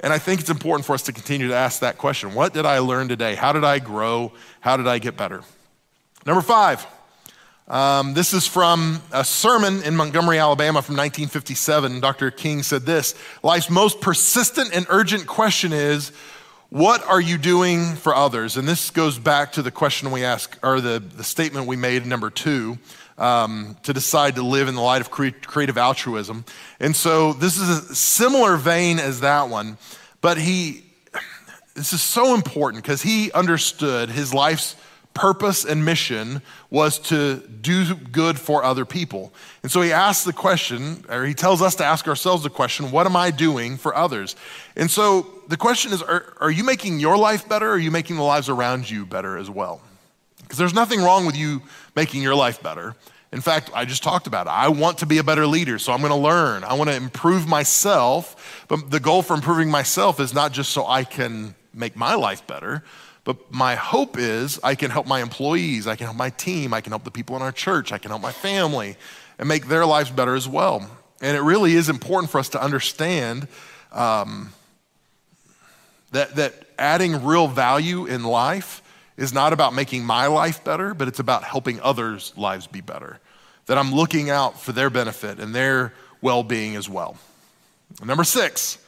And 0.00 0.12
I 0.12 0.18
think 0.18 0.40
it's 0.40 0.50
important 0.50 0.86
for 0.86 0.94
us 0.94 1.02
to 1.02 1.12
continue 1.12 1.48
to 1.48 1.54
ask 1.54 1.80
that 1.80 1.98
question 1.98 2.32
What 2.32 2.54
did 2.54 2.64
I 2.64 2.78
learn 2.78 3.08
today? 3.08 3.34
How 3.34 3.52
did 3.52 3.64
I 3.64 3.78
grow? 3.78 4.32
How 4.60 4.78
did 4.78 4.86
I 4.86 4.98
get 5.00 5.18
better? 5.18 5.42
Number 6.24 6.42
five, 6.42 6.86
um, 7.68 8.14
this 8.14 8.32
is 8.32 8.46
from 8.46 9.02
a 9.10 9.24
sermon 9.24 9.82
in 9.82 9.96
Montgomery, 9.96 10.38
Alabama 10.38 10.82
from 10.82 10.94
1957. 10.94 11.98
Dr. 11.98 12.30
King 12.30 12.62
said 12.62 12.82
this 12.82 13.14
Life's 13.42 13.70
most 13.70 14.00
persistent 14.00 14.72
and 14.72 14.86
urgent 14.88 15.26
question 15.26 15.72
is, 15.72 16.12
What 16.68 17.04
are 17.04 17.20
you 17.20 17.38
doing 17.38 17.96
for 17.96 18.14
others? 18.14 18.56
And 18.56 18.68
this 18.68 18.90
goes 18.90 19.18
back 19.18 19.52
to 19.52 19.62
the 19.62 19.72
question 19.72 20.12
we 20.12 20.22
asked, 20.22 20.58
or 20.62 20.80
the, 20.80 21.00
the 21.00 21.24
statement 21.24 21.66
we 21.66 21.76
made 21.76 22.06
number 22.06 22.30
two. 22.30 22.78
Um, 23.18 23.78
to 23.84 23.94
decide 23.94 24.34
to 24.34 24.42
live 24.42 24.68
in 24.68 24.74
the 24.74 24.82
light 24.82 25.00
of 25.00 25.10
creative 25.10 25.78
altruism. 25.78 26.44
And 26.78 26.94
so 26.94 27.32
this 27.32 27.56
is 27.56 27.66
a 27.66 27.94
similar 27.94 28.58
vein 28.58 28.98
as 28.98 29.20
that 29.20 29.48
one, 29.48 29.78
but 30.20 30.36
he, 30.36 30.84
this 31.74 31.94
is 31.94 32.02
so 32.02 32.34
important 32.34 32.82
because 32.82 33.00
he 33.00 33.32
understood 33.32 34.10
his 34.10 34.34
life's 34.34 34.76
purpose 35.16 35.64
and 35.64 35.84
mission 35.84 36.42
was 36.70 36.98
to 36.98 37.38
do 37.38 37.94
good 37.94 38.38
for 38.38 38.62
other 38.62 38.84
people. 38.84 39.32
And 39.62 39.72
so 39.72 39.80
he 39.80 39.92
asks 39.92 40.24
the 40.24 40.32
question, 40.32 41.04
or 41.08 41.24
he 41.24 41.34
tells 41.34 41.62
us 41.62 41.74
to 41.76 41.84
ask 41.84 42.06
ourselves 42.06 42.42
the 42.42 42.50
question, 42.50 42.90
what 42.90 43.06
am 43.06 43.16
I 43.16 43.30
doing 43.30 43.78
for 43.78 43.96
others? 43.96 44.36
And 44.76 44.90
so 44.90 45.26
the 45.48 45.56
question 45.56 45.92
is, 45.92 46.02
are, 46.02 46.34
are 46.40 46.50
you 46.50 46.62
making 46.62 47.00
your 47.00 47.16
life 47.16 47.48
better 47.48 47.66
or 47.66 47.72
are 47.72 47.78
you 47.78 47.90
making 47.90 48.16
the 48.16 48.22
lives 48.22 48.48
around 48.50 48.90
you 48.90 49.06
better 49.06 49.38
as 49.38 49.48
well? 49.48 49.80
Because 50.42 50.58
there's 50.58 50.74
nothing 50.74 51.00
wrong 51.00 51.24
with 51.24 51.36
you 51.36 51.62
making 51.96 52.22
your 52.22 52.34
life 52.34 52.62
better. 52.62 52.94
In 53.32 53.40
fact, 53.40 53.70
I 53.74 53.86
just 53.86 54.02
talked 54.02 54.26
about 54.26 54.46
it. 54.46 54.50
I 54.50 54.68
want 54.68 54.98
to 54.98 55.06
be 55.06 55.18
a 55.18 55.24
better 55.24 55.46
leader, 55.46 55.78
so 55.78 55.92
I'm 55.92 56.00
going 56.00 56.12
to 56.12 56.16
learn. 56.16 56.62
I 56.62 56.74
want 56.74 56.90
to 56.90 56.96
improve 56.96 57.48
myself. 57.48 58.64
But 58.68 58.90
the 58.90 59.00
goal 59.00 59.22
for 59.22 59.34
improving 59.34 59.70
myself 59.70 60.20
is 60.20 60.32
not 60.32 60.52
just 60.52 60.70
so 60.70 60.86
I 60.86 61.04
can 61.04 61.54
make 61.74 61.96
my 61.96 62.14
life 62.14 62.46
better, 62.46 62.84
but 63.26 63.52
my 63.52 63.74
hope 63.74 64.16
is 64.16 64.60
I 64.62 64.76
can 64.76 64.92
help 64.92 65.08
my 65.08 65.20
employees, 65.20 65.88
I 65.88 65.96
can 65.96 66.06
help 66.06 66.16
my 66.16 66.30
team, 66.30 66.72
I 66.72 66.80
can 66.80 66.92
help 66.92 67.02
the 67.02 67.10
people 67.10 67.34
in 67.34 67.42
our 67.42 67.50
church, 67.50 67.90
I 67.90 67.98
can 67.98 68.10
help 68.10 68.22
my 68.22 68.30
family, 68.30 68.96
and 69.36 69.48
make 69.48 69.66
their 69.66 69.84
lives 69.84 70.10
better 70.10 70.36
as 70.36 70.48
well. 70.48 70.88
And 71.20 71.36
it 71.36 71.40
really 71.40 71.74
is 71.74 71.88
important 71.88 72.30
for 72.30 72.38
us 72.38 72.50
to 72.50 72.62
understand 72.62 73.48
um, 73.90 74.52
that, 76.12 76.36
that 76.36 76.54
adding 76.78 77.24
real 77.24 77.48
value 77.48 78.06
in 78.06 78.22
life 78.22 78.80
is 79.16 79.32
not 79.32 79.52
about 79.52 79.74
making 79.74 80.04
my 80.04 80.28
life 80.28 80.62
better, 80.62 80.94
but 80.94 81.08
it's 81.08 81.18
about 81.18 81.42
helping 81.42 81.80
others' 81.80 82.32
lives 82.36 82.68
be 82.68 82.80
better. 82.80 83.18
That 83.66 83.76
I'm 83.76 83.92
looking 83.92 84.30
out 84.30 84.60
for 84.60 84.70
their 84.70 84.88
benefit 84.88 85.40
and 85.40 85.52
their 85.52 85.92
well 86.20 86.44
being 86.44 86.76
as 86.76 86.88
well. 86.88 87.16
Number 88.04 88.22
six, 88.22 88.78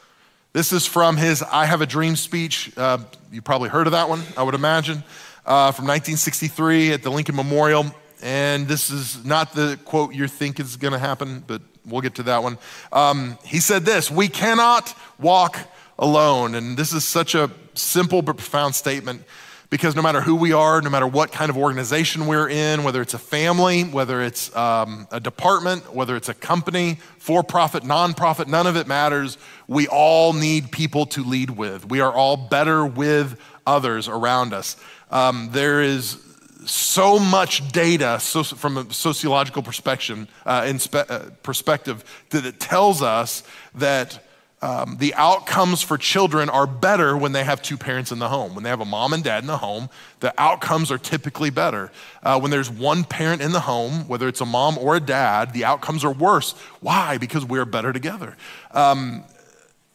this 0.58 0.72
is 0.72 0.86
from 0.86 1.16
his 1.16 1.40
I 1.44 1.66
Have 1.66 1.82
a 1.82 1.86
Dream 1.86 2.16
speech. 2.16 2.72
Uh, 2.76 2.98
you 3.30 3.40
probably 3.40 3.68
heard 3.68 3.86
of 3.86 3.92
that 3.92 4.08
one, 4.08 4.24
I 4.36 4.42
would 4.42 4.56
imagine, 4.56 5.04
uh, 5.46 5.70
from 5.70 5.84
1963 5.84 6.94
at 6.94 7.04
the 7.04 7.10
Lincoln 7.10 7.36
Memorial. 7.36 7.86
And 8.22 8.66
this 8.66 8.90
is 8.90 9.24
not 9.24 9.52
the 9.52 9.78
quote 9.84 10.14
you 10.14 10.26
think 10.26 10.58
is 10.58 10.74
going 10.74 10.94
to 10.94 10.98
happen, 10.98 11.44
but 11.46 11.62
we'll 11.86 12.00
get 12.00 12.16
to 12.16 12.24
that 12.24 12.42
one. 12.42 12.58
Um, 12.92 13.38
he 13.44 13.60
said 13.60 13.84
this 13.84 14.10
We 14.10 14.26
cannot 14.26 14.92
walk 15.20 15.60
alone. 15.96 16.56
And 16.56 16.76
this 16.76 16.92
is 16.92 17.04
such 17.04 17.36
a 17.36 17.52
simple 17.74 18.20
but 18.20 18.36
profound 18.36 18.74
statement 18.74 19.22
because 19.70 19.94
no 19.94 20.00
matter 20.02 20.20
who 20.20 20.34
we 20.34 20.52
are, 20.52 20.80
no 20.80 20.88
matter 20.88 21.06
what 21.06 21.30
kind 21.30 21.50
of 21.50 21.56
organization 21.56 22.26
we're 22.26 22.48
in, 22.48 22.84
whether 22.84 23.02
it's 23.02 23.14
a 23.14 23.18
family, 23.18 23.82
whether 23.82 24.22
it's 24.22 24.54
um, 24.56 25.06
a 25.10 25.20
department, 25.20 25.94
whether 25.94 26.16
it's 26.16 26.28
a 26.28 26.34
company, 26.34 26.98
for 27.18 27.42
profit, 27.42 27.82
nonprofit, 27.82 28.46
none 28.46 28.66
of 28.66 28.76
it 28.76 28.86
matters. 28.86 29.36
We 29.66 29.86
all 29.86 30.32
need 30.32 30.72
people 30.72 31.06
to 31.06 31.22
lead 31.22 31.50
with. 31.50 31.88
We 31.88 32.00
are 32.00 32.12
all 32.12 32.36
better 32.36 32.86
with 32.86 33.38
others 33.66 34.08
around 34.08 34.54
us. 34.54 34.76
Um, 35.10 35.50
there 35.52 35.82
is 35.82 36.18
so 36.64 37.18
much 37.18 37.70
data 37.70 38.18
so, 38.20 38.42
from 38.42 38.76
a 38.78 38.92
sociological 38.92 39.62
perspective, 39.62 40.26
uh, 40.46 40.72
uh, 40.92 41.30
perspective 41.42 42.04
that 42.30 42.44
it 42.44 42.58
tells 42.58 43.02
us 43.02 43.42
that 43.74 44.24
um, 44.60 44.96
the 44.98 45.14
outcomes 45.14 45.82
for 45.82 45.96
children 45.96 46.48
are 46.48 46.66
better 46.66 47.16
when 47.16 47.30
they 47.30 47.44
have 47.44 47.62
two 47.62 47.76
parents 47.76 48.10
in 48.10 48.18
the 48.18 48.28
home. 48.28 48.54
When 48.54 48.64
they 48.64 48.70
have 48.70 48.80
a 48.80 48.84
mom 48.84 49.12
and 49.12 49.22
dad 49.22 49.44
in 49.44 49.46
the 49.46 49.58
home, 49.58 49.88
the 50.18 50.34
outcomes 50.36 50.90
are 50.90 50.98
typically 50.98 51.50
better. 51.50 51.92
Uh, 52.24 52.40
when 52.40 52.50
there's 52.50 52.68
one 52.68 53.04
parent 53.04 53.40
in 53.40 53.52
the 53.52 53.60
home, 53.60 54.08
whether 54.08 54.26
it's 54.26 54.40
a 54.40 54.46
mom 54.46 54.76
or 54.76 54.96
a 54.96 55.00
dad, 55.00 55.52
the 55.52 55.64
outcomes 55.64 56.04
are 56.04 56.12
worse. 56.12 56.52
Why? 56.80 57.18
Because 57.18 57.44
we're 57.44 57.64
better 57.64 57.92
together. 57.92 58.36
Um, 58.72 59.22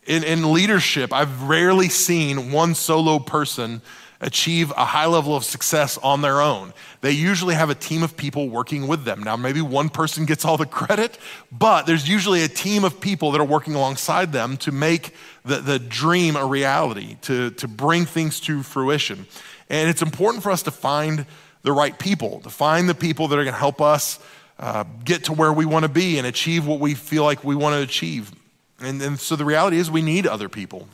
in, 0.05 0.23
in 0.23 0.53
leadership, 0.53 1.11
I've 1.11 1.43
rarely 1.43 1.89
seen 1.89 2.51
one 2.51 2.73
solo 2.73 3.19
person 3.19 3.81
achieve 4.23 4.71
a 4.71 4.85
high 4.85 5.05
level 5.05 5.35
of 5.35 5.43
success 5.43 5.97
on 5.97 6.21
their 6.21 6.41
own. 6.41 6.73
They 7.01 7.11
usually 7.11 7.55
have 7.55 7.69
a 7.69 7.75
team 7.75 8.03
of 8.03 8.15
people 8.15 8.49
working 8.49 8.87
with 8.87 9.03
them. 9.03 9.21
Now, 9.21 9.35
maybe 9.35 9.61
one 9.61 9.89
person 9.89 10.25
gets 10.25 10.45
all 10.45 10.57
the 10.57 10.65
credit, 10.65 11.19
but 11.51 11.85
there's 11.85 12.07
usually 12.07 12.41
a 12.43 12.47
team 12.47 12.85
of 12.85 12.99
people 13.01 13.31
that 13.31 13.41
are 13.41 13.45
working 13.45 13.75
alongside 13.75 14.31
them 14.31 14.57
to 14.57 14.71
make 14.71 15.13
the, 15.43 15.57
the 15.57 15.77
dream 15.77 16.37
a 16.37 16.45
reality, 16.45 17.17
to, 17.23 17.51
to 17.51 17.67
bring 17.67 18.05
things 18.05 18.39
to 18.41 18.63
fruition. 18.63 19.27
And 19.69 19.89
it's 19.89 20.01
important 20.01 20.41
for 20.41 20.51
us 20.51 20.63
to 20.63 20.71
find 20.71 21.25
the 21.63 21.73
right 21.73 21.97
people, 21.99 22.39
to 22.41 22.49
find 22.49 22.87
the 22.87 22.95
people 22.95 23.27
that 23.27 23.37
are 23.37 23.43
going 23.43 23.53
to 23.53 23.59
help 23.59 23.81
us 23.81 24.19
uh, 24.57 24.85
get 25.03 25.25
to 25.25 25.33
where 25.33 25.51
we 25.51 25.65
want 25.65 25.83
to 25.83 25.89
be 25.89 26.17
and 26.17 26.25
achieve 26.25 26.65
what 26.65 26.79
we 26.79 26.93
feel 26.93 27.23
like 27.23 27.43
we 27.43 27.55
want 27.55 27.75
to 27.75 27.81
achieve. 27.81 28.31
And, 28.79 29.01
and 29.01 29.19
so 29.19 29.35
the 29.35 29.45
reality 29.45 29.77
is, 29.77 29.91
we 29.91 30.01
need 30.01 30.27
other 30.27 30.47
people, 30.47 30.87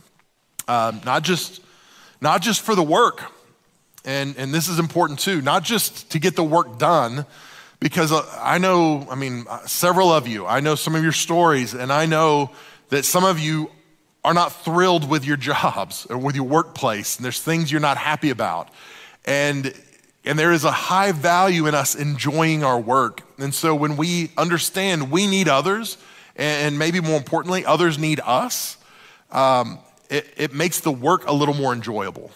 uh, 0.67 0.93
not 1.05 1.23
just 1.23 1.61
not 2.21 2.41
just 2.41 2.61
for 2.61 2.75
the 2.75 2.83
work, 2.83 3.23
and, 4.05 4.35
and 4.37 4.53
this 4.53 4.67
is 4.67 4.79
important 4.79 5.19
too, 5.19 5.41
not 5.41 5.63
just 5.63 6.11
to 6.11 6.19
get 6.19 6.35
the 6.35 6.43
work 6.43 6.77
done, 6.77 7.25
because 7.79 8.11
uh, 8.11 8.25
I 8.41 8.57
know, 8.57 9.07
I 9.09 9.15
mean, 9.15 9.45
uh, 9.49 9.59
several 9.65 10.11
of 10.11 10.27
you, 10.27 10.45
I 10.45 10.59
know 10.59 10.75
some 10.75 10.95
of 10.95 11.03
your 11.03 11.11
stories, 11.11 11.73
and 11.73 11.91
I 11.91 12.05
know 12.05 12.51
that 12.89 13.05
some 13.05 13.23
of 13.23 13.39
you 13.39 13.71
are 14.23 14.33
not 14.33 14.51
thrilled 14.63 15.09
with 15.09 15.25
your 15.25 15.37
jobs 15.51 16.05
or 16.09 16.17
with 16.17 16.35
your 16.35 16.45
workplace, 16.45 17.17
and 17.17 17.25
there's 17.25 17.41
things 17.41 17.71
you're 17.71 17.81
not 17.81 17.97
happy 17.97 18.29
about. 18.29 18.69
And 19.25 19.73
and 20.25 20.37
there 20.37 20.51
is 20.51 20.65
a 20.65 20.71
high 20.71 21.13
value 21.13 21.65
in 21.65 21.73
us 21.73 21.95
enjoying 21.95 22.63
our 22.63 22.79
work. 22.79 23.21
And 23.39 23.55
so 23.55 23.73
when 23.73 23.95
we 23.95 24.31
understand 24.37 25.11
we 25.11 25.27
need 25.27 25.47
others, 25.47 25.97
and 26.35 26.77
maybe 26.77 26.99
more 26.99 27.17
importantly, 27.17 27.65
others 27.65 27.97
need 27.97 28.19
us, 28.23 28.77
um, 29.31 29.79
it, 30.09 30.27
it 30.37 30.53
makes 30.53 30.79
the 30.81 30.91
work 30.91 31.27
a 31.27 31.33
little 31.33 31.55
more 31.55 31.73
enjoyable. 31.73 32.31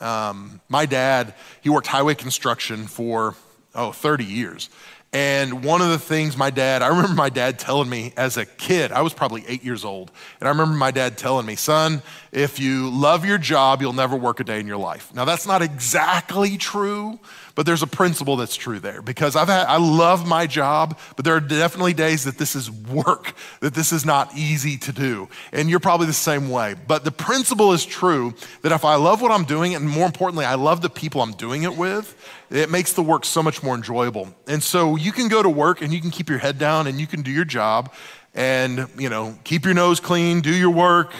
Um, 0.00 0.60
my 0.68 0.86
dad, 0.86 1.34
he 1.60 1.68
worked 1.68 1.86
highway 1.86 2.14
construction 2.14 2.86
for, 2.86 3.34
oh, 3.74 3.92
30 3.92 4.24
years. 4.24 4.70
And 5.12 5.64
one 5.64 5.82
of 5.82 5.88
the 5.88 5.98
things 5.98 6.36
my 6.36 6.50
dad, 6.50 6.82
I 6.82 6.86
remember 6.86 7.14
my 7.14 7.30
dad 7.30 7.58
telling 7.58 7.90
me 7.90 8.12
as 8.16 8.36
a 8.36 8.46
kid, 8.46 8.92
I 8.92 9.02
was 9.02 9.12
probably 9.12 9.44
eight 9.48 9.64
years 9.64 9.84
old, 9.84 10.12
and 10.38 10.48
I 10.48 10.52
remember 10.52 10.76
my 10.76 10.92
dad 10.92 11.18
telling 11.18 11.44
me, 11.46 11.56
son, 11.56 12.00
if 12.30 12.60
you 12.60 12.90
love 12.90 13.24
your 13.24 13.36
job, 13.36 13.82
you'll 13.82 13.92
never 13.92 14.14
work 14.14 14.38
a 14.38 14.44
day 14.44 14.60
in 14.60 14.68
your 14.68 14.76
life. 14.76 15.12
Now, 15.12 15.24
that's 15.24 15.48
not 15.48 15.62
exactly 15.62 16.56
true, 16.56 17.18
but 17.60 17.66
there's 17.66 17.82
a 17.82 17.86
principle 17.86 18.36
that's 18.36 18.56
true 18.56 18.78
there 18.78 19.02
because 19.02 19.36
I've 19.36 19.48
had, 19.48 19.66
I 19.66 19.76
love 19.76 20.26
my 20.26 20.46
job, 20.46 20.98
but 21.14 21.26
there 21.26 21.36
are 21.36 21.40
definitely 21.40 21.92
days 21.92 22.24
that 22.24 22.38
this 22.38 22.56
is 22.56 22.70
work, 22.70 23.34
that 23.60 23.74
this 23.74 23.92
is 23.92 24.06
not 24.06 24.34
easy 24.34 24.78
to 24.78 24.92
do. 24.92 25.28
And 25.52 25.68
you're 25.68 25.78
probably 25.78 26.06
the 26.06 26.14
same 26.14 26.48
way. 26.48 26.74
But 26.86 27.04
the 27.04 27.10
principle 27.10 27.74
is 27.74 27.84
true 27.84 28.32
that 28.62 28.72
if 28.72 28.82
I 28.82 28.94
love 28.94 29.20
what 29.20 29.30
I'm 29.30 29.44
doing, 29.44 29.74
and 29.74 29.86
more 29.86 30.06
importantly, 30.06 30.46
I 30.46 30.54
love 30.54 30.80
the 30.80 30.88
people 30.88 31.20
I'm 31.20 31.32
doing 31.32 31.64
it 31.64 31.76
with, 31.76 32.16
it 32.48 32.70
makes 32.70 32.94
the 32.94 33.02
work 33.02 33.26
so 33.26 33.42
much 33.42 33.62
more 33.62 33.74
enjoyable. 33.74 34.34
And 34.46 34.62
so 34.62 34.96
you 34.96 35.12
can 35.12 35.28
go 35.28 35.42
to 35.42 35.50
work 35.50 35.82
and 35.82 35.92
you 35.92 36.00
can 36.00 36.10
keep 36.10 36.30
your 36.30 36.38
head 36.38 36.58
down 36.58 36.86
and 36.86 36.98
you 36.98 37.06
can 37.06 37.20
do 37.20 37.30
your 37.30 37.44
job 37.44 37.92
and, 38.32 38.88
you 38.96 39.10
know, 39.10 39.38
keep 39.44 39.66
your 39.66 39.74
nose 39.74 40.00
clean, 40.00 40.40
do 40.40 40.54
your 40.54 40.70
work, 40.70 41.12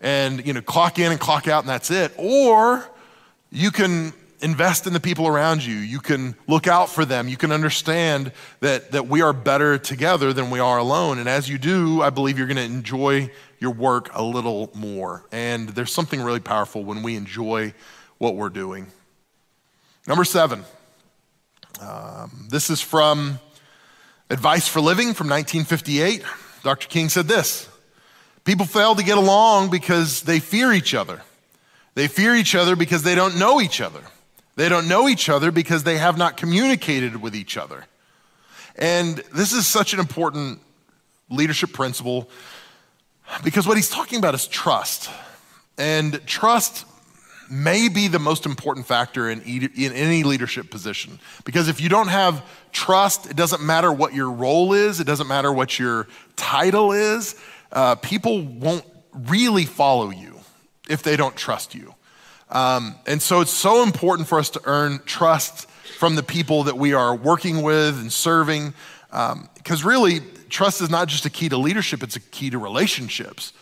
and, 0.00 0.46
you 0.46 0.52
know, 0.52 0.62
clock 0.62 1.00
in 1.00 1.10
and 1.10 1.20
clock 1.20 1.48
out, 1.48 1.64
and 1.64 1.68
that's 1.68 1.90
it. 1.90 2.12
Or 2.16 2.88
you 3.50 3.72
can 3.72 4.12
invest 4.40 4.86
in 4.86 4.92
the 4.92 5.00
people 5.00 5.26
around 5.26 5.64
you. 5.64 5.74
You 5.74 6.00
can 6.00 6.36
look 6.46 6.66
out 6.66 6.88
for 6.88 7.04
them. 7.04 7.28
You 7.28 7.36
can 7.36 7.52
understand 7.52 8.32
that, 8.60 8.92
that 8.92 9.08
we 9.08 9.22
are 9.22 9.32
better 9.32 9.78
together 9.78 10.32
than 10.32 10.50
we 10.50 10.60
are 10.60 10.78
alone. 10.78 11.18
And 11.18 11.28
as 11.28 11.48
you 11.48 11.58
do, 11.58 12.02
I 12.02 12.10
believe 12.10 12.38
you're 12.38 12.46
going 12.46 12.56
to 12.56 12.62
enjoy 12.62 13.30
your 13.58 13.72
work 13.72 14.10
a 14.14 14.22
little 14.22 14.70
more. 14.74 15.26
And 15.32 15.70
there's 15.70 15.92
something 15.92 16.20
really 16.20 16.40
powerful 16.40 16.84
when 16.84 17.02
we 17.02 17.16
enjoy 17.16 17.74
what 18.18 18.36
we're 18.36 18.48
doing. 18.48 18.86
Number 20.06 20.24
seven, 20.24 20.64
um, 21.80 22.48
this 22.50 22.70
is 22.70 22.80
from 22.80 23.40
Advice 24.30 24.68
for 24.68 24.80
Living 24.80 25.14
from 25.14 25.28
1958. 25.28 26.22
Dr. 26.62 26.88
King 26.88 27.08
said 27.08 27.26
this 27.26 27.68
People 28.44 28.66
fail 28.66 28.94
to 28.94 29.02
get 29.02 29.18
along 29.18 29.70
because 29.70 30.22
they 30.22 30.40
fear 30.40 30.72
each 30.72 30.94
other. 30.94 31.22
They 31.94 32.08
fear 32.08 32.34
each 32.34 32.54
other 32.54 32.76
because 32.76 33.02
they 33.02 33.14
don't 33.14 33.38
know 33.38 33.60
each 33.60 33.80
other. 33.80 34.00
They 34.58 34.68
don't 34.68 34.88
know 34.88 35.08
each 35.08 35.28
other 35.28 35.52
because 35.52 35.84
they 35.84 35.98
have 35.98 36.18
not 36.18 36.36
communicated 36.36 37.22
with 37.22 37.36
each 37.36 37.56
other. 37.56 37.84
And 38.74 39.18
this 39.32 39.52
is 39.52 39.68
such 39.68 39.92
an 39.92 40.00
important 40.00 40.58
leadership 41.30 41.72
principle 41.72 42.28
because 43.44 43.68
what 43.68 43.76
he's 43.76 43.88
talking 43.88 44.18
about 44.18 44.34
is 44.34 44.48
trust. 44.48 45.10
And 45.78 46.20
trust 46.26 46.86
may 47.48 47.88
be 47.88 48.08
the 48.08 48.18
most 48.18 48.46
important 48.46 48.84
factor 48.84 49.30
in, 49.30 49.42
in 49.42 49.92
any 49.92 50.24
leadership 50.24 50.72
position. 50.72 51.20
Because 51.44 51.68
if 51.68 51.80
you 51.80 51.88
don't 51.88 52.08
have 52.08 52.44
trust, 52.72 53.30
it 53.30 53.36
doesn't 53.36 53.62
matter 53.62 53.92
what 53.92 54.12
your 54.12 54.28
role 54.28 54.72
is, 54.72 54.98
it 54.98 55.06
doesn't 55.06 55.28
matter 55.28 55.52
what 55.52 55.78
your 55.78 56.08
title 56.34 56.90
is, 56.90 57.36
uh, 57.70 57.94
people 57.94 58.42
won't 58.42 58.84
really 59.12 59.66
follow 59.66 60.10
you 60.10 60.40
if 60.90 61.04
they 61.04 61.16
don't 61.16 61.36
trust 61.36 61.76
you. 61.76 61.94
Um, 62.50 62.94
and 63.06 63.20
so 63.20 63.40
it's 63.40 63.52
so 63.52 63.82
important 63.82 64.28
for 64.28 64.38
us 64.38 64.50
to 64.50 64.60
earn 64.64 65.00
trust 65.04 65.68
from 65.98 66.14
the 66.14 66.22
people 66.22 66.64
that 66.64 66.78
we 66.78 66.92
are 66.94 67.14
working 67.14 67.62
with 67.62 67.98
and 67.98 68.12
serving. 68.12 68.72
Because 69.10 69.82
um, 69.82 69.88
really, 69.88 70.20
trust 70.48 70.80
is 70.80 70.90
not 70.90 71.08
just 71.08 71.26
a 71.26 71.30
key 71.30 71.48
to 71.48 71.56
leadership, 71.56 72.02
it's 72.02 72.16
a 72.16 72.20
key 72.20 72.50
to 72.50 72.58
relationships. 72.58 73.52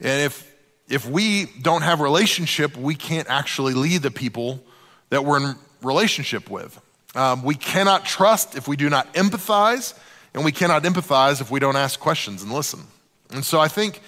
And 0.00 0.22
if, 0.22 0.50
if 0.88 1.08
we 1.08 1.46
don't 1.60 1.82
have 1.82 2.00
relationship, 2.00 2.76
we 2.76 2.94
can't 2.94 3.28
actually 3.28 3.74
lead 3.74 4.02
the 4.02 4.10
people 4.10 4.62
that 5.10 5.24
we're 5.24 5.38
in 5.38 5.56
relationship 5.82 6.50
with. 6.50 6.80
Um, 7.14 7.42
we 7.42 7.54
cannot 7.54 8.04
trust 8.04 8.56
if 8.56 8.66
we 8.66 8.76
do 8.76 8.88
not 8.88 9.12
empathize, 9.14 9.98
and 10.34 10.44
we 10.44 10.52
cannot 10.52 10.82
empathize 10.84 11.40
if 11.40 11.50
we 11.50 11.60
don't 11.60 11.76
ask 11.76 12.00
questions 12.00 12.42
and 12.42 12.52
listen. 12.52 12.80
And 13.30 13.44
so 13.44 13.60
I 13.60 13.68
think 13.68 14.00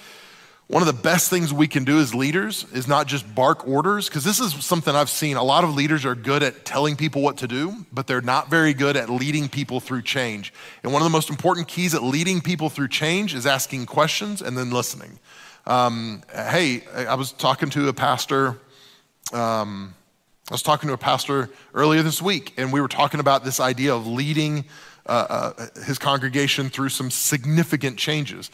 one 0.66 0.82
of 0.82 0.86
the 0.86 0.94
best 0.94 1.28
things 1.28 1.52
we 1.52 1.68
can 1.68 1.84
do 1.84 1.98
as 1.98 2.14
leaders 2.14 2.64
is 2.72 2.88
not 2.88 3.06
just 3.06 3.34
bark 3.34 3.68
orders, 3.68 4.08
because 4.08 4.24
this 4.24 4.40
is 4.40 4.54
something 4.64 4.94
I've 4.94 5.10
seen. 5.10 5.36
A 5.36 5.42
lot 5.42 5.62
of 5.62 5.74
leaders 5.74 6.06
are 6.06 6.14
good 6.14 6.42
at 6.42 6.64
telling 6.64 6.96
people 6.96 7.20
what 7.20 7.36
to 7.38 7.46
do, 7.46 7.84
but 7.92 8.06
they're 8.06 8.22
not 8.22 8.48
very 8.48 8.72
good 8.72 8.96
at 8.96 9.10
leading 9.10 9.48
people 9.50 9.78
through 9.78 10.02
change. 10.02 10.54
And 10.82 10.90
one 10.90 11.02
of 11.02 11.04
the 11.04 11.10
most 11.10 11.28
important 11.28 11.68
keys 11.68 11.94
at 11.94 12.02
leading 12.02 12.40
people 12.40 12.70
through 12.70 12.88
change 12.88 13.34
is 13.34 13.44
asking 13.46 13.84
questions 13.86 14.40
and 14.40 14.56
then 14.56 14.70
listening. 14.70 15.18
Um, 15.66 16.22
hey, 16.32 16.82
I 16.94 17.14
was 17.14 17.32
talking 17.32 17.68
to 17.70 17.88
a 17.88 17.92
pastor. 17.92 18.58
Um, 19.34 19.94
I 20.50 20.54
was 20.54 20.62
talking 20.62 20.88
to 20.88 20.94
a 20.94 20.98
pastor 20.98 21.50
earlier 21.74 22.02
this 22.02 22.22
week, 22.22 22.54
and 22.56 22.72
we 22.72 22.80
were 22.80 22.88
talking 22.88 23.20
about 23.20 23.44
this 23.44 23.60
idea 23.60 23.94
of 23.94 24.06
leading 24.06 24.64
uh, 25.06 25.52
uh, 25.58 25.66
his 25.84 25.98
congregation 25.98 26.70
through 26.70 26.88
some 26.88 27.10
significant 27.10 27.98
changes. 27.98 28.50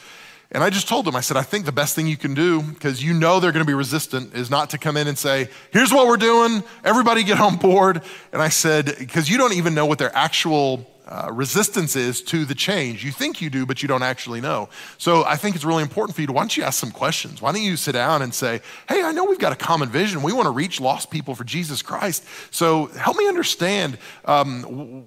And 0.53 0.65
I 0.65 0.71
just 0.71 0.89
told 0.89 1.05
them, 1.05 1.15
I 1.15 1.21
said, 1.21 1.37
I 1.37 1.43
think 1.43 1.65
the 1.65 1.73
best 1.73 1.95
thing 1.95 2.09
you 2.09 2.17
can 2.17 2.35
do, 2.35 2.61
because 2.61 3.03
you 3.03 3.15
know 3.15 3.39
they're 3.39 3.53
going 3.53 3.65
to 3.65 3.71
be 3.71 3.75
resistant, 3.75 4.35
is 4.35 4.51
not 4.51 4.71
to 4.71 4.79
come 4.79 4.97
in 4.97 5.07
and 5.07 5.17
say, 5.17 5.49
here's 5.71 5.93
what 5.93 6.09
we're 6.09 6.17
doing, 6.17 6.65
everybody 6.83 7.23
get 7.23 7.39
on 7.39 7.57
board. 7.57 8.03
And 8.33 8.43
I 8.43 8.49
said, 8.49 8.97
because 8.99 9.31
you 9.31 9.39
don't 9.39 9.53
even 9.53 9.75
know 9.75 9.87
what 9.87 9.99
their 9.99 10.15
actual 10.15 10.91
uh, 11.11 11.29
resistance 11.33 11.97
is 11.97 12.23
to 12.23 12.45
the 12.45 12.55
change. 12.55 13.05
You 13.05 13.11
think 13.11 13.41
you 13.41 13.51
do, 13.51 13.67
but 13.67 13.83
you 13.83 13.89
don't 13.89 14.05
actually 14.05 14.41
know. 14.41 14.69
So 14.97 15.25
I 15.25 15.37
think 15.37 15.57
it's 15.57 15.65
really 15.65 15.83
important 15.83 16.15
for 16.15 16.21
you 16.21 16.29
to, 16.29 16.33
why 16.33 16.43
don't 16.43 16.57
you 16.57 16.63
ask 16.63 16.79
some 16.79 16.93
questions? 16.93 17.43
Why 17.43 17.51
don't 17.51 17.63
you 17.63 17.77
sit 17.77 17.93
down 17.93 18.23
and 18.23 18.33
say, 18.33 18.61
hey, 18.89 19.03
I 19.03 19.11
know 19.11 19.25
we've 19.25 19.39
got 19.39 19.53
a 19.53 19.57
common 19.57 19.89
vision. 19.89 20.23
We 20.23 20.33
want 20.33 20.47
to 20.47 20.53
reach 20.53 20.81
lost 20.81 21.11
people 21.11 21.35
for 21.35 21.43
Jesus 21.43 21.83
Christ. 21.83 22.25
So 22.53 22.87
help 22.87 23.17
me 23.17 23.27
understand 23.27 23.99
um, 24.25 25.05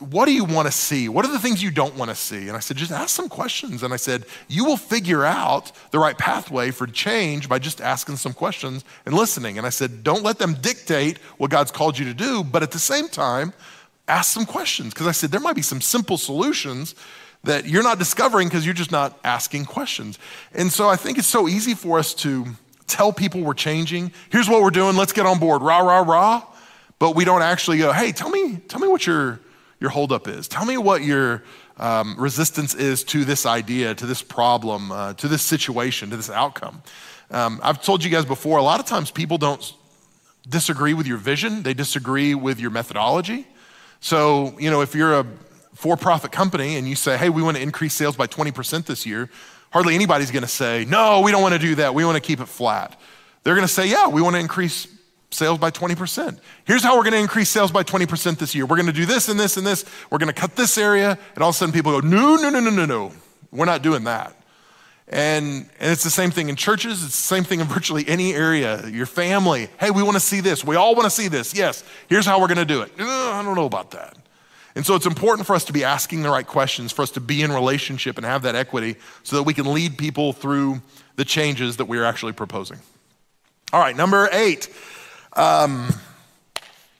what 0.00 0.24
do 0.24 0.32
you 0.32 0.44
want 0.44 0.68
to 0.68 0.72
see? 0.72 1.10
What 1.10 1.26
are 1.26 1.32
the 1.32 1.38
things 1.38 1.62
you 1.62 1.70
don't 1.70 1.96
want 1.96 2.10
to 2.10 2.14
see? 2.14 2.48
And 2.48 2.56
I 2.56 2.60
said, 2.60 2.78
just 2.78 2.90
ask 2.90 3.10
some 3.14 3.28
questions. 3.28 3.82
And 3.82 3.92
I 3.92 3.98
said, 3.98 4.24
you 4.48 4.64
will 4.64 4.78
figure 4.78 5.24
out 5.24 5.70
the 5.90 5.98
right 5.98 6.16
pathway 6.16 6.70
for 6.70 6.86
change 6.86 7.48
by 7.48 7.58
just 7.58 7.82
asking 7.82 8.16
some 8.16 8.32
questions 8.32 8.84
and 9.04 9.14
listening. 9.14 9.58
And 9.58 9.66
I 9.66 9.70
said, 9.70 10.02
don't 10.02 10.22
let 10.22 10.38
them 10.38 10.54
dictate 10.54 11.18
what 11.36 11.50
God's 11.50 11.70
called 11.70 11.98
you 11.98 12.06
to 12.06 12.14
do, 12.14 12.42
but 12.42 12.62
at 12.62 12.70
the 12.70 12.78
same 12.78 13.08
time, 13.08 13.52
ask 14.08 14.32
some 14.32 14.46
questions 14.46 14.92
because 14.92 15.06
I 15.06 15.12
said 15.12 15.30
there 15.30 15.40
might 15.40 15.56
be 15.56 15.62
some 15.62 15.80
simple 15.80 16.18
solutions 16.18 16.94
that 17.44 17.66
you're 17.66 17.82
not 17.82 17.98
discovering 17.98 18.48
because 18.48 18.64
you're 18.64 18.74
just 18.74 18.92
not 18.92 19.18
asking 19.24 19.64
questions. 19.64 20.18
And 20.52 20.72
so 20.72 20.88
I 20.88 20.96
think 20.96 21.18
it's 21.18 21.28
so 21.28 21.48
easy 21.48 21.74
for 21.74 21.98
us 21.98 22.14
to 22.14 22.46
tell 22.86 23.12
people 23.12 23.40
we're 23.40 23.54
changing. 23.54 24.12
Here's 24.30 24.48
what 24.48 24.62
we're 24.62 24.70
doing. 24.70 24.96
Let's 24.96 25.12
get 25.12 25.26
on 25.26 25.38
board. 25.38 25.62
Rah, 25.62 25.80
rah, 25.80 26.00
rah. 26.00 26.44
But 26.98 27.16
we 27.16 27.24
don't 27.24 27.42
actually 27.42 27.78
go, 27.78 27.92
hey, 27.92 28.12
tell 28.12 28.30
me, 28.30 28.58
tell 28.68 28.80
me 28.80 28.86
what 28.86 29.06
your, 29.06 29.40
your 29.80 29.90
holdup 29.90 30.28
is. 30.28 30.46
Tell 30.46 30.64
me 30.64 30.76
what 30.76 31.02
your 31.02 31.42
um, 31.78 32.14
resistance 32.16 32.74
is 32.74 33.02
to 33.04 33.24
this 33.24 33.44
idea, 33.44 33.94
to 33.94 34.06
this 34.06 34.22
problem, 34.22 34.92
uh, 34.92 35.14
to 35.14 35.26
this 35.26 35.42
situation, 35.42 36.10
to 36.10 36.16
this 36.16 36.30
outcome. 36.30 36.82
Um, 37.30 37.60
I've 37.62 37.82
told 37.82 38.04
you 38.04 38.10
guys 38.10 38.24
before, 38.24 38.58
a 38.58 38.62
lot 38.62 38.78
of 38.78 38.86
times 38.86 39.10
people 39.10 39.38
don't 39.38 39.74
disagree 40.48 40.94
with 40.94 41.06
your 41.06 41.16
vision, 41.16 41.62
they 41.62 41.74
disagree 41.74 42.34
with 42.34 42.60
your 42.60 42.70
methodology. 42.70 43.46
So, 44.02 44.58
you 44.58 44.68
know, 44.68 44.80
if 44.80 44.96
you're 44.96 45.20
a 45.20 45.26
for 45.74 45.96
profit 45.96 46.32
company 46.32 46.76
and 46.76 46.88
you 46.88 46.96
say, 46.96 47.16
hey, 47.16 47.28
we 47.30 47.40
want 47.40 47.56
to 47.56 47.62
increase 47.62 47.94
sales 47.94 48.16
by 48.16 48.26
20% 48.26 48.84
this 48.84 49.06
year, 49.06 49.30
hardly 49.70 49.94
anybody's 49.94 50.32
going 50.32 50.42
to 50.42 50.48
say, 50.48 50.84
no, 50.84 51.20
we 51.20 51.30
don't 51.30 51.40
want 51.40 51.54
to 51.54 51.58
do 51.58 51.76
that. 51.76 51.94
We 51.94 52.04
want 52.04 52.16
to 52.16 52.20
keep 52.20 52.40
it 52.40 52.46
flat. 52.46 53.00
They're 53.44 53.54
going 53.54 53.66
to 53.66 53.72
say, 53.72 53.88
yeah, 53.88 54.08
we 54.08 54.20
want 54.20 54.34
to 54.34 54.40
increase 54.40 54.88
sales 55.30 55.58
by 55.58 55.70
20%. 55.70 56.38
Here's 56.64 56.82
how 56.82 56.96
we're 56.96 57.04
going 57.04 57.12
to 57.12 57.20
increase 57.20 57.48
sales 57.48 57.70
by 57.70 57.84
20% 57.84 58.38
this 58.38 58.56
year. 58.56 58.66
We're 58.66 58.76
going 58.76 58.86
to 58.86 58.92
do 58.92 59.06
this 59.06 59.28
and 59.28 59.38
this 59.38 59.56
and 59.56 59.64
this. 59.64 59.84
We're 60.10 60.18
going 60.18 60.34
to 60.34 60.38
cut 60.38 60.56
this 60.56 60.76
area. 60.76 61.16
And 61.34 61.42
all 61.42 61.50
of 61.50 61.54
a 61.54 61.58
sudden 61.58 61.72
people 61.72 61.92
go, 61.92 62.06
no, 62.06 62.34
no, 62.34 62.50
no, 62.50 62.58
no, 62.58 62.70
no, 62.70 62.84
no. 62.84 63.12
We're 63.52 63.66
not 63.66 63.82
doing 63.82 64.02
that. 64.04 64.36
And, 65.12 65.68
and 65.78 65.92
it's 65.92 66.02
the 66.02 66.10
same 66.10 66.30
thing 66.30 66.48
in 66.48 66.56
churches. 66.56 67.04
It's 67.04 67.14
the 67.14 67.34
same 67.34 67.44
thing 67.44 67.60
in 67.60 67.66
virtually 67.66 68.08
any 68.08 68.32
area. 68.32 68.86
Your 68.88 69.04
family, 69.04 69.68
hey, 69.78 69.90
we 69.90 70.02
want 70.02 70.14
to 70.14 70.20
see 70.20 70.40
this. 70.40 70.64
We 70.64 70.74
all 70.74 70.94
want 70.94 71.04
to 71.04 71.10
see 71.10 71.28
this. 71.28 71.54
Yes, 71.54 71.84
here's 72.08 72.24
how 72.24 72.40
we're 72.40 72.48
going 72.48 72.56
to 72.56 72.64
do 72.64 72.80
it. 72.80 72.92
I 72.98 73.42
don't 73.44 73.54
know 73.54 73.66
about 73.66 73.90
that. 73.90 74.16
And 74.74 74.86
so 74.86 74.94
it's 74.94 75.04
important 75.04 75.46
for 75.46 75.54
us 75.54 75.66
to 75.66 75.72
be 75.74 75.84
asking 75.84 76.22
the 76.22 76.30
right 76.30 76.46
questions, 76.46 76.92
for 76.92 77.02
us 77.02 77.10
to 77.10 77.20
be 77.20 77.42
in 77.42 77.52
relationship 77.52 78.16
and 78.16 78.24
have 78.24 78.40
that 78.42 78.54
equity 78.54 78.96
so 79.22 79.36
that 79.36 79.42
we 79.42 79.52
can 79.52 79.74
lead 79.74 79.98
people 79.98 80.32
through 80.32 80.80
the 81.16 81.26
changes 81.26 81.76
that 81.76 81.84
we 81.84 81.98
are 81.98 82.04
actually 82.04 82.32
proposing. 82.32 82.78
All 83.70 83.80
right, 83.80 83.94
number 83.94 84.30
eight. 84.32 84.70
Um, 85.34 85.88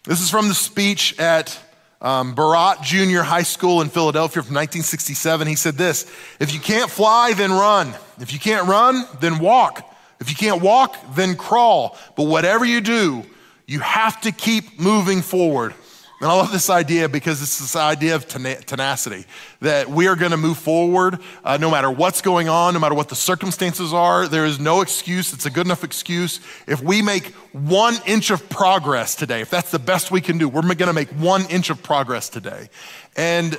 this 0.04 0.20
is 0.20 0.28
from 0.28 0.48
the 0.48 0.54
speech 0.54 1.18
at 1.18 1.58
um, 2.02 2.34
Barratt 2.34 2.82
Junior 2.82 3.22
High 3.22 3.44
School 3.44 3.80
in 3.80 3.88
Philadelphia 3.88 4.42
from 4.42 4.54
1967. 4.54 5.46
He 5.46 5.54
said 5.54 5.76
this 5.76 6.04
If 6.38 6.52
you 6.52 6.60
can't 6.60 6.90
fly, 6.90 7.32
then 7.32 7.50
run. 7.50 7.94
If 8.20 8.32
you 8.32 8.38
can't 8.38 8.68
run, 8.68 9.06
then 9.20 9.38
walk. 9.38 9.88
If 10.20 10.28
you 10.28 10.36
can't 10.36 10.60
walk, 10.60 10.96
then 11.14 11.36
crawl. 11.36 11.96
But 12.16 12.24
whatever 12.24 12.64
you 12.64 12.80
do, 12.80 13.24
you 13.66 13.80
have 13.80 14.20
to 14.22 14.32
keep 14.32 14.78
moving 14.78 15.22
forward. 15.22 15.74
And 16.22 16.30
I 16.30 16.34
love 16.34 16.52
this 16.52 16.70
idea 16.70 17.08
because 17.08 17.42
it's 17.42 17.58
this 17.58 17.74
idea 17.74 18.14
of 18.14 18.28
tenacity 18.28 19.24
that 19.58 19.90
we 19.90 20.06
are 20.06 20.14
going 20.14 20.30
to 20.30 20.36
move 20.36 20.56
forward 20.56 21.18
uh, 21.42 21.56
no 21.56 21.68
matter 21.68 21.90
what's 21.90 22.22
going 22.22 22.48
on, 22.48 22.74
no 22.74 22.80
matter 22.80 22.94
what 22.94 23.08
the 23.08 23.16
circumstances 23.16 23.92
are. 23.92 24.28
There 24.28 24.44
is 24.44 24.60
no 24.60 24.82
excuse. 24.82 25.32
It's 25.32 25.46
a 25.46 25.50
good 25.50 25.66
enough 25.66 25.82
excuse. 25.82 26.38
If 26.68 26.80
we 26.80 27.02
make 27.02 27.34
one 27.50 27.96
inch 28.06 28.30
of 28.30 28.48
progress 28.48 29.16
today, 29.16 29.40
if 29.40 29.50
that's 29.50 29.72
the 29.72 29.80
best 29.80 30.12
we 30.12 30.20
can 30.20 30.38
do, 30.38 30.48
we're 30.48 30.62
going 30.62 30.86
to 30.86 30.92
make 30.92 31.08
one 31.08 31.44
inch 31.50 31.70
of 31.70 31.82
progress 31.82 32.28
today. 32.28 32.68
And 33.16 33.58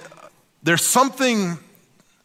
there's 0.64 0.86
something 0.86 1.58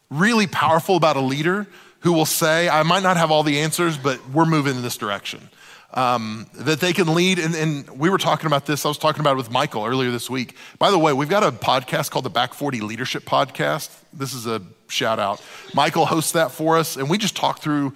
really 0.09 0.47
powerful 0.47 0.95
about 0.95 1.17
a 1.17 1.21
leader 1.21 1.67
who 1.99 2.13
will 2.13 2.25
say, 2.25 2.69
I 2.69 2.83
might 2.83 3.03
not 3.03 3.17
have 3.17 3.29
all 3.29 3.43
the 3.43 3.59
answers, 3.59 3.97
but 3.97 4.29
we're 4.29 4.45
moving 4.45 4.77
in 4.77 4.83
this 4.83 4.95
direction 4.95 5.49
um, 5.93 6.47
that 6.53 6.79
they 6.79 6.93
can 6.93 7.13
lead. 7.13 7.39
And, 7.39 7.55
and, 7.55 7.89
we 7.99 8.09
were 8.09 8.17
talking 8.17 8.45
about 8.45 8.65
this. 8.65 8.85
I 8.85 8.87
was 8.87 8.97
talking 8.97 9.21
about 9.21 9.33
it 9.33 9.37
with 9.37 9.51
Michael 9.51 9.85
earlier 9.85 10.11
this 10.11 10.29
week. 10.29 10.55
By 10.77 10.91
the 10.91 10.99
way, 10.99 11.13
we've 11.13 11.29
got 11.29 11.43
a 11.43 11.51
podcast 11.51 12.11
called 12.11 12.25
the 12.25 12.29
Back 12.29 12.53
40 12.53 12.81
Leadership 12.81 13.23
Podcast. 13.23 13.89
This 14.13 14.33
is 14.33 14.45
a 14.45 14.61
shout 14.87 15.19
out. 15.19 15.41
Michael 15.73 16.05
hosts 16.05 16.33
that 16.33 16.51
for 16.51 16.77
us, 16.77 16.95
and 16.95 17.09
we 17.09 17.17
just 17.17 17.35
talk 17.35 17.59
through 17.59 17.93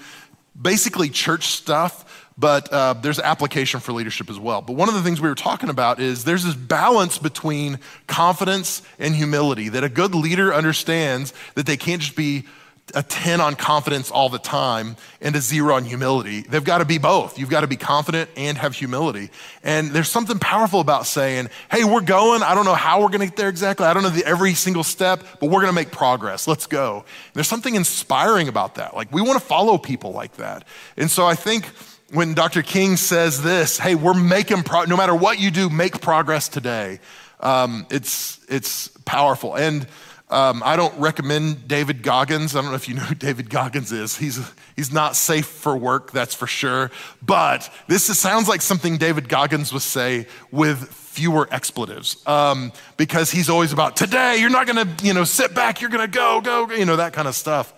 basically 0.60 1.10
church 1.10 1.48
stuff, 1.48 2.30
but 2.38 2.72
uh, 2.72 2.94
there's 2.94 3.20
application 3.20 3.80
for 3.80 3.92
leadership 3.92 4.30
as 4.30 4.40
well. 4.40 4.62
But 4.62 4.76
one 4.76 4.88
of 4.88 4.96
the 4.96 5.02
things 5.02 5.22
we 5.22 5.30
were 5.30 5.36
talking 5.36 5.70
about 5.70 6.00
is 6.00 6.24
there's 6.24 6.44
this 6.44 6.56
balance 6.56 7.18
between 7.18 7.80
confidence 8.08 8.82
and 9.00 9.16
humility 9.16 9.70
that 9.70 9.84
a 9.84 9.90
good 9.90 10.16
leader 10.16 10.54
understands 10.54 11.34
that 11.56 11.66
they 11.66 11.78
can't 11.78 12.02
just 12.02 12.16
be 12.16 12.46
a 12.94 13.02
10 13.04 13.42
on 13.42 13.56
confidence 13.56 14.12
all 14.12 14.30
the 14.30 14.40
time 14.40 14.96
and 15.22 15.36
a 15.36 15.42
zero 15.42 15.76
on 15.76 15.84
humility. 15.84 16.42
They've 16.42 16.64
got 16.64 16.80
to 16.80 16.86
be 16.86 16.98
both. 16.98 17.40
You've 17.40 17.50
got 17.50 17.62
to 17.62 17.68
be 17.68 17.76
confident 17.76 18.30
and 18.38 18.58
have 18.58 18.76
humility. 18.76 19.30
And 19.64 19.92
there's 19.92 20.10
something 20.10 20.40
powerful 20.40 20.80
about 20.80 21.06
saying, 21.06 21.50
hey, 21.72 21.84
we're 21.84 22.02
going. 22.02 22.44
I 22.44 22.54
don't 22.54 22.66
know 22.66 22.76
how 22.76 23.02
we're 23.02 23.08
going 23.08 23.22
to 23.22 23.28
get 23.28 23.36
there 23.36 23.50
exactly. 23.50 23.86
I 23.86 23.94
don't 23.94 24.04
know 24.04 24.10
the, 24.10 24.26
every 24.26 24.54
single 24.54 24.84
step, 24.84 25.24
but 25.40 25.48
we're 25.48 25.62
going 25.62 25.72
to 25.72 25.76
make 25.76 25.92
progress. 25.92 26.48
Let's 26.48 26.68
go. 26.68 26.98
And 26.98 27.34
there's 27.34 27.48
something 27.48 27.76
inspiring 27.76 28.48
about 28.48 28.76
that. 28.76 28.96
Like, 28.96 29.12
we 29.12 29.22
want 29.22 29.40
to 29.40 29.46
follow 29.46 29.78
people 29.78 30.12
like 30.12 30.38
that. 30.38 30.66
And 30.98 31.10
so 31.10 31.26
I 31.26 31.36
think 31.36 31.66
when 32.12 32.36
Dr. 32.36 32.62
King 32.62 32.96
says 32.96 33.42
this, 33.42 33.80
hey, 33.80 33.96
we're 33.96 34.14
making, 34.14 34.64
pro- 34.64 34.86
no 34.86 34.96
matter 34.96 35.16
what 35.16 35.40
you 35.40 35.50
do, 35.50 35.70
make 35.70 36.00
progress 36.00 36.48
today, 36.48 37.00
um, 37.40 37.88
it's, 37.90 38.40
it's 38.48 38.90
powerful. 39.06 39.56
And 39.56 39.88
um, 40.34 40.64
I 40.66 40.76
don't 40.76 40.98
recommend 40.98 41.68
David 41.68 42.02
Goggins. 42.02 42.56
I 42.56 42.62
don't 42.62 42.72
know 42.72 42.76
if 42.76 42.90
you 42.90 42.96
know 42.96 43.04
who 43.04 43.14
David 43.14 43.52
Goggins 43.52 43.92
is. 43.92 44.18
He's, 44.18 44.40
he's 44.76 44.92
not 44.92 45.16
safe 45.16 45.46
for 45.46 45.78
work, 45.78 46.12
that's 46.12 46.34
for 46.34 46.48
sure. 46.48 46.90
But 47.22 47.72
this 47.88 48.10
is, 48.10 48.18
sounds 48.18 48.48
like 48.48 48.64
something 48.64 48.98
David 48.98 49.30
Goggins 49.30 49.72
would 49.72 49.84
say 49.84 50.26
with 50.50 50.92
fewer 50.92 51.48
expletives 51.52 52.18
um, 52.26 52.72
because 52.98 53.30
he's 53.30 53.48
always 53.48 53.72
about 53.72 53.96
today, 53.96 54.38
you're 54.40 54.50
not 54.50 54.66
going 54.66 54.88
to 54.88 55.06
you 55.06 55.14
know, 55.14 55.24
sit 55.24 55.54
back, 55.54 55.82
you're 55.82 55.92
going 55.92 56.10
to 56.10 56.12
go, 56.12 56.42
go, 56.42 56.68
you 56.72 56.86
know, 56.86 56.96
that 56.96 57.14
kind 57.14 57.28
of 57.28 57.36
stuff. 57.36 57.72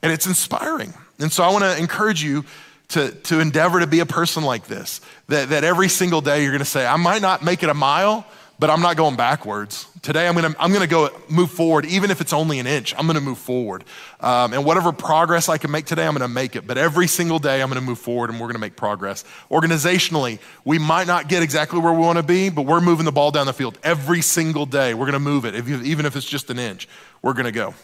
And 0.00 0.12
it's 0.12 0.28
inspiring. 0.28 0.94
And 1.18 1.32
so 1.32 1.42
I 1.42 1.50
want 1.50 1.64
to 1.64 1.76
encourage 1.76 2.22
you 2.22 2.44
to, 2.90 3.10
to 3.10 3.40
endeavor 3.40 3.80
to 3.80 3.86
be 3.88 3.98
a 3.98 4.06
person 4.06 4.44
like 4.44 4.68
this, 4.68 5.00
that, 5.26 5.48
that 5.48 5.64
every 5.64 5.88
single 5.88 6.20
day 6.20 6.42
you're 6.42 6.52
going 6.52 6.60
to 6.60 6.64
say, 6.64 6.86
I 6.86 6.96
might 6.96 7.20
not 7.20 7.42
make 7.42 7.64
it 7.64 7.68
a 7.68 7.74
mile, 7.74 8.24
but 8.60 8.70
I'm 8.70 8.80
not 8.80 8.96
going 8.96 9.16
backwards. 9.16 9.88
Today, 10.06 10.28
I'm 10.28 10.36
gonna, 10.36 10.54
I'm 10.60 10.72
gonna 10.72 10.86
go 10.86 11.10
move 11.28 11.50
forward, 11.50 11.84
even 11.84 12.12
if 12.12 12.20
it's 12.20 12.32
only 12.32 12.60
an 12.60 12.66
inch, 12.68 12.94
I'm 12.96 13.08
gonna 13.08 13.20
move 13.20 13.38
forward. 13.38 13.82
Um, 14.20 14.52
and 14.52 14.64
whatever 14.64 14.92
progress 14.92 15.48
I 15.48 15.58
can 15.58 15.72
make 15.72 15.84
today, 15.84 16.06
I'm 16.06 16.12
gonna 16.12 16.28
make 16.28 16.54
it. 16.54 16.64
But 16.64 16.78
every 16.78 17.08
single 17.08 17.40
day, 17.40 17.60
I'm 17.60 17.66
gonna 17.66 17.80
move 17.80 17.98
forward 17.98 18.30
and 18.30 18.38
we're 18.38 18.46
gonna 18.46 18.60
make 18.60 18.76
progress. 18.76 19.24
Organizationally, 19.50 20.38
we 20.64 20.78
might 20.78 21.08
not 21.08 21.26
get 21.26 21.42
exactly 21.42 21.80
where 21.80 21.92
we 21.92 21.98
wanna 21.98 22.22
be, 22.22 22.50
but 22.50 22.62
we're 22.62 22.80
moving 22.80 23.04
the 23.04 23.10
ball 23.10 23.32
down 23.32 23.46
the 23.46 23.52
field. 23.52 23.80
Every 23.82 24.22
single 24.22 24.64
day, 24.64 24.94
we're 24.94 25.06
gonna 25.06 25.18
move 25.18 25.44
it, 25.44 25.56
if 25.56 25.68
you, 25.68 25.82
even 25.82 26.06
if 26.06 26.14
it's 26.14 26.24
just 26.24 26.50
an 26.50 26.60
inch, 26.60 26.86
we're 27.20 27.32
gonna 27.32 27.50
go. 27.50 27.74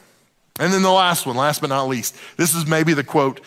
And 0.61 0.73
then 0.73 0.83
the 0.83 0.93
last 0.93 1.27
one, 1.27 1.35
last 1.35 1.61
but 1.61 1.71
not 1.71 1.89
least, 1.89 2.15
this 2.37 2.55
is 2.55 2.69
maybe 2.69 2.95
the 2.95 3.03
quote 3.03 3.41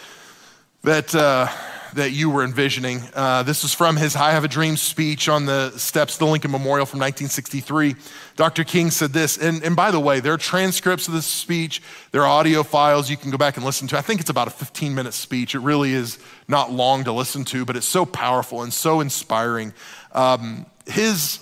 that. 0.83 1.15
Uh, 1.15 1.47
that 1.95 2.11
you 2.11 2.29
were 2.29 2.43
envisioning. 2.43 3.01
Uh, 3.13 3.41
this 3.43 3.63
is 3.63 3.73
from 3.73 3.95
his 3.95 4.15
I 4.15 4.31
Have 4.31 4.43
a 4.43 4.49
Dream 4.49 4.75
speech 4.75 5.29
on 5.29 5.45
the 5.45 5.71
steps 5.77 6.15
of 6.15 6.19
the 6.19 6.25
Lincoln 6.25 6.51
Memorial 6.51 6.85
from 6.85 6.99
1963. 6.99 7.95
Dr. 8.35 8.65
King 8.65 8.91
said 8.91 9.13
this, 9.13 9.37
and, 9.37 9.63
and 9.63 9.77
by 9.77 9.91
the 9.91 9.99
way, 9.99 10.19
there 10.19 10.33
are 10.33 10.37
transcripts 10.37 11.07
of 11.07 11.13
this 11.13 11.25
speech, 11.25 11.81
there 12.11 12.21
are 12.21 12.27
audio 12.27 12.63
files 12.63 13.09
you 13.09 13.15
can 13.15 13.31
go 13.31 13.37
back 13.37 13.55
and 13.55 13.65
listen 13.65 13.87
to. 13.87 13.97
I 13.97 14.01
think 14.01 14.19
it's 14.19 14.29
about 14.29 14.47
a 14.47 14.51
15 14.51 14.93
minute 14.93 15.13
speech. 15.13 15.55
It 15.55 15.59
really 15.59 15.93
is 15.93 16.19
not 16.49 16.71
long 16.71 17.05
to 17.05 17.13
listen 17.13 17.45
to, 17.45 17.63
but 17.63 17.77
it's 17.77 17.87
so 17.87 18.05
powerful 18.05 18.61
and 18.61 18.73
so 18.73 18.99
inspiring. 18.99 19.73
Um, 20.11 20.65
his 20.85 21.39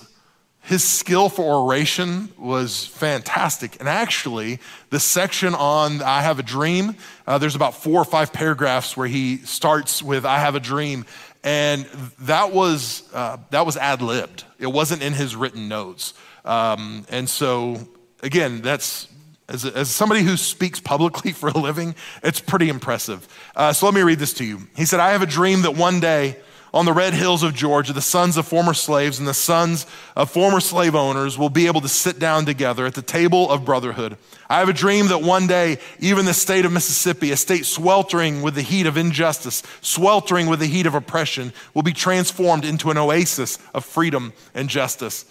his 0.64 0.84
skill 0.84 1.28
for 1.28 1.44
oration 1.44 2.30
was 2.38 2.86
fantastic. 2.86 3.78
And 3.80 3.90
actually, 3.90 4.60
the 4.92 5.00
section 5.00 5.54
on 5.56 6.02
I 6.02 6.22
Have 6.22 6.40
a 6.40 6.44
Dream, 6.44 6.96
uh, 7.28 7.38
there's 7.38 7.56
about 7.56 7.76
four 7.76 8.00
or 8.00 8.06
five 8.06 8.32
paragraphs 8.32 8.96
where 8.96 9.08
he 9.08 9.38
starts 9.40 10.02
with 10.02 10.26
I 10.26 10.40
Have 10.40 10.56
a 10.56 10.62
Dream. 10.62 11.06
And 11.44 11.84
that 12.22 12.54
was, 12.54 13.04
uh, 13.14 13.38
that 13.50 13.66
was 13.66 13.76
ad 13.76 14.02
libbed, 14.02 14.46
it 14.58 14.68
wasn't 14.68 15.04
in 15.04 15.12
his 15.12 15.36
written 15.36 15.68
notes. 15.68 16.14
Um, 16.46 17.06
and 17.10 17.30
so, 17.30 17.78
again, 18.22 18.62
that's 18.62 19.10
as, 19.50 19.66
as, 19.66 19.90
somebody 19.90 20.22
who 20.22 20.38
speaks 20.38 20.80
publicly 20.80 21.32
for 21.34 21.50
a 21.50 21.58
living, 21.58 21.94
it's 22.24 22.40
pretty 22.40 22.70
impressive. 22.70 23.28
Uh, 23.54 23.74
so 23.74 23.86
let 23.86 23.96
me 23.96 24.02
read 24.02 24.20
this 24.20 24.34
to 24.36 24.46
you. 24.46 24.68
He 24.78 24.86
said, 24.86 25.02
I 25.02 25.12
have 25.12 25.22
a 25.22 25.28
dream 25.28 25.64
that 25.64 25.76
one 25.76 26.00
day, 26.00 26.38
on 26.74 26.86
the 26.86 26.94
red 26.94 27.14
hills 27.14 27.44
of 27.44 27.54
Georgia, 27.54 27.94
the 27.94 28.02
sons 28.02 28.36
of 28.36 28.48
former 28.48 28.74
slaves 28.74 29.20
and 29.20 29.28
the 29.28 29.34
sons 29.34 29.86
of 30.16 30.32
former 30.32 30.60
slave 30.60 30.96
owners 30.96 31.38
will 31.38 31.50
be 31.50 31.68
able 31.68 31.82
to 31.82 31.88
sit 31.88 32.18
down 32.18 32.46
together 32.46 32.86
at 32.88 32.96
the 32.96 33.02
table 33.02 33.50
of 33.52 33.64
brotherhood. 33.64 34.18
I 34.50 34.60
have 34.60 34.70
a 34.70 34.74
dream 34.74 35.08
that 35.10 35.22
one 35.22 35.46
day, 35.46 35.78
even 36.00 36.26
the 36.26 36.34
state 36.34 36.66
of 36.66 36.72
Mississippi, 36.72 37.32
a 37.32 37.38
state 37.38 37.66
sweltering 37.66 38.42
with 38.42 38.56
the 38.56 38.64
heat 38.64 38.88
of 38.88 38.98
injustice, 38.98 39.62
sweltering 39.82 40.48
with 40.48 40.60
the 40.60 40.66
heat 40.66 40.88
of 40.88 40.96
oppression, 40.96 41.54
will 41.76 41.84
be 41.84 41.94
transformed 41.94 42.66
into 42.66 42.90
an 42.90 42.98
oasis 42.98 43.60
of 43.76 43.86
freedom 43.86 44.34
and 44.56 44.68
justice. 44.68 45.26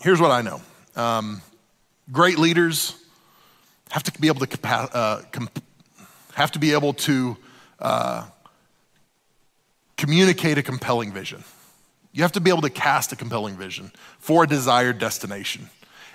Here's 0.00 0.20
what 0.20 0.30
I 0.30 0.40
know 0.40 0.62
um, 0.96 1.42
great 2.10 2.38
leaders 2.38 2.94
have 3.90 4.02
to 4.04 4.20
be 4.20 4.28
able 4.28 4.46
to, 4.46 4.68
uh, 4.96 5.22
have 6.34 6.52
to, 6.52 6.58
be 6.58 6.72
able 6.72 6.94
to 6.94 7.36
uh, 7.80 8.24
communicate 10.00 10.56
a 10.56 10.62
compelling 10.62 11.12
vision. 11.12 11.44
You 12.12 12.22
have 12.22 12.32
to 12.32 12.40
be 12.40 12.50
able 12.50 12.62
to 12.62 12.70
cast 12.70 13.12
a 13.12 13.16
compelling 13.16 13.56
vision 13.56 13.92
for 14.18 14.44
a 14.44 14.46
desired 14.46 14.98
destination. 14.98 15.68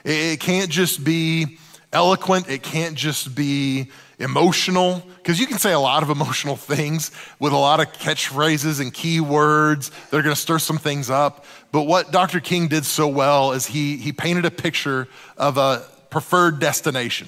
It 0.04 0.40
can't 0.40 0.70
just 0.72 1.04
be 1.04 1.60
eloquent, 1.94 2.50
it 2.50 2.64
can't 2.64 2.96
just 2.96 3.36
be 3.36 3.92
emotional, 4.18 5.04
because 5.18 5.40
you 5.40 5.46
can 5.46 5.60
say 5.60 5.72
a 5.72 5.80
lot 5.80 6.02
of 6.02 6.10
emotional 6.10 6.56
things 6.56 7.12
with 7.40 7.54
a 7.54 7.58
lot 7.58 7.80
of 7.80 7.92
catchphrases 7.94 8.82
and 8.82 8.94
keywords 8.94 9.92
that 10.10 10.18
are 10.18 10.24
going 10.24 10.36
to 10.36 10.42
stir 10.42 10.58
some 10.58 10.80
things 10.80 11.10
up. 11.10 11.46
But 11.72 11.84
what 11.84 12.12
Dr. 12.12 12.40
King 12.40 12.68
did 12.68 12.86
so 12.86 13.08
well 13.08 13.52
is 13.52 13.68
he, 13.68 13.98
he 13.98 14.12
painted 14.12 14.46
a 14.46 14.52
picture 14.52 15.08
of 15.38 15.58
a 15.58 15.86
preferred 16.10 16.60
destination 16.60 17.28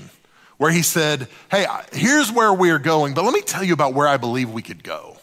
where 0.58 0.72
he 0.72 0.82
said, 0.82 1.28
Hey, 1.52 1.67
here's 1.93 2.32
where 2.32 2.52
we're 2.52 2.80
going, 2.80 3.13
but 3.13 3.24
let 3.24 3.34
me 3.34 3.41
tell 3.41 3.63
you 3.63 3.74
about 3.74 3.93
where 3.93 4.08
I 4.08 4.17
believe 4.17 4.50
we 4.50 4.63
could 4.63 4.84
go. 4.84 5.17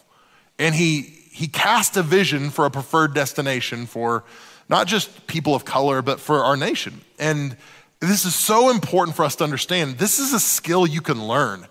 And 0.57 0.73
he, 0.73 1.14
he 1.35 1.49
cast 1.49 1.97
a 1.97 2.01
vision 2.01 2.49
for 2.49 2.65
a 2.65 2.71
preferred 2.71 3.13
destination 3.13 3.87
for 3.87 4.23
not 4.69 4.87
just 4.87 5.27
people 5.27 5.53
of 5.53 5.65
color, 5.65 6.01
but 6.01 6.21
for 6.21 6.45
our 6.45 6.55
nation. 6.55 7.01
And 7.19 7.57
this 7.99 8.23
is 8.23 8.33
so 8.33 8.69
important 8.69 9.17
for 9.17 9.25
us 9.25 9.35
to 9.35 9.43
understand. 9.43 9.97
This 9.97 10.17
is 10.17 10.31
a 10.31 10.39
skill 10.39 10.87
you 10.87 11.01
can 11.01 11.27
learn. 11.27 11.67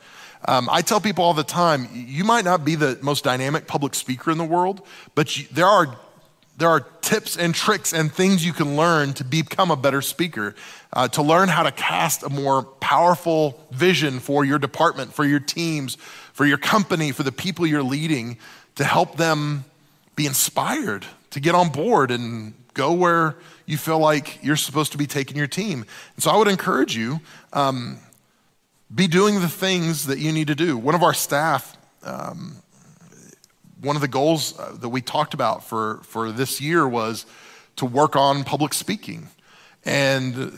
Um, 0.46 0.68
I 0.70 0.82
tell 0.82 1.00
people 1.00 1.24
all 1.24 1.32
the 1.32 1.42
time, 1.42 1.88
you 1.94 2.24
might 2.24 2.44
not 2.44 2.62
be 2.62 2.74
the 2.74 2.98
most 3.00 3.24
dynamic 3.24 3.66
public 3.66 3.94
speaker 3.94 4.30
in 4.30 4.36
the 4.36 4.44
world, 4.44 4.86
but 5.14 5.34
you, 5.38 5.46
there 5.50 5.66
are 5.66 5.96
there 6.58 6.68
are 6.68 6.80
tips 7.00 7.36
and 7.36 7.54
tricks 7.54 7.92
and 7.92 8.12
things 8.12 8.44
you 8.46 8.52
can 8.52 8.76
learn 8.76 9.12
to 9.14 9.24
become 9.24 9.70
a 9.70 9.76
better 9.76 10.00
speaker, 10.00 10.54
uh, 10.92 11.08
to 11.08 11.22
learn 11.22 11.48
how 11.48 11.64
to 11.64 11.72
cast 11.72 12.22
a 12.22 12.28
more 12.28 12.62
powerful 12.62 13.66
vision 13.72 14.20
for 14.20 14.44
your 14.44 14.60
department, 14.60 15.12
for 15.12 15.24
your 15.24 15.40
teams, 15.40 15.96
for 16.32 16.46
your 16.46 16.58
company, 16.58 17.10
for 17.10 17.24
the 17.24 17.32
people 17.32 17.66
you're 17.66 17.82
leading, 17.82 18.38
to 18.76 18.84
help 18.84 19.16
them 19.16 19.64
be 20.16 20.26
inspired 20.26 21.06
to 21.30 21.40
get 21.40 21.54
on 21.54 21.68
board 21.70 22.10
and 22.10 22.54
go 22.74 22.92
where 22.92 23.36
you 23.66 23.76
feel 23.76 23.98
like 23.98 24.38
you're 24.42 24.56
supposed 24.56 24.92
to 24.92 24.98
be 24.98 25.06
taking 25.06 25.36
your 25.36 25.46
team. 25.46 25.84
And 26.14 26.22
so 26.22 26.30
I 26.30 26.36
would 26.36 26.48
encourage 26.48 26.96
you 26.96 27.20
um, 27.52 27.98
be 28.94 29.06
doing 29.06 29.40
the 29.40 29.48
things 29.48 30.06
that 30.06 30.18
you 30.18 30.32
need 30.32 30.48
to 30.48 30.54
do. 30.54 30.76
One 30.76 30.94
of 30.94 31.02
our 31.02 31.14
staff, 31.14 31.76
um, 32.02 32.56
one 33.80 33.96
of 33.96 34.02
the 34.02 34.08
goals 34.08 34.58
uh, 34.58 34.76
that 34.80 34.88
we 34.88 35.00
talked 35.00 35.34
about 35.34 35.64
for, 35.64 36.00
for 36.04 36.32
this 36.32 36.60
year 36.60 36.86
was 36.86 37.26
to 37.76 37.86
work 37.86 38.16
on 38.16 38.44
public 38.44 38.74
speaking. 38.74 39.28
And 39.84 40.52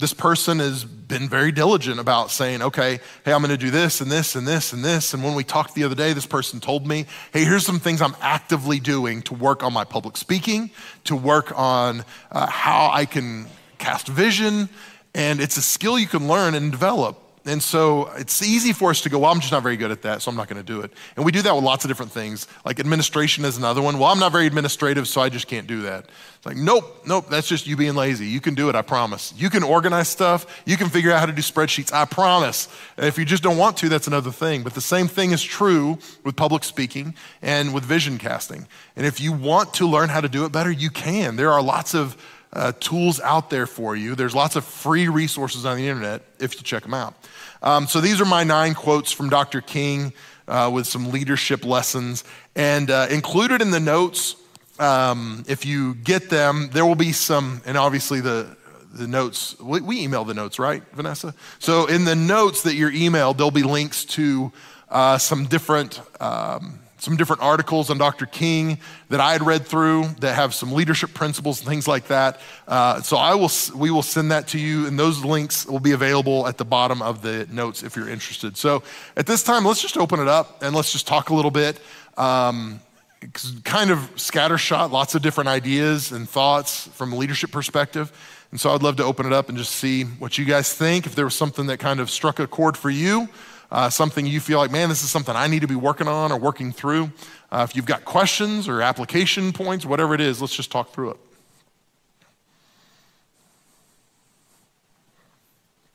this 0.00 0.14
person 0.14 0.58
has 0.58 0.82
been 0.82 1.28
very 1.28 1.52
diligent 1.52 2.00
about 2.00 2.30
saying, 2.30 2.62
okay, 2.62 3.00
hey, 3.24 3.32
I'm 3.32 3.42
to 3.42 3.56
do 3.56 3.70
this 3.70 4.00
and 4.00 4.10
this 4.10 4.34
and 4.34 4.48
this 4.48 4.72
and 4.72 4.82
this. 4.82 5.12
And 5.12 5.22
when 5.22 5.34
we 5.34 5.44
talked 5.44 5.74
the 5.74 5.84
other 5.84 5.94
day, 5.94 6.14
this 6.14 6.26
person 6.26 6.58
told 6.58 6.86
me, 6.86 7.04
hey, 7.32 7.44
here's 7.44 7.66
some 7.66 7.78
things 7.78 8.00
I'm 8.00 8.16
actively 8.20 8.80
doing 8.80 9.20
to 9.22 9.34
work 9.34 9.62
on 9.62 9.74
my 9.74 9.84
public 9.84 10.16
speaking, 10.16 10.70
to 11.04 11.14
work 11.14 11.52
on 11.56 12.04
uh, 12.32 12.46
how 12.46 12.90
I 12.92 13.04
can 13.04 13.46
cast 13.78 14.08
vision. 14.08 14.70
And 15.14 15.40
it's 15.40 15.58
a 15.58 15.62
skill 15.62 15.98
you 15.98 16.06
can 16.06 16.28
learn 16.28 16.54
and 16.54 16.70
develop. 16.70 17.18
And 17.46 17.62
so 17.62 18.10
it's 18.16 18.42
easy 18.42 18.74
for 18.74 18.90
us 18.90 19.00
to 19.00 19.08
go, 19.08 19.20
well, 19.20 19.32
I'm 19.32 19.40
just 19.40 19.50
not 19.50 19.62
very 19.62 19.78
good 19.78 19.90
at 19.90 20.02
that, 20.02 20.20
so 20.20 20.30
I'm 20.30 20.36
not 20.36 20.48
going 20.48 20.62
to 20.62 20.66
do 20.66 20.82
it. 20.82 20.92
And 21.16 21.24
we 21.24 21.32
do 21.32 21.40
that 21.42 21.54
with 21.54 21.64
lots 21.64 21.84
of 21.84 21.88
different 21.88 22.12
things. 22.12 22.46
Like 22.66 22.78
administration 22.78 23.46
is 23.46 23.56
another 23.56 23.80
one. 23.80 23.98
Well, 23.98 24.10
I'm 24.10 24.18
not 24.18 24.30
very 24.30 24.46
administrative, 24.46 25.08
so 25.08 25.22
I 25.22 25.30
just 25.30 25.46
can't 25.46 25.66
do 25.66 25.82
that. 25.82 26.04
It's 26.36 26.46
like, 26.46 26.56
nope, 26.56 27.02
nope, 27.06 27.26
that's 27.30 27.48
just 27.48 27.66
you 27.66 27.76
being 27.76 27.94
lazy. 27.94 28.26
You 28.26 28.40
can 28.40 28.54
do 28.54 28.68
it, 28.68 28.74
I 28.74 28.82
promise. 28.82 29.32
You 29.36 29.48
can 29.48 29.62
organize 29.62 30.08
stuff, 30.08 30.62
you 30.66 30.76
can 30.76 30.90
figure 30.90 31.12
out 31.12 31.20
how 31.20 31.26
to 31.26 31.32
do 31.32 31.40
spreadsheets, 31.42 31.92
I 31.92 32.04
promise. 32.04 32.68
And 32.98 33.06
if 33.06 33.16
you 33.16 33.24
just 33.24 33.42
don't 33.42 33.56
want 33.56 33.78
to, 33.78 33.88
that's 33.88 34.06
another 34.06 34.30
thing. 34.30 34.62
But 34.62 34.74
the 34.74 34.80
same 34.82 35.08
thing 35.08 35.30
is 35.30 35.42
true 35.42 35.98
with 36.24 36.36
public 36.36 36.64
speaking 36.64 37.14
and 37.40 37.72
with 37.72 37.84
vision 37.84 38.18
casting. 38.18 38.66
And 38.96 39.06
if 39.06 39.18
you 39.20 39.32
want 39.32 39.72
to 39.74 39.86
learn 39.86 40.10
how 40.10 40.20
to 40.20 40.28
do 40.28 40.44
it 40.44 40.52
better, 40.52 40.70
you 40.70 40.90
can. 40.90 41.36
There 41.36 41.52
are 41.52 41.62
lots 41.62 41.94
of 41.94 42.16
uh, 42.52 42.72
tools 42.80 43.20
out 43.20 43.50
there 43.50 43.66
for 43.66 43.94
you. 43.94 44.14
There's 44.14 44.34
lots 44.34 44.56
of 44.56 44.64
free 44.64 45.08
resources 45.08 45.64
on 45.64 45.76
the 45.76 45.86
internet 45.88 46.22
if 46.38 46.54
you 46.56 46.62
check 46.62 46.82
them 46.82 46.94
out. 46.94 47.14
Um, 47.62 47.86
so 47.86 48.00
these 48.00 48.20
are 48.20 48.24
my 48.24 48.44
nine 48.44 48.74
quotes 48.74 49.12
from 49.12 49.28
Dr. 49.28 49.60
King 49.60 50.12
uh, 50.48 50.70
with 50.72 50.86
some 50.86 51.10
leadership 51.10 51.64
lessons. 51.64 52.24
And 52.56 52.90
uh, 52.90 53.06
included 53.10 53.62
in 53.62 53.70
the 53.70 53.80
notes, 53.80 54.36
um, 54.78 55.44
if 55.46 55.64
you 55.64 55.94
get 55.94 56.30
them, 56.30 56.70
there 56.72 56.84
will 56.86 56.94
be 56.94 57.12
some, 57.12 57.62
and 57.66 57.76
obviously 57.76 58.20
the 58.20 58.56
the 58.92 59.06
notes, 59.06 59.58
we, 59.60 60.00
email 60.00 60.24
the 60.24 60.34
notes, 60.34 60.58
right, 60.58 60.82
Vanessa? 60.94 61.32
So 61.58 61.86
in 61.86 62.04
the 62.04 62.16
notes 62.16 62.62
that 62.62 62.74
you're 62.74 62.90
emailed, 62.90 63.36
there'll 63.36 63.50
be 63.50 63.62
links 63.62 64.04
to 64.06 64.52
uh, 64.88 65.18
some 65.18 65.46
different 65.46 66.00
um, 66.20 66.80
some 67.00 67.16
different 67.16 67.42
articles 67.42 67.90
on 67.90 67.98
Dr. 67.98 68.26
King 68.26 68.78
that 69.08 69.20
I 69.20 69.32
had 69.32 69.42
read 69.42 69.66
through 69.66 70.04
that 70.20 70.34
have 70.34 70.54
some 70.54 70.72
leadership 70.72 71.14
principles 71.14 71.60
and 71.60 71.68
things 71.68 71.88
like 71.88 72.06
that. 72.08 72.40
Uh, 72.68 73.00
so 73.00 73.16
I 73.16 73.34
will, 73.34 73.50
we 73.74 73.90
will 73.90 74.02
send 74.02 74.30
that 74.30 74.48
to 74.48 74.58
you, 74.58 74.86
and 74.86 74.98
those 74.98 75.24
links 75.24 75.66
will 75.66 75.80
be 75.80 75.92
available 75.92 76.46
at 76.46 76.58
the 76.58 76.64
bottom 76.64 77.02
of 77.02 77.22
the 77.22 77.48
notes 77.50 77.82
if 77.82 77.96
you're 77.96 78.08
interested. 78.08 78.56
So 78.56 78.82
at 79.16 79.26
this 79.26 79.42
time, 79.42 79.64
let's 79.64 79.80
just 79.82 79.96
open 79.96 80.20
it 80.20 80.28
up 80.28 80.62
and 80.62 80.76
let's 80.76 80.92
just 80.92 81.06
talk 81.06 81.30
a 81.30 81.34
little 81.34 81.50
bit. 81.50 81.80
Um, 82.16 82.80
kind 83.64 83.90
of 83.90 83.98
scattershot, 84.16 84.90
lots 84.90 85.14
of 85.14 85.22
different 85.22 85.48
ideas 85.48 86.12
and 86.12 86.28
thoughts 86.28 86.86
from 86.88 87.12
a 87.12 87.16
leadership 87.16 87.50
perspective. 87.50 88.12
And 88.50 88.60
so 88.60 88.74
I'd 88.74 88.82
love 88.82 88.96
to 88.96 89.04
open 89.04 89.26
it 89.26 89.32
up 89.32 89.48
and 89.48 89.56
just 89.56 89.72
see 89.72 90.04
what 90.04 90.36
you 90.36 90.44
guys 90.44 90.74
think. 90.74 91.06
If 91.06 91.14
there 91.14 91.24
was 91.24 91.34
something 91.34 91.66
that 91.66 91.78
kind 91.78 92.00
of 92.00 92.10
struck 92.10 92.40
a 92.40 92.46
chord 92.46 92.76
for 92.76 92.90
you, 92.90 93.28
uh, 93.70 93.88
something 93.88 94.26
you 94.26 94.40
feel 94.40 94.58
like, 94.58 94.70
man, 94.70 94.88
this 94.88 95.02
is 95.02 95.10
something 95.10 95.36
I 95.36 95.46
need 95.46 95.60
to 95.60 95.68
be 95.68 95.76
working 95.76 96.08
on 96.08 96.32
or 96.32 96.38
working 96.38 96.72
through. 96.72 97.12
Uh, 97.52 97.66
if 97.68 97.76
you've 97.76 97.86
got 97.86 98.04
questions 98.04 98.68
or 98.68 98.82
application 98.82 99.52
points, 99.52 99.84
whatever 99.84 100.14
it 100.14 100.20
is, 100.20 100.40
let's 100.40 100.54
just 100.54 100.70
talk 100.70 100.92
through 100.92 101.10
it. 101.10 101.16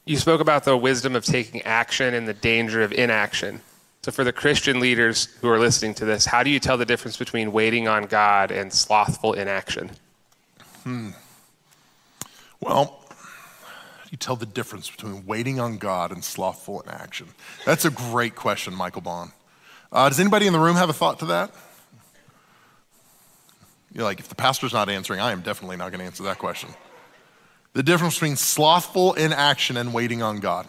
You 0.06 0.18
spoke 0.18 0.40
about 0.40 0.66
the 0.66 0.78
wisdom 0.78 1.16
of 1.16 1.26
taking 1.26 1.64
action 1.64 2.14
and 2.14 2.28
the 2.28 2.34
danger 2.34 2.84
of 2.84 2.92
inaction. 2.92 3.62
So, 4.04 4.12
for 4.12 4.24
the 4.24 4.32
Christian 4.32 4.80
leaders 4.80 5.26
who 5.42 5.50
are 5.50 5.58
listening 5.58 5.96
to 5.96 6.06
this, 6.06 6.26
how 6.28 6.44
do 6.44 6.52
you 6.52 6.60
tell 6.60 6.78
the 6.78 6.86
difference 6.86 7.18
between 7.18 7.52
waiting 7.52 7.88
on 7.88 8.06
God 8.06 8.52
and 8.52 8.72
slothful 8.72 9.34
inaction? 9.34 9.90
Hmm. 10.84 11.10
Well, 12.60 13.05
you 14.12 14.18
tell 14.18 14.36
the 14.36 14.46
difference 14.46 14.90
between 14.90 15.26
waiting 15.26 15.60
on 15.60 15.78
God 15.78 16.12
and 16.12 16.24
slothful 16.24 16.82
inaction? 16.82 17.28
That's 17.66 17.86
a 17.86 17.90
great 17.90 18.36
question, 18.36 18.74
Michael 18.74 19.02
Bond. 19.02 19.32
Uh, 19.92 20.10
does 20.10 20.20
anybody 20.20 20.48
in 20.48 20.54
the 20.54 20.60
room 20.60 20.76
have 20.76 20.90
a 20.90 20.94
thought 20.94 21.20
to 21.20 21.26
that? 21.28 21.52
You're 23.94 24.04
like, 24.04 24.20
if 24.20 24.28
the 24.28 24.36
pastor's 24.36 24.74
not 24.74 24.90
answering, 24.90 25.22
I 25.22 25.32
am 25.32 25.42
definitely 25.42 25.78
not 25.78 25.92
going 25.92 26.00
to 26.00 26.06
answer 26.06 26.24
that 26.24 26.38
question. 26.38 26.70
The 27.74 27.84
difference 27.84 28.16
between 28.16 28.36
slothful 28.36 29.14
inaction 29.14 29.78
and 29.78 29.94
waiting 29.94 30.22
on 30.22 30.40
God. 30.40 30.68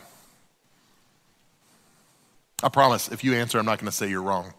I 2.63 2.69
promise, 2.69 3.09
if 3.09 3.23
you 3.23 3.35
answer, 3.35 3.59
I'm 3.59 3.67
not 3.67 3.79
going 3.79 3.91
to 3.91 3.97
say 3.97 4.09
you're 4.09 4.23
wrong. 4.23 4.55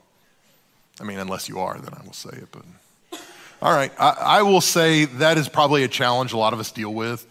I 1.00 1.04
mean, 1.04 1.20
unless 1.20 1.48
you 1.48 1.60
are, 1.60 1.78
then 1.78 1.94
I 1.94 2.04
will 2.04 2.14
say 2.14 2.30
it. 2.30 2.48
But 2.52 2.64
all 3.62 3.74
right, 3.74 3.92
I, 4.00 4.10
I 4.10 4.42
will 4.44 4.62
say 4.62 5.06
that 5.06 5.38
is 5.38 5.50
probably 5.50 5.84
a 5.84 5.88
challenge 5.88 6.34
a 6.34 6.38
lot 6.38 6.54
of 6.54 6.60
us 6.60 6.72
deal 6.72 6.94
with. 6.94 7.26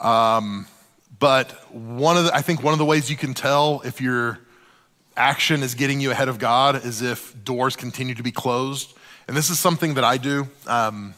Um, 0.00 0.66
but 1.18 1.72
one 1.74 2.16
of 2.16 2.24
the, 2.24 2.34
I 2.34 2.42
think 2.42 2.62
one 2.62 2.72
of 2.72 2.78
the 2.78 2.84
ways 2.84 3.10
you 3.10 3.16
can 3.16 3.34
tell 3.34 3.80
if 3.84 4.00
your 4.00 4.38
action 5.16 5.62
is 5.62 5.74
getting 5.74 6.00
you 6.00 6.10
ahead 6.10 6.28
of 6.28 6.38
God 6.38 6.84
is 6.84 7.02
if 7.02 7.34
doors 7.44 7.74
continue 7.76 8.14
to 8.14 8.22
be 8.22 8.30
closed. 8.30 8.96
And 9.26 9.36
this 9.36 9.50
is 9.50 9.58
something 9.58 9.94
that 9.94 10.04
I 10.04 10.16
do 10.16 10.48
um, 10.66 11.14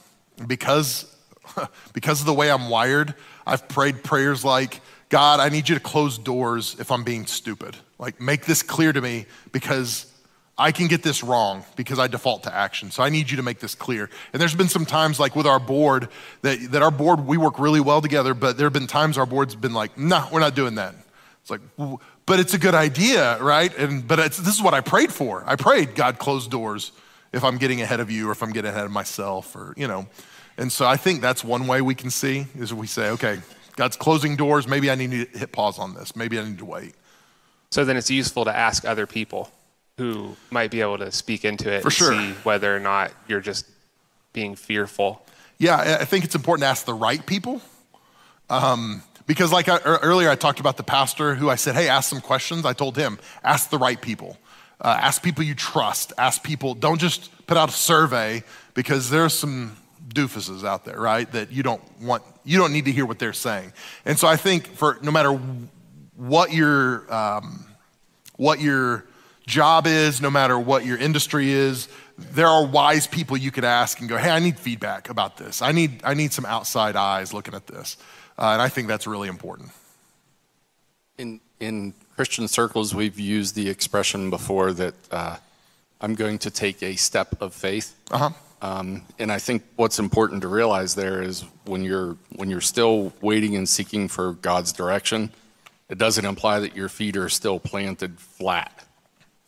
because, 0.47 1.15
because 1.93 2.21
of 2.21 2.27
the 2.27 2.33
way 2.33 2.51
I'm 2.51 2.71
wired. 2.71 3.15
I've 3.47 3.69
prayed 3.69 4.03
prayers 4.03 4.45
like, 4.45 4.81
God, 5.11 5.41
I 5.41 5.49
need 5.49 5.69
you 5.69 5.75
to 5.75 5.81
close 5.81 6.17
doors 6.17 6.77
if 6.79 6.91
I'm 6.91 7.05
being 7.05 7.27
stupid. 7.27 7.77
Like, 7.99 8.21
make 8.21 8.47
this 8.47 8.63
clear 8.63 8.93
to 8.93 9.01
me 9.01 9.27
because 9.53 10.10
I 10.61 10.73
can 10.73 10.89
get 10.89 11.03
this 11.03 11.25
wrong 11.25 11.65
because 11.75 11.99
I 11.99 12.07
default 12.07 12.43
to 12.43 12.55
action. 12.55 12.91
So 12.91 13.03
I 13.03 13.09
need 13.09 13.31
you 13.31 13.39
to 13.39 13.43
make 13.43 13.61
this 13.61 13.75
clear. 13.75 14.11
And 14.35 14.43
there's 14.43 14.55
been 14.55 14.69
some 14.69 14.85
times, 14.85 15.19
like 15.19 15.35
with 15.35 15.47
our 15.47 15.59
board, 15.59 16.11
that, 16.43 16.59
that 16.73 16.83
our 16.83 16.91
board, 16.91 17.27
we 17.27 17.39
work 17.39 17.59
really 17.59 17.81
well 17.81 18.03
together, 18.03 18.35
but 18.35 18.59
there 18.59 18.67
have 18.67 18.75
been 18.75 18.87
times 18.87 19.17
our 19.17 19.25
board's 19.25 19.55
been 19.55 19.73
like, 19.73 19.97
no, 19.97 20.19
nah, 20.19 20.29
we're 20.31 20.41
not 20.41 20.55
doing 20.55 20.75
that. 20.75 20.95
It's 21.41 21.51
like, 21.51 21.63
but 22.27 22.41
it's 22.41 22.53
a 22.53 22.59
good 22.59 22.75
idea, 22.75 23.43
right? 23.43 23.75
And 23.79 24.07
but 24.07 24.19
this 24.19 24.55
is 24.55 24.61
what 24.61 24.75
I 24.75 24.83
prayed 24.83 25.11
for. 25.11 25.43
I 25.47 25.57
prayed, 25.57 25.95
God, 25.95 26.19
close 26.19 26.47
doors 26.47 26.93
if 27.33 27.43
I'm 27.43 27.57
getting 27.57 27.81
ahead 27.81 28.01
of 28.01 28.11
you 28.11 28.29
or 28.29 28.33
if 28.33 28.43
I'm 28.43 28.53
getting 28.53 28.71
ahead 28.71 28.85
of 28.85 28.91
myself 28.91 29.57
or, 29.57 29.73
you 29.79 29.89
know. 29.89 30.09
And 30.59 30.71
so 30.71 30.87
I 30.87 30.99
think 30.99 31.23
that's 31.23 31.43
one 31.43 31.69
way 31.69 31.81
we 31.81 31.95
can 31.95 32.11
see 32.11 32.47
is 32.55 32.75
we 32.75 32.87
say, 32.87 33.09
okay, 33.13 33.39
God's 33.77 33.97
closing 33.97 34.37
doors. 34.37 34.69
Maybe 34.69 34.91
I 34.91 34.95
need 34.95 35.33
to 35.33 35.39
hit 35.39 35.53
pause 35.53 35.79
on 35.79 35.95
this. 35.95 36.15
Maybe 36.15 36.39
I 36.39 36.45
need 36.45 36.59
to 36.59 36.67
wait. 36.67 36.95
So 37.71 37.87
then 37.87 37.97
it's 37.97 38.11
useful 38.11 38.45
to 38.45 38.55
ask 38.55 38.85
other 38.85 39.07
people 39.07 39.51
who 40.01 40.35
might 40.51 40.71
be 40.71 40.81
able 40.81 40.97
to 40.97 41.13
speak 41.13 41.45
into 41.45 41.71
it 41.71 41.83
For 41.83 41.89
and 41.89 41.93
sure. 41.93 42.13
see 42.15 42.33
whether 42.43 42.75
or 42.75 42.81
not 42.81 43.13
you're 43.29 43.43
just 43.43 43.67
being 44.33 44.57
fearful. 44.57 45.27
Yeah, 45.59 45.99
I 46.01 46.07
think 46.07 46.25
it's 46.25 46.35
important 46.35 46.63
to 46.63 46.69
ask 46.69 46.87
the 46.87 46.95
right 46.95 47.25
people. 47.27 47.61
Um, 48.49 49.03
because, 49.27 49.53
like 49.53 49.69
I, 49.69 49.77
earlier, 49.79 50.31
I 50.31 50.37
talked 50.37 50.59
about 50.59 50.79
the 50.79 50.83
pastor 50.83 51.35
who 51.35 51.51
I 51.51 51.57
said, 51.57 51.75
hey, 51.75 51.91
ask 51.91 52.09
some 52.09 52.23
questions. 52.23 52.65
I 52.65 52.73
told 52.73 52.97
him, 52.97 53.19
ask 53.45 53.69
the 53.69 53.77
right 53.77 54.01
people. 54.01 54.39
Uh, 54.81 54.99
ask 55.03 55.23
people 55.23 55.45
you 55.45 55.55
trust. 55.55 56.15
Ask 56.17 56.43
people, 56.43 56.73
don't 56.73 56.99
just 56.99 57.31
put 57.47 57.59
out 57.59 57.69
a 57.69 57.73
survey 57.73 58.43
because 58.73 59.11
there's 59.11 59.35
some 59.35 59.77
doofuses 60.09 60.65
out 60.65 60.87
there, 60.87 60.99
right? 60.99 61.31
That 61.33 61.53
you 61.53 61.63
don't 61.63 61.83
want, 62.01 62.23
you 62.43 62.57
don't 62.57 62.73
need 62.73 62.87
to 62.87 62.93
hear 62.93 63.05
what 63.05 63.19
they're 63.19 63.35
saying. 63.35 63.75
And 64.07 64.19
so 64.19 64.27
I 64.27 64.37
think 64.37 64.67
for 64.67 64.99
no 65.03 65.11
matter 65.11 65.39
what 66.17 66.55
your, 66.55 67.13
um, 67.13 67.67
what 68.37 68.61
your 68.61 69.05
job 69.51 69.87
is, 69.87 70.23
no 70.23 70.31
matter 70.31 70.59
what 70.59 70.87
your 70.87 70.97
industry 70.97 71.51
is, 71.51 71.89
there 72.17 72.47
are 72.47 72.65
wise 72.65 73.07
people 73.07 73.37
you 73.37 73.51
could 73.51 73.65
ask 73.65 74.01
and 74.01 74.09
go, 74.09 74.17
hey, 74.17 74.31
I 74.31 74.39
need 74.39 74.59
feedback 74.59 75.11
about 75.11 75.37
this. 75.37 75.61
I 75.61 75.73
need, 75.73 76.01
I 76.05 76.15
need 76.15 76.33
some 76.33 76.47
outside 76.47 76.97
eyes 76.97 77.35
looking 77.35 77.55
at 77.55 77.67
this. 77.67 77.97
Uh, 78.39 78.53
and 78.53 78.63
I 78.63 78.69
think 78.69 78.89
that's 78.89 79.07
really 79.07 79.29
important. 79.29 79.71
In, 81.19 81.41
in 81.59 81.93
Christian 82.17 82.49
circles, 82.49 82.95
we've 82.95 83.19
used 83.19 83.55
the 83.55 83.69
expression 83.69 84.31
before 84.31 84.73
that 84.73 84.95
uh, 85.11 85.37
I'm 86.01 86.15
going 86.15 86.39
to 86.39 86.51
take 86.51 86.83
a 86.83 86.97
step 86.97 87.43
of 87.43 87.53
faith. 87.53 87.95
Uh-huh. 88.11 88.31
Um, 88.63 89.03
and 89.19 89.33
I 89.33 89.39
think 89.39 89.63
what's 89.77 89.99
important 89.99 90.43
to 90.43 90.49
realize 90.49 90.95
there 90.95 91.23
is 91.23 91.45
when 91.65 91.83
you're 91.83 92.17
when 92.37 92.51
you're 92.51 92.61
still 92.61 93.13
waiting 93.23 93.57
and 93.57 93.67
seeking 93.67 94.07
for 94.09 94.35
God's 94.35 94.73
direction, 94.73 95.33
it 95.89 95.97
doesn't 95.97 96.27
imply 96.27 96.61
that 96.61 96.77
your 96.77 96.91
feet 96.91 97.17
are 97.17 97.31
still 97.31 97.59
planted 97.59 98.19
flat. 98.19 98.85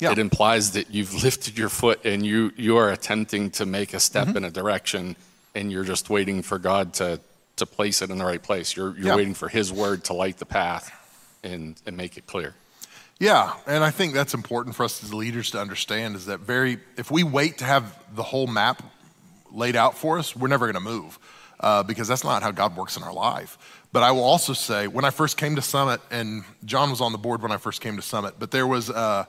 Yeah. 0.02 0.12
It 0.12 0.18
implies 0.18 0.72
that 0.72 0.90
you've 0.90 1.14
lifted 1.22 1.56
your 1.56 1.68
foot 1.68 2.00
and 2.04 2.26
you 2.26 2.52
you 2.56 2.76
are 2.76 2.90
attempting 2.90 3.50
to 3.52 3.64
make 3.66 3.94
a 3.94 4.00
step 4.00 4.26
Mm-hmm. 4.28 4.36
in 4.38 4.44
a 4.44 4.50
direction, 4.50 5.16
and 5.54 5.70
you're 5.72 5.84
just 5.84 6.10
waiting 6.10 6.42
for 6.42 6.58
God 6.58 6.94
to 6.94 7.20
to 7.56 7.66
place 7.66 8.02
it 8.02 8.10
in 8.10 8.18
the 8.18 8.24
right 8.24 8.42
place. 8.42 8.76
You're 8.76 8.94
you're 8.96 9.06
Yeah. 9.08 9.16
waiting 9.16 9.34
for 9.34 9.48
His 9.48 9.72
word 9.72 10.04
to 10.04 10.12
light 10.12 10.38
the 10.38 10.46
path 10.46 10.90
and 11.44 11.76
and 11.86 11.96
make 11.96 12.16
it 12.16 12.26
clear. 12.26 12.54
Yeah, 13.20 13.52
and 13.66 13.84
I 13.84 13.90
think 13.92 14.14
that's 14.14 14.34
important 14.34 14.74
for 14.74 14.82
us 14.84 15.04
as 15.04 15.14
leaders 15.14 15.50
to 15.52 15.60
understand 15.60 16.16
is 16.16 16.26
that 16.26 16.40
very, 16.40 16.78
if 16.96 17.08
we 17.10 17.22
wait 17.22 17.58
to 17.58 17.64
have 17.64 17.84
the 18.16 18.22
whole 18.24 18.48
map 18.48 18.82
laid 19.52 19.76
out 19.76 19.96
for 19.96 20.18
us, 20.18 20.34
we're 20.34 20.48
never 20.48 20.66
going 20.66 20.82
to 20.84 20.90
move 20.96 21.18
uh, 21.60 21.84
because 21.84 22.08
that's 22.08 22.24
not 22.24 22.42
how 22.42 22.50
God 22.50 22.76
works 22.76 22.96
in 22.96 23.04
our 23.04 23.12
life. 23.12 23.58
But 23.92 24.02
I 24.02 24.10
will 24.10 24.24
also 24.24 24.54
say, 24.54 24.88
when 24.88 25.04
I 25.04 25.10
first 25.10 25.36
came 25.36 25.54
to 25.54 25.62
Summit, 25.62 26.00
and 26.10 26.42
John 26.64 26.90
was 26.90 27.00
on 27.00 27.12
the 27.12 27.18
board 27.18 27.42
when 27.42 27.52
I 27.52 27.58
first 27.58 27.80
came 27.80 27.94
to 27.96 28.02
Summit, 28.02 28.34
but 28.40 28.50
there 28.50 28.66
was 28.66 28.88
a, 28.90 29.28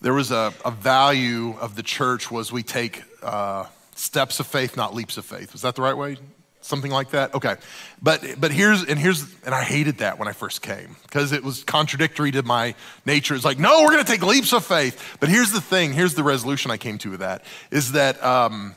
there 0.00 0.14
was 0.14 0.30
a, 0.30 0.52
a 0.64 0.70
value 0.70 1.56
of 1.60 1.74
the 1.74 1.82
church 1.82 2.30
was 2.30 2.52
we 2.52 2.62
take 2.62 3.02
uh, 3.22 3.66
steps 3.94 4.40
of 4.40 4.46
faith, 4.46 4.76
not 4.76 4.94
leaps 4.94 5.16
of 5.16 5.24
faith. 5.24 5.52
Was 5.52 5.62
that 5.62 5.74
the 5.74 5.82
right 5.82 5.96
way? 5.96 6.16
Something 6.60 6.90
like 6.90 7.10
that. 7.10 7.34
Okay, 7.34 7.56
but 8.02 8.22
but 8.38 8.52
here's 8.52 8.84
and 8.84 8.98
here's 8.98 9.24
and 9.44 9.54
I 9.54 9.62
hated 9.62 9.98
that 9.98 10.18
when 10.18 10.28
I 10.28 10.32
first 10.32 10.60
came 10.60 10.96
because 11.02 11.32
it 11.32 11.42
was 11.42 11.64
contradictory 11.64 12.30
to 12.32 12.42
my 12.42 12.74
nature. 13.06 13.34
It's 13.34 13.44
like 13.44 13.58
no, 13.58 13.82
we're 13.82 13.92
going 13.92 14.04
to 14.04 14.10
take 14.10 14.22
leaps 14.22 14.52
of 14.52 14.64
faith. 14.64 15.16
But 15.18 15.30
here's 15.30 15.50
the 15.50 15.60
thing. 15.60 15.92
Here's 15.92 16.14
the 16.14 16.22
resolution 16.22 16.70
I 16.70 16.76
came 16.76 16.98
to 16.98 17.10
with 17.10 17.20
that 17.20 17.42
is 17.70 17.92
that 17.92 18.22
um, 18.22 18.74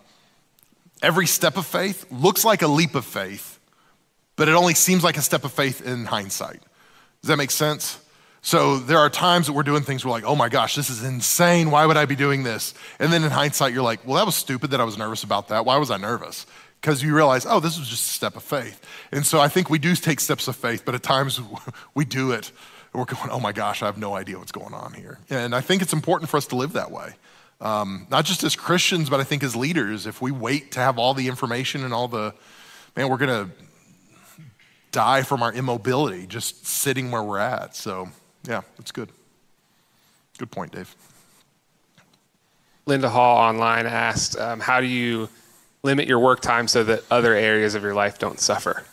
every 1.02 1.28
step 1.28 1.58
of 1.58 1.66
faith 1.66 2.06
looks 2.12 2.46
like 2.46 2.62
a 2.62 2.68
leap 2.68 2.96
of 2.96 3.04
faith, 3.04 3.60
but 4.38 4.48
it 4.48 4.54
only 4.54 4.74
seems 4.74 5.04
like 5.04 5.18
a 5.18 5.22
step 5.22 5.44
of 5.44 5.52
faith 5.52 5.86
in 5.86 6.06
hindsight. 6.06 6.62
Does 7.22 7.28
that 7.28 7.38
make 7.38 7.52
sense? 7.52 8.01
So 8.42 8.78
there 8.78 8.98
are 8.98 9.10
times 9.10 9.46
that 9.48 9.54
we're 9.54 9.64
doing 9.64 9.84
things 9.84 10.04
we're 10.04 10.12
like, 10.12 10.24
oh 10.24 10.36
my 10.36 10.50
gosh, 10.50 10.76
this 10.76 10.90
is 10.90 11.04
insane. 11.04 11.70
Why 11.70 11.86
would 11.86 11.98
I 11.98 12.06
be 12.06 12.16
doing 12.16 12.44
this? 12.44 12.74
And 12.98 13.14
then 13.14 13.24
in 13.24 13.30
hindsight, 13.30 13.72
you're 13.72 13.84
like, 13.84 14.06
well, 14.06 14.18
that 14.18 14.26
was 14.26 14.36
stupid 14.36 14.72
that 14.72 14.82
I 14.82 14.84
was 14.84 14.98
nervous 14.98 15.24
about 15.24 15.50
that. 15.50 15.64
Why 15.64 15.78
was 15.78 15.92
I 15.92 15.98
nervous? 15.98 16.48
Because 16.82 17.04
you 17.04 17.16
realize, 17.16 17.46
oh, 17.46 17.60
this 17.60 17.78
was 17.78 17.88
just 17.88 18.10
a 18.10 18.14
step 18.14 18.36
of 18.36 18.44
faith. 18.44 18.84
And 19.12 19.24
so 19.26 19.40
I 19.40 19.48
think 19.48 19.70
we 19.70 19.78
do 19.78 19.96
take 19.96 20.20
steps 20.20 20.48
of 20.48 20.56
faith, 20.56 20.84
but 20.86 20.96
at 20.96 21.04
times 21.04 21.40
we 21.94 22.04
do 22.04 22.32
it 22.32 22.52
and 22.94 23.00
we're 23.00 23.06
going, 23.06 23.30
oh 23.30 23.40
my 23.40 23.52
gosh, 23.52 23.84
I 23.84 23.86
have 23.86 24.00
no 24.00 24.16
idea 24.16 24.40
what's 24.40 24.52
going 24.52 24.74
on 24.74 24.94
here. 24.94 25.20
And 25.30 25.54
I 25.54 25.62
think 25.62 25.84
it's 25.84 25.94
important 25.94 26.30
for 26.30 26.38
us 26.38 26.48
to 26.48 26.56
live 26.56 26.74
that 26.74 26.90
way. 26.90 27.14
Um, 27.62 28.08
not 28.10 28.26
just 28.26 28.44
as 28.44 28.56
Christians, 28.56 29.08
but 29.08 29.20
I 29.20 29.24
think 29.24 29.44
as 29.44 29.56
leaders, 29.56 30.08
if 30.08 30.20
we 30.20 30.32
wait 30.32 30.72
to 30.72 30.80
have 30.80 30.98
all 30.98 31.14
the 31.14 31.28
information 31.28 31.84
and 31.84 31.94
all 31.94 32.08
the, 32.08 32.34
man, 32.96 33.08
we're 33.08 33.18
going 33.18 33.48
to 33.48 33.52
die 34.92 35.22
from 35.22 35.44
our 35.44 35.54
immobility 35.54 36.26
just 36.26 36.66
sitting 36.66 37.12
where 37.12 37.22
we're 37.22 37.38
at. 37.38 37.76
So, 37.76 38.10
yeah, 38.48 38.62
that's 38.78 38.92
good. 38.92 39.10
Good 40.38 40.52
point, 40.52 40.72
Dave. 40.72 40.96
Linda 42.86 43.10
Hall 43.10 43.38
online 43.38 43.86
asked, 43.86 44.38
um, 44.38 44.60
How 44.60 44.82
do 44.82 44.88
you 44.88 45.30
limit 45.84 46.08
your 46.08 46.20
work 46.20 46.42
time 46.42 46.68
so 46.68 46.84
that 46.84 47.04
other 47.12 47.34
areas 47.34 47.76
of 47.76 47.84
your 47.84 47.94
life 47.94 48.18
don't 48.20 48.40
suffer? 48.40 48.84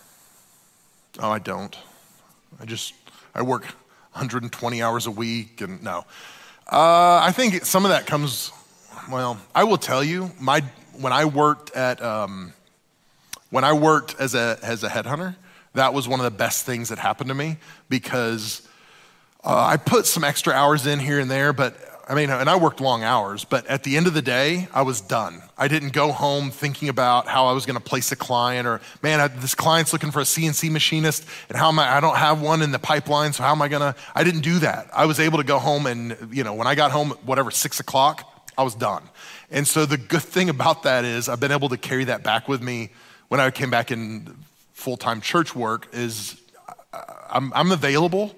Oh, 1.18 1.30
I 1.30 1.38
don't. 1.38 1.76
I 2.61 2.64
just, 2.64 2.94
I 3.34 3.42
work 3.42 3.64
120 4.12 4.82
hours 4.82 5.07
a 5.07 5.11
week 5.11 5.61
and 5.61 5.82
no. 5.82 6.05
Uh, 6.70 7.20
I 7.22 7.32
think 7.32 7.64
some 7.64 7.86
of 7.86 7.90
that 7.90 8.07
comes, 8.07 8.53
well, 9.11 9.38
I 9.55 9.64
will 9.64 9.78
tell 9.78 10.05
you, 10.05 10.30
my, 10.38 10.62
when 11.01 11.12
I 11.14 11.24
worked 11.24 11.74
at, 11.74 12.03
um, 12.03 12.53
when 13.51 13.64
I 13.64 13.72
worked 13.72 14.16
as 14.20 14.34
a, 14.34 14.59
as 14.62 14.84
a 14.84 14.88
headhunter, 14.88 15.34
that 15.72 15.94
was 15.94 16.07
one 16.07 16.20
of 16.20 16.24
the 16.24 16.30
best 16.30 16.66
things 16.66 16.90
that 16.90 16.99
happened 16.99 17.28
to 17.28 17.34
me 17.34 17.57
because 17.88 18.68
uh, 19.45 19.64
I 19.64 19.76
put 19.76 20.07
some 20.07 20.24
extra 20.24 20.53
hours 20.53 20.86
in 20.86 20.99
here 20.99 21.20
and 21.20 21.30
there, 21.30 21.53
but 21.53 21.76
I 22.09 22.14
mean, 22.14 22.30
and 22.30 22.49
I 22.49 22.57
worked 22.57 22.80
long 22.80 23.03
hours, 23.05 23.45
but 23.45 23.66
at 23.66 23.82
the 23.82 23.99
end 23.99 24.07
of 24.07 24.14
the 24.14 24.22
day, 24.22 24.66
I 24.72 24.80
was 24.80 25.03
done. 25.03 25.43
I 25.59 25.68
didn't 25.68 25.93
go 25.93 26.11
home 26.11 26.51
thinking 26.51 26.89
about 26.89 27.28
how 27.28 27.47
I 27.47 27.53
was 27.53 27.66
going 27.66 27.78
to 27.78 27.84
place 27.84 28.11
a 28.12 28.16
client 28.16 28.66
or, 28.66 28.80
man, 29.03 29.20
I, 29.20 29.28
this 29.28 29.55
client's 29.55 29.93
looking 29.93 30.11
for 30.11 30.20
a 30.20 30.24
CNC 30.24 30.70
machinist 30.70 31.26
and 31.51 31.59
how 31.59 31.68
am 31.68 31.78
I, 31.78 31.97
I 31.97 32.01
don't 32.01 32.16
have 32.16 32.41
one 32.41 32.62
in 32.62 32.72
the 32.72 32.78
pipeline, 32.78 33.34
so 33.34 33.43
how 33.43 33.53
am 33.53 33.61
I 33.61 33.68
going 33.68 33.82
to, 33.82 33.95
I 34.14 34.24
didn't 34.24 34.41
do 34.41 34.59
that. 34.61 34.89
I 34.95 35.05
was 35.05 35.20
able 35.20 35.36
to 35.36 35.45
go 35.45 35.59
home 35.59 35.86
and, 35.86 36.16
you 36.32 36.45
know, 36.45 36.55
when 36.55 36.66
I 36.66 36.74
got 36.74 36.93
home, 36.93 37.11
whatever, 37.26 37.51
six 37.51 37.78
o'clock, 37.78 38.24
I 38.57 38.62
was 38.62 38.74
done. 38.74 39.03
And 39.51 39.68
so 39.68 39.84
the 39.84 39.99
good 39.99 40.22
thing 40.22 40.49
about 40.49 40.84
that 40.84 41.05
is 41.05 41.28
I've 41.28 41.41
been 41.41 41.53
able 41.53 41.68
to 41.68 41.76
carry 41.76 42.05
that 42.05 42.22
back 42.22 42.49
with 42.49 42.62
me 42.62 42.89
when 43.28 43.39
I 43.39 43.51
came 43.51 43.70
back 43.70 43.91
in 43.91 44.34
full-time 44.72 45.20
church 45.20 45.55
work 45.55 45.89
is 45.93 46.41
I'm, 47.30 47.53
I'm 47.53 47.70
available. 47.70 48.34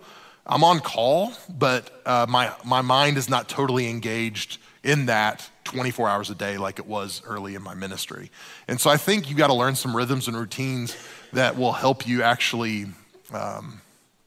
I'm 0.46 0.64
on 0.64 0.80
call, 0.80 1.32
but 1.48 1.90
uh, 2.06 2.26
my, 2.28 2.52
my 2.64 2.80
mind 2.80 3.16
is 3.16 3.28
not 3.28 3.48
totally 3.48 3.88
engaged 3.88 4.58
in 4.82 5.06
that 5.06 5.48
24 5.64 6.08
hours 6.08 6.30
a 6.30 6.34
day 6.34 6.58
like 6.58 6.78
it 6.78 6.86
was 6.86 7.22
early 7.26 7.54
in 7.54 7.62
my 7.62 7.74
ministry. 7.74 8.30
And 8.66 8.80
so 8.80 8.90
I 8.90 8.96
think 8.96 9.28
you've 9.28 9.38
got 9.38 9.48
to 9.48 9.54
learn 9.54 9.76
some 9.76 9.96
rhythms 9.96 10.26
and 10.26 10.36
routines 10.36 10.96
that 11.32 11.56
will 11.56 11.72
help 11.72 12.06
you 12.06 12.22
actually, 12.22 12.86
um, 13.32 13.80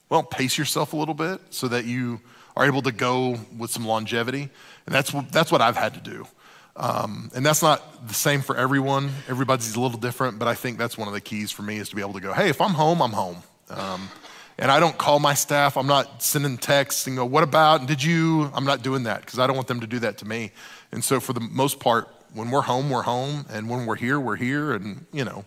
well, 0.10 0.24
pace 0.24 0.58
yourself 0.58 0.94
a 0.94 0.96
little 0.96 1.14
bit 1.14 1.42
so 1.50 1.68
that 1.68 1.86
you 1.86 2.22
are 2.56 2.66
able 2.66 2.82
to 2.84 2.92
go 2.92 3.38
with 3.58 3.72
some 3.72 3.86
longevity. 3.86 4.50
And 4.86 4.96
that's, 4.96 5.12
that's 5.32 5.52
what 5.52 5.62
I've 5.62 5.78
had 5.78 5.96
to 5.96 6.00
do. 6.00 6.28
Um, 6.76 7.30
and 7.36 7.46
that's 7.46 7.62
not 7.62 8.08
the 8.08 8.14
same 8.14 8.42
for 8.42 8.56
everyone. 8.56 9.12
Everybody's 9.28 9.76
a 9.76 9.80
little 9.80 10.00
different, 10.00 10.40
but 10.40 10.48
I 10.48 10.56
think 10.56 10.78
that's 10.78 10.98
one 10.98 11.08
of 11.08 11.14
the 11.14 11.22
keys 11.22 11.52
for 11.52 11.62
me 11.62 11.78
is 11.78 11.90
to 11.90 11.96
be 11.96 12.02
able 12.02 12.14
to 12.14 12.20
go, 12.20 12.34
hey, 12.34 12.50
if 12.50 12.62
I'm 12.62 12.72
home, 12.72 13.02
I'm 13.02 13.12
home. 13.12 13.44
Um, 13.70 14.10
and 14.58 14.72
I 14.72 14.80
don't 14.80 14.98
call 14.98 15.20
my 15.20 15.34
staff. 15.34 15.78
I'm 15.78 15.88
not 15.88 16.22
sending 16.22 16.58
texts 16.58 17.08
and 17.08 17.16
go, 17.16 17.26
what 17.26 17.44
about, 17.44 17.80
and 17.80 17.88
did 17.88 18.04
you? 18.04 18.52
I'm 18.54 18.66
not 18.66 18.84
doing 18.84 19.04
that 19.04 19.22
because 19.22 19.40
I 19.40 19.48
don't 19.48 19.56
want 19.56 19.68
them 19.68 19.80
to 19.82 19.88
do 19.88 20.00
that 20.00 20.18
to 20.20 20.26
me. 20.26 20.52
And 20.92 21.04
so 21.04 21.20
for 21.20 21.34
the 21.34 21.40
most 21.40 21.80
part, 21.80 22.08
when 22.34 22.52
we're 22.52 22.62
home, 22.62 22.90
we're 22.90 23.04
home. 23.04 23.46
And 23.50 23.70
when 23.70 23.86
we're 23.86 23.96
here, 23.96 24.20
we're 24.20 24.36
here. 24.36 24.74
And, 24.74 25.06
you 25.12 25.26
know, 25.26 25.46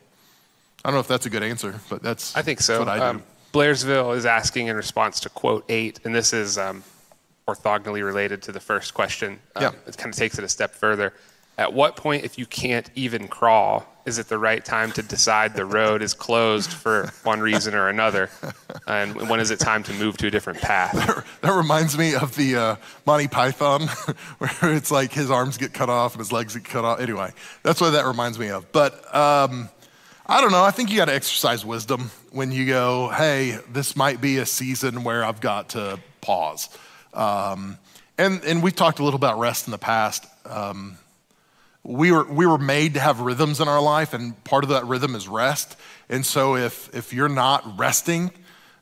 I 0.85 0.89
don't 0.89 0.95
know 0.95 1.01
if 1.01 1.09
that's 1.09 1.27
a 1.27 1.31
good 1.31 1.43
answer, 1.43 1.81
but 1.89 2.03
that's, 2.03 2.37
I 2.37 2.43
think 2.43 2.61
so. 2.61 2.79
what 2.81 2.89
I 2.89 2.99
do. 2.99 3.05
Um, 3.05 3.23
Blairsville 3.53 4.17
is 4.17 4.27
asking 4.27 4.67
in 4.67 4.77
response 4.77 5.21
to 5.21 5.29
quote 5.31 5.65
eight, 5.69 6.01
and 6.05 6.15
this 6.15 6.33
is 6.33 6.59
um, 6.59 6.83
orthogonally 7.49 8.05
related 8.05 8.43
to 8.43 8.53
the 8.53 8.61
first 8.61 8.93
question. 8.93 9.39
Um, 9.55 9.63
Yeah. 9.63 9.71
It 9.87 9.97
kind 9.97 10.13
of 10.13 10.19
takes 10.19 10.39
it 10.39 10.45
a 10.45 10.49
step 10.49 10.75
further. 10.75 11.15
At 11.59 11.73
what 11.73 11.97
point, 11.97 12.25
if 12.25 12.39
you 12.39 12.45
can't 12.45 12.91
even 12.95 13.29
crawl, 13.29 13.87
is 14.07 14.19
it 14.19 14.29
the 14.29 14.39
right 14.39 14.65
time 14.65 14.93
to 14.93 15.03
decide 15.03 15.55
the 15.55 15.65
road 15.65 16.01
is 16.01 16.15
closed 16.15 16.73
for 16.73 17.13
one 17.25 17.41
reason 17.41 17.75
or 17.75 17.89
another? 17.89 18.31
And 18.87 19.29
when 19.29 19.41
is 19.41 19.51
it 19.51 19.59
time 19.59 19.83
to 19.83 19.93
move 19.95 20.17
to 20.19 20.29
a 20.29 20.31
different 20.31 20.61
path? 20.61 20.95
That 21.41 21.53
reminds 21.53 21.99
me 21.99 22.15
of 22.15 22.37
the 22.37 22.57
uh, 22.57 22.77
Monty 23.05 23.27
Python, 23.27 23.83
where 24.39 24.75
it's 24.75 24.93
like 24.93 25.13
his 25.13 25.31
arms 25.31 25.59
get 25.59 25.75
cut 25.75 25.91
off 25.91 26.13
and 26.13 26.21
his 26.21 26.31
legs 26.31 26.55
get 26.55 26.65
cut 26.65 26.85
off. 26.85 27.01
Anyway, 27.01 27.33
that's 27.65 27.81
what 27.81 27.91
that 27.91 28.07
reminds 28.07 28.39
me 28.39 28.49
of. 28.49 28.71
But 28.71 28.95
um, 29.15 29.69
I 30.27 30.41
don't 30.41 30.53
know. 30.53 30.63
I 30.63 30.71
think 30.71 30.91
you 30.91 30.97
got 30.97 31.07
to 31.07 31.15
exercise 31.15 31.65
wisdom 31.65 32.11
when 32.31 32.53
you 32.53 32.67
go, 32.67 33.09
hey, 33.09 33.59
this 33.73 33.97
might 33.97 34.21
be 34.21 34.39
a 34.39 34.47
season 34.47 35.03
where 35.03 35.25
I've 35.25 35.41
got 35.41 35.71
to 35.71 35.99
pause. 36.21 36.69
Um, 37.13 37.79
and, 38.19 38.43
and 38.45 38.63
we've 38.63 38.77
talked 38.77 38.99
a 39.01 39.05
little 39.05 39.19
about 39.19 39.39
rest 39.39 39.67
in 39.67 39.73
the 39.73 39.79
past. 39.79 40.27
Um, 40.45 40.99
we 41.87 42.11
were, 42.11 42.25
we 42.25 42.47
were 42.47 42.59
made 42.59 42.95
to 42.95 43.01
have 43.01 43.21
rhythms 43.21 43.61
in 43.61 43.69
our 43.69 43.81
life, 43.81 44.13
and 44.13 44.43
part 44.45 44.65
of 44.65 44.71
that 44.71 44.85
rhythm 44.87 45.15
is 45.15 45.29
rest. 45.29 45.77
And 46.09 46.27
so 46.27 46.57
if, 46.57 46.93
if 46.95 47.13
you're 47.13 47.29
not 47.29 47.79
resting, 47.79 48.33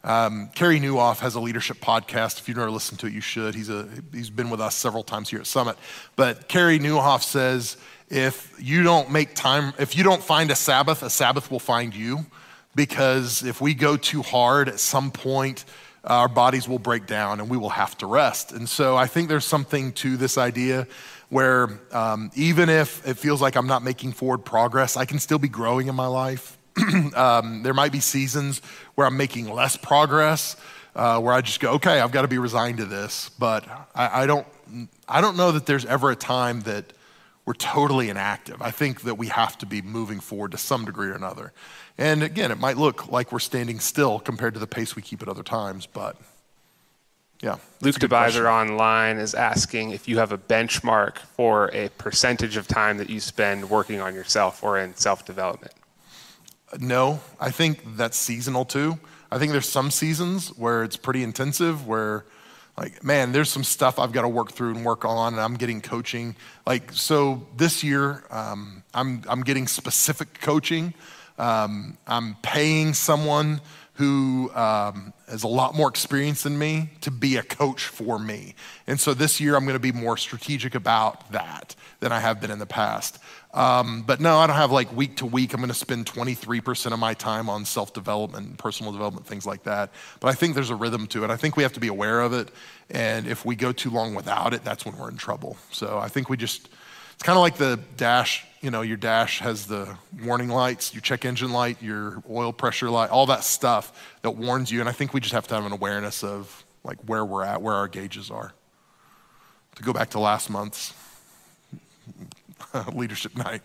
um, 0.02 0.48
Carey 0.54 0.80
Nieuwhof 0.80 1.18
has 1.18 1.34
a 1.34 1.40
leadership 1.40 1.78
podcast. 1.78 2.38
If 2.38 2.48
you've 2.48 2.56
never 2.56 2.70
listened 2.70 3.00
to 3.00 3.06
it, 3.06 3.12
you 3.12 3.20
should. 3.20 3.54
He's, 3.54 3.68
a, 3.68 3.88
he's 4.12 4.30
been 4.30 4.48
with 4.48 4.60
us 4.60 4.74
several 4.74 5.02
times 5.02 5.28
here 5.28 5.40
at 5.40 5.46
Summit. 5.46 5.76
But 6.16 6.48
Carey 6.48 6.78
Nieuwhof 6.78 7.22
says 7.22 7.76
if 8.10 8.54
you 8.58 8.82
don't 8.82 9.10
make 9.10 9.34
time, 9.34 9.72
if 9.78 9.96
you 9.96 10.04
don't 10.04 10.22
find 10.22 10.50
a 10.50 10.54
Sabbath, 10.54 11.02
a 11.02 11.10
Sabbath 11.10 11.50
will 11.50 11.60
find 11.60 11.94
you. 11.94 12.26
Because 12.74 13.44
if 13.44 13.60
we 13.60 13.72
go 13.72 13.96
too 13.96 14.22
hard 14.22 14.68
at 14.68 14.80
some 14.80 15.10
point, 15.10 15.64
our 16.02 16.28
bodies 16.28 16.68
will 16.68 16.78
break 16.78 17.06
down 17.06 17.40
and 17.40 17.48
we 17.48 17.56
will 17.56 17.70
have 17.70 17.96
to 17.98 18.06
rest. 18.06 18.52
And 18.52 18.68
so 18.68 18.96
I 18.96 19.06
think 19.06 19.28
there's 19.28 19.44
something 19.44 19.92
to 19.92 20.16
this 20.16 20.36
idea 20.36 20.86
where 21.34 21.68
um, 21.90 22.30
even 22.36 22.68
if 22.68 23.04
it 23.04 23.18
feels 23.18 23.42
like 23.42 23.56
I'm 23.56 23.66
not 23.66 23.82
making 23.82 24.12
forward 24.12 24.44
progress, 24.44 24.96
I 24.96 25.04
can 25.04 25.18
still 25.18 25.40
be 25.40 25.48
growing 25.48 25.88
in 25.88 25.94
my 25.96 26.06
life. 26.06 26.56
um, 27.16 27.64
there 27.64 27.74
might 27.74 27.90
be 27.90 27.98
seasons 27.98 28.62
where 28.94 29.04
I'm 29.04 29.16
making 29.16 29.52
less 29.52 29.76
progress, 29.76 30.54
uh, 30.94 31.20
where 31.20 31.34
I 31.34 31.40
just 31.40 31.58
go, 31.58 31.72
okay, 31.72 31.98
I've 31.98 32.12
got 32.12 32.22
to 32.22 32.28
be 32.28 32.38
resigned 32.38 32.78
to 32.78 32.84
this. 32.84 33.30
But 33.30 33.66
I, 33.96 34.22
I, 34.22 34.26
don't, 34.26 34.46
I 35.08 35.20
don't 35.20 35.36
know 35.36 35.50
that 35.50 35.66
there's 35.66 35.84
ever 35.86 36.12
a 36.12 36.14
time 36.14 36.60
that 36.60 36.92
we're 37.46 37.54
totally 37.54 38.10
inactive. 38.10 38.62
I 38.62 38.70
think 38.70 39.00
that 39.00 39.16
we 39.16 39.26
have 39.26 39.58
to 39.58 39.66
be 39.66 39.82
moving 39.82 40.20
forward 40.20 40.52
to 40.52 40.58
some 40.58 40.84
degree 40.84 41.08
or 41.08 41.14
another. 41.14 41.52
And 41.98 42.22
again, 42.22 42.52
it 42.52 42.60
might 42.60 42.76
look 42.76 43.10
like 43.10 43.32
we're 43.32 43.40
standing 43.40 43.80
still 43.80 44.20
compared 44.20 44.54
to 44.54 44.60
the 44.60 44.68
pace 44.68 44.94
we 44.94 45.02
keep 45.02 45.20
at 45.20 45.26
other 45.28 45.42
times, 45.42 45.86
but 45.86 46.16
yeah. 47.44 47.58
Luke 47.82 47.96
DeBiser 47.96 48.50
online 48.50 49.18
is 49.18 49.34
asking 49.34 49.90
if 49.90 50.08
you 50.08 50.16
have 50.16 50.32
a 50.32 50.38
benchmark 50.38 51.18
for 51.18 51.70
a 51.74 51.90
percentage 51.90 52.56
of 52.56 52.66
time 52.66 52.96
that 52.96 53.10
you 53.10 53.20
spend 53.20 53.68
working 53.68 54.00
on 54.00 54.14
yourself 54.14 54.64
or 54.64 54.78
in 54.78 54.94
self 54.96 55.26
development. 55.26 55.74
No, 56.80 57.20
I 57.38 57.50
think 57.50 57.96
that's 57.96 58.16
seasonal 58.16 58.64
too. 58.64 58.98
I 59.30 59.38
think 59.38 59.52
there's 59.52 59.68
some 59.68 59.90
seasons 59.90 60.56
where 60.56 60.84
it's 60.84 60.96
pretty 60.96 61.22
intensive, 61.22 61.86
where 61.86 62.24
like 62.78 63.04
man 63.04 63.30
there's 63.30 63.50
some 63.50 63.62
stuff 63.62 64.00
i've 64.00 64.10
got 64.10 64.22
to 64.22 64.28
work 64.28 64.50
through 64.50 64.74
and 64.74 64.84
work 64.84 65.04
on 65.04 65.34
and 65.34 65.40
i'm 65.40 65.54
getting 65.54 65.80
coaching 65.80 66.34
like 66.66 66.90
so 66.92 67.46
this 67.56 67.84
year 67.84 68.24
um, 68.30 68.82
I'm, 68.92 69.22
I'm 69.28 69.42
getting 69.42 69.68
specific 69.68 70.40
coaching 70.40 70.92
um, 71.38 71.96
i'm 72.08 72.34
paying 72.42 72.92
someone 72.92 73.60
who 73.94 74.50
um, 74.54 75.12
has 75.28 75.44
a 75.44 75.48
lot 75.48 75.74
more 75.74 75.88
experience 75.88 76.42
than 76.42 76.58
me 76.58 76.90
to 77.00 77.10
be 77.10 77.36
a 77.36 77.42
coach 77.42 77.84
for 77.84 78.18
me. 78.18 78.54
And 78.86 78.98
so 78.98 79.14
this 79.14 79.40
year 79.40 79.54
I'm 79.54 79.64
going 79.64 79.74
to 79.74 79.80
be 79.80 79.92
more 79.92 80.16
strategic 80.16 80.74
about 80.74 81.30
that 81.30 81.76
than 82.00 82.10
I 82.10 82.18
have 82.18 82.40
been 82.40 82.50
in 82.50 82.58
the 82.58 82.66
past. 82.66 83.20
Um, 83.52 84.02
but 84.02 84.20
no, 84.20 84.38
I 84.38 84.48
don't 84.48 84.56
have 84.56 84.72
like 84.72 84.94
week 84.94 85.18
to 85.18 85.26
week. 85.26 85.54
I'm 85.54 85.60
going 85.60 85.68
to 85.68 85.74
spend 85.74 86.06
23% 86.06 86.92
of 86.92 86.98
my 86.98 87.14
time 87.14 87.48
on 87.48 87.64
self 87.64 87.92
development, 87.92 88.58
personal 88.58 88.90
development, 88.90 89.26
things 89.26 89.46
like 89.46 89.62
that. 89.62 89.92
But 90.18 90.28
I 90.28 90.32
think 90.32 90.56
there's 90.56 90.70
a 90.70 90.76
rhythm 90.76 91.06
to 91.08 91.22
it. 91.22 91.30
I 91.30 91.36
think 91.36 91.56
we 91.56 91.62
have 91.62 91.72
to 91.74 91.80
be 91.80 91.88
aware 91.88 92.20
of 92.20 92.32
it. 92.32 92.50
And 92.90 93.28
if 93.28 93.44
we 93.44 93.54
go 93.54 93.70
too 93.70 93.90
long 93.90 94.16
without 94.16 94.54
it, 94.54 94.64
that's 94.64 94.84
when 94.84 94.98
we're 94.98 95.08
in 95.08 95.16
trouble. 95.16 95.56
So 95.70 95.98
I 95.98 96.08
think 96.08 96.28
we 96.28 96.36
just, 96.36 96.68
it's 97.14 97.22
kind 97.22 97.36
of 97.36 97.42
like 97.42 97.56
the 97.56 97.80
dash 97.96 98.46
you 98.64 98.70
know, 98.70 98.80
your 98.80 98.96
dash 98.96 99.40
has 99.40 99.66
the 99.66 99.94
warning 100.22 100.48
lights, 100.48 100.94
your 100.94 101.02
check 101.02 101.26
engine 101.26 101.52
light, 101.52 101.82
your 101.82 102.22
oil 102.30 102.50
pressure 102.50 102.88
light, 102.88 103.10
all 103.10 103.26
that 103.26 103.44
stuff 103.44 104.16
that 104.22 104.30
warns 104.30 104.72
you. 104.72 104.80
And 104.80 104.88
I 104.88 104.92
think 104.92 105.12
we 105.12 105.20
just 105.20 105.34
have 105.34 105.46
to 105.48 105.54
have 105.54 105.66
an 105.66 105.72
awareness 105.72 106.24
of 106.24 106.64
like 106.82 106.96
where 107.04 107.26
we're 107.26 107.44
at, 107.44 107.60
where 107.60 107.74
our 107.74 107.88
gauges 107.88 108.30
are. 108.30 108.54
To 109.76 109.82
go 109.82 109.92
back 109.92 110.10
to 110.10 110.18
last 110.18 110.48
month's 110.48 110.94
leadership 112.94 113.36
night, 113.36 113.60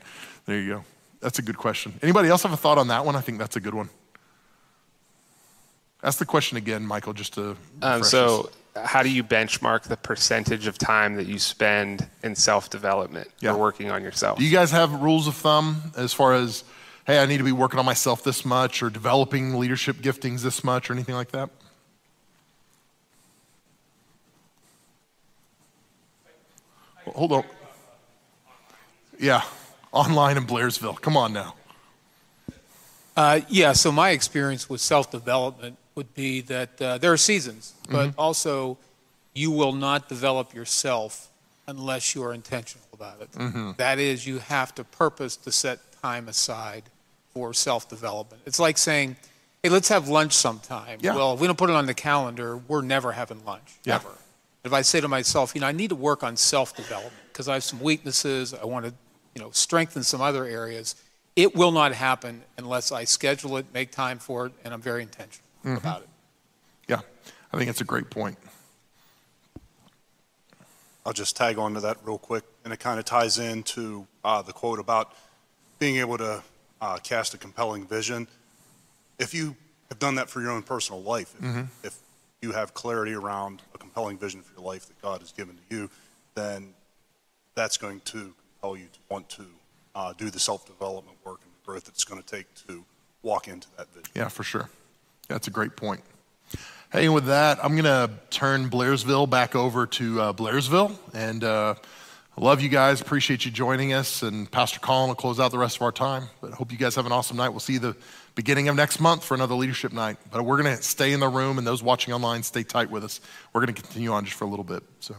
there 0.45 0.59
you 0.59 0.67
go. 0.67 0.83
That's 1.21 1.39
a 1.39 1.43
good 1.43 1.57
question. 1.57 1.93
Anybody 2.01 2.27
else 2.27 2.43
have 2.43 2.51
a 2.51 2.57
thought 2.57 2.77
on 2.77 2.89
that 2.89 3.05
one? 3.05 3.15
I 3.15 3.21
think 3.21 3.37
that's 3.37 3.55
a 3.55 3.61
good 3.61 3.73
one. 3.73 3.89
Ask 6.03 6.19
the 6.19 6.25
question 6.25 6.57
again, 6.57 6.85
Michael, 6.85 7.13
just 7.13 7.35
to. 7.35 7.55
Um, 7.81 8.03
so, 8.03 8.49
how 8.75 9.03
do 9.03 9.09
you 9.09 9.23
benchmark 9.23 9.83
the 9.83 9.97
percentage 9.97 10.67
of 10.67 10.77
time 10.77 11.15
that 11.15 11.25
you 11.25 11.39
spend 11.39 12.07
in 12.23 12.35
self 12.35 12.69
development 12.69 13.29
yeah. 13.39 13.51
or 13.51 13.57
working 13.57 13.91
on 13.91 14.03
yourself? 14.03 14.37
Do 14.37 14.45
you 14.45 14.51
guys 14.51 14.71
have 14.71 14.91
rules 15.01 15.27
of 15.27 15.35
thumb 15.35 15.91
as 15.97 16.13
far 16.13 16.33
as, 16.33 16.63
hey, 17.05 17.19
I 17.19 17.25
need 17.25 17.37
to 17.37 17.43
be 17.43 17.51
working 17.51 17.79
on 17.79 17.85
myself 17.85 18.23
this 18.23 18.45
much 18.45 18.83
or 18.83 18.89
developing 18.89 19.57
leadership 19.59 19.97
giftings 19.97 20.41
this 20.41 20.63
much 20.63 20.89
or 20.89 20.93
anything 20.93 21.15
like 21.15 21.31
that? 21.31 21.49
hold 27.15 27.31
on. 27.31 27.43
Yeah, 29.19 29.41
online 29.91 30.37
in 30.37 30.45
Blairsville. 30.45 31.01
Come 31.01 31.17
on 31.17 31.33
now. 31.33 31.55
Uh, 33.17 33.41
yeah, 33.49 33.73
so 33.73 33.91
my 33.91 34.11
experience 34.11 34.69
with 34.69 34.79
self 34.79 35.09
development 35.09 35.78
would 35.99 36.13
be 36.13 36.39
that 36.39 36.81
uh, 36.81 36.97
there 36.97 37.11
are 37.11 37.17
seasons, 37.17 37.73
but 37.89 38.11
mm-hmm. 38.11 38.19
also 38.19 38.77
you 39.33 39.51
will 39.51 39.73
not 39.73 40.07
develop 40.07 40.53
yourself 40.53 41.29
unless 41.67 42.15
you 42.15 42.23
are 42.23 42.33
intentional 42.33 42.87
about 42.93 43.19
it. 43.19 43.29
Mm-hmm. 43.33 43.71
That 43.75 43.99
is, 43.99 44.25
you 44.25 44.37
have 44.39 44.73
to 44.75 44.85
purpose 44.85 45.35
to 45.35 45.51
set 45.51 45.79
time 46.01 46.29
aside 46.29 46.83
for 47.33 47.53
self 47.53 47.89
development. 47.89 48.43
It's 48.45 48.61
like 48.61 48.77
saying, 48.77 49.17
hey, 49.61 49.67
let's 49.67 49.89
have 49.89 50.07
lunch 50.07 50.31
sometime. 50.31 50.99
Yeah. 51.01 51.15
Well, 51.15 51.33
if 51.33 51.41
we 51.41 51.47
don't 51.47 51.57
put 51.57 51.69
it 51.69 51.75
on 51.75 51.85
the 51.85 51.93
calendar, 51.93 52.55
we're 52.69 52.81
never 52.81 53.11
having 53.11 53.43
lunch, 53.43 53.77
yeah. 53.83 53.95
ever. 53.95 54.13
If 54.63 54.71
I 54.71 54.83
say 54.83 55.01
to 55.01 55.09
myself, 55.09 55.53
you 55.53 55.59
know, 55.59 55.67
I 55.67 55.73
need 55.73 55.89
to 55.89 55.97
work 55.97 56.23
on 56.23 56.37
self 56.37 56.77
development 56.77 57.13
because 57.33 57.49
I 57.49 57.55
have 57.55 57.65
some 57.65 57.81
weaknesses, 57.81 58.53
I 58.53 58.63
want 58.63 58.85
to, 58.85 58.93
you 59.35 59.41
know, 59.41 59.51
strengthen 59.51 60.03
some 60.03 60.21
other 60.21 60.45
areas, 60.45 60.95
it 61.35 61.55
will 61.55 61.73
not 61.73 61.91
happen 61.91 62.43
unless 62.57 62.89
I 62.93 63.03
schedule 63.03 63.57
it, 63.57 63.65
make 63.73 63.91
time 63.91 64.17
for 64.17 64.45
it, 64.45 64.53
and 64.63 64.73
I'm 64.73 64.81
very 64.81 65.01
intentional 65.01 65.48
mm-hmm. 65.63 65.77
about 65.77 66.01
it. 66.01 66.09
Yeah, 66.87 67.01
I 67.53 67.57
think 67.57 67.69
it's 67.69 67.81
a 67.81 67.85
great 67.85 68.09
point. 68.09 68.37
I'll 71.05 71.13
just 71.13 71.35
tag 71.35 71.57
on 71.57 71.73
to 71.73 71.79
that 71.81 71.97
real 72.03 72.17
quick, 72.17 72.43
and 72.63 72.73
it 72.73 72.79
kind 72.79 72.99
of 72.99 73.05
ties 73.05 73.39
into 73.39 74.05
uh, 74.23 74.41
the 74.41 74.53
quote 74.53 74.79
about 74.79 75.13
being 75.79 75.97
able 75.97 76.17
to 76.17 76.43
uh, 76.81 76.97
cast 76.97 77.33
a 77.33 77.37
compelling 77.37 77.87
vision. 77.87 78.27
If 79.17 79.33
you 79.33 79.55
have 79.89 79.99
done 79.99 80.15
that 80.15 80.29
for 80.29 80.41
your 80.41 80.51
own 80.51 80.61
personal 80.61 81.01
life, 81.01 81.33
mm-hmm. 81.37 81.61
if, 81.83 81.85
if 81.85 81.97
you 82.41 82.51
have 82.51 82.73
clarity 82.73 83.13
around 83.13 83.61
a 83.73 83.77
compelling 83.77 84.17
vision 84.17 84.41
for 84.41 84.53
your 84.59 84.65
life 84.65 84.87
that 84.87 85.01
God 85.01 85.21
has 85.21 85.31
given 85.31 85.55
to 85.55 85.75
you, 85.75 85.89
then 86.35 86.73
that's 87.55 87.77
going 87.77 88.01
to 88.01 88.33
compel 88.53 88.77
you 88.77 88.85
to 88.85 88.99
want 89.09 89.29
to 89.29 89.45
uh, 89.95 90.13
do 90.13 90.29
the 90.29 90.39
self 90.39 90.65
development 90.65 91.17
work 91.25 91.39
and 91.43 91.51
the 91.51 91.65
growth 91.65 91.87
it's 91.87 92.03
going 92.03 92.21
to 92.21 92.27
take 92.27 92.53
to 92.67 92.85
walk 93.23 93.47
into 93.47 93.67
that 93.77 93.87
vision. 93.93 94.09
Yeah, 94.15 94.27
for 94.29 94.43
sure. 94.43 94.69
That's 95.29 95.47
a 95.47 95.51
great 95.51 95.75
point. 95.75 96.01
Hey, 96.91 97.07
with 97.07 97.27
that, 97.27 97.63
I'm 97.63 97.73
going 97.73 97.83
to 97.83 98.09
turn 98.31 98.71
Blairsville 98.71 99.29
back 99.29 99.55
over 99.55 99.85
to 99.85 100.21
uh, 100.21 100.33
Blairsville. 100.33 100.97
And 101.13 101.43
uh, 101.43 101.75
I 102.35 102.41
love 102.41 102.61
you 102.61 102.69
guys. 102.69 102.99
Appreciate 102.99 103.45
you 103.45 103.51
joining 103.51 103.93
us. 103.93 104.23
And 104.23 104.49
Pastor 104.49 104.79
Colin 104.79 105.09
will 105.09 105.15
close 105.15 105.39
out 105.39 105.51
the 105.51 105.59
rest 105.59 105.75
of 105.75 105.83
our 105.83 105.91
time. 105.91 106.29
But 106.41 106.53
hope 106.53 106.71
you 106.71 106.79
guys 106.79 106.95
have 106.95 107.05
an 107.05 107.11
awesome 107.11 107.37
night. 107.37 107.49
We'll 107.49 107.59
see 107.59 107.73
you 107.73 107.79
the 107.79 107.95
beginning 108.33 108.69
of 108.69 108.75
next 108.75 108.99
month 108.99 109.23
for 109.23 109.35
another 109.35 109.53
leadership 109.53 109.93
night. 109.93 110.17
But 110.31 110.43
we're 110.45 110.59
going 110.59 110.75
to 110.75 110.81
stay 110.81 111.13
in 111.13 111.19
the 111.19 111.27
room, 111.27 111.59
and 111.59 111.67
those 111.67 111.83
watching 111.83 112.11
online, 112.11 112.41
stay 112.41 112.63
tight 112.63 112.89
with 112.89 113.03
us. 113.03 113.21
We're 113.53 113.61
going 113.61 113.75
to 113.75 113.79
continue 113.79 114.11
on 114.11 114.25
just 114.25 114.35
for 114.35 114.45
a 114.45 114.49
little 114.49 114.65
bit. 114.65 114.81
So, 114.99 115.13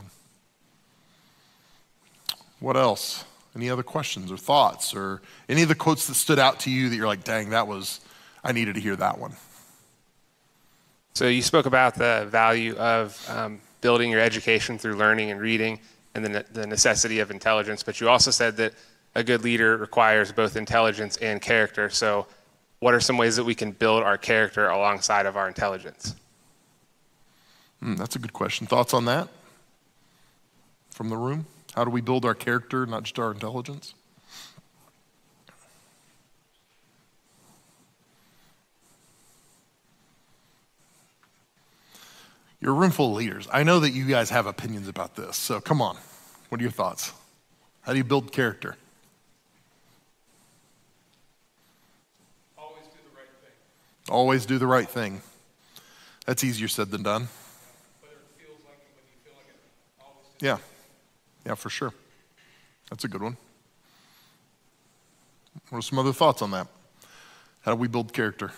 what 2.59 2.77
else? 2.77 3.25
Any 3.55 3.71
other 3.71 3.85
questions 3.85 4.33
or 4.33 4.37
thoughts 4.37 4.93
or 4.93 5.23
any 5.49 5.63
of 5.63 5.69
the 5.69 5.77
quotes 5.77 6.09
that 6.09 6.15
stood 6.15 6.41
out 6.41 6.59
to 6.61 6.71
you 6.71 6.89
that 6.89 6.97
you're 6.97 7.07
like, 7.07 7.23
dang, 7.23 7.51
that 7.51 7.69
was, 7.69 8.01
I 8.43 8.51
needed 8.51 8.75
to 8.75 8.81
hear 8.81 8.97
that 8.97 9.17
one? 9.17 9.35
So 11.15 11.27
you 11.27 11.43
spoke 11.43 11.67
about 11.67 11.95
the 11.95 12.27
value 12.31 12.75
of 12.77 13.29
um, 13.29 13.61
building 13.81 14.11
your 14.11 14.21
education 14.21 14.79
through 14.79 14.95
learning 14.95 15.31
and 15.31 15.41
reading 15.41 15.81
and 16.15 16.25
the, 16.25 16.45
the 16.53 16.67
necessity 16.67 17.21
of 17.21 17.31
intelligence, 17.31 17.83
but 17.83 18.01
you 18.01 18.09
also 18.09 18.31
said 18.31 18.57
that 18.57 18.75
a 19.15 19.23
good 19.25 19.43
leader 19.43 19.77
requires 19.77 20.33
both 20.33 20.57
intelligence 20.57 21.17
and 21.19 21.43
character. 21.43 21.91
So 21.91 22.27
what 22.79 22.95
are 22.95 23.01
some 23.01 23.17
ways 23.17 23.37
that 23.37 23.45
we 23.45 23.55
can 23.55 23.73
build 23.73 24.03
our 24.03 24.17
character 24.17 24.69
alongside 24.69 25.27
of 25.27 25.37
our 25.37 25.49
intelligence? 25.49 26.15
Mm, 27.83 27.97
that's 27.97 28.17
a 28.17 28.19
good 28.19 28.33
question. 28.33 28.67
Thoughts 28.67 28.95
on 28.95 29.05
that 29.07 29.29
from 30.91 31.09
the 31.09 31.17
room? 31.17 31.47
How 31.75 31.85
do 31.85 31.91
we 31.91 32.01
build 32.01 32.25
our 32.25 32.35
character, 32.35 32.87
not 32.87 33.05
just 33.05 33.19
our 33.19 33.33
intelligence? 33.33 33.95
You're 42.61 42.73
a 42.73 42.75
room 42.75 42.91
full 42.91 43.13
of 43.13 43.17
leaders. 43.17 43.49
I 43.51 43.63
know 43.63 43.81
that 43.81 43.91
you 43.91 44.05
guys 44.05 44.31
have 44.31 44.47
opinions 44.47 44.87
about 44.87 45.17
this, 45.17 45.37
so 45.37 45.61
come 45.61 45.81
on. 45.81 45.97
What 46.51 46.61
are 46.61 46.63
your 46.63 46.71
thoughts? 46.71 47.13
How 47.83 47.93
do 47.93 47.99
you 47.99 48.05
build 48.05 48.33
character? 48.33 48.77
Always 52.59 52.85
do 52.85 52.99
the 53.03 53.17
right 53.17 53.29
thing. 53.41 54.15
Always 54.15 54.47
do 54.47 54.59
the 54.59 54.67
right 54.67 54.89
thing. 54.89 55.23
That's 56.27 56.45
easier 56.45 56.69
said 56.69 56.91
than 56.91 57.03
done. 57.03 57.29
But 58.03 58.11
it 58.11 58.45
feels 58.45 58.61
like 58.67 58.75
it 58.75 58.95
when 58.95 59.05
you 59.09 59.19
feel 59.25 59.33
like 59.37 60.41
do 60.41 60.47
yeah. 60.47 60.59
Yeah, 61.47 61.55
for 61.55 61.71
sure. 61.71 61.95
That's 62.91 63.05
a 63.05 63.09
good 63.09 63.23
one. 63.23 63.39
What 65.71 65.79
are 65.79 65.83
some 65.83 65.99
other 65.99 66.13
thoughts 66.13 66.43
on 66.43 66.51
that? 66.51 66.67
How 67.63 67.73
do 67.73 67.77
we 67.77 67.89
build 67.89 68.13
character? 68.13 68.53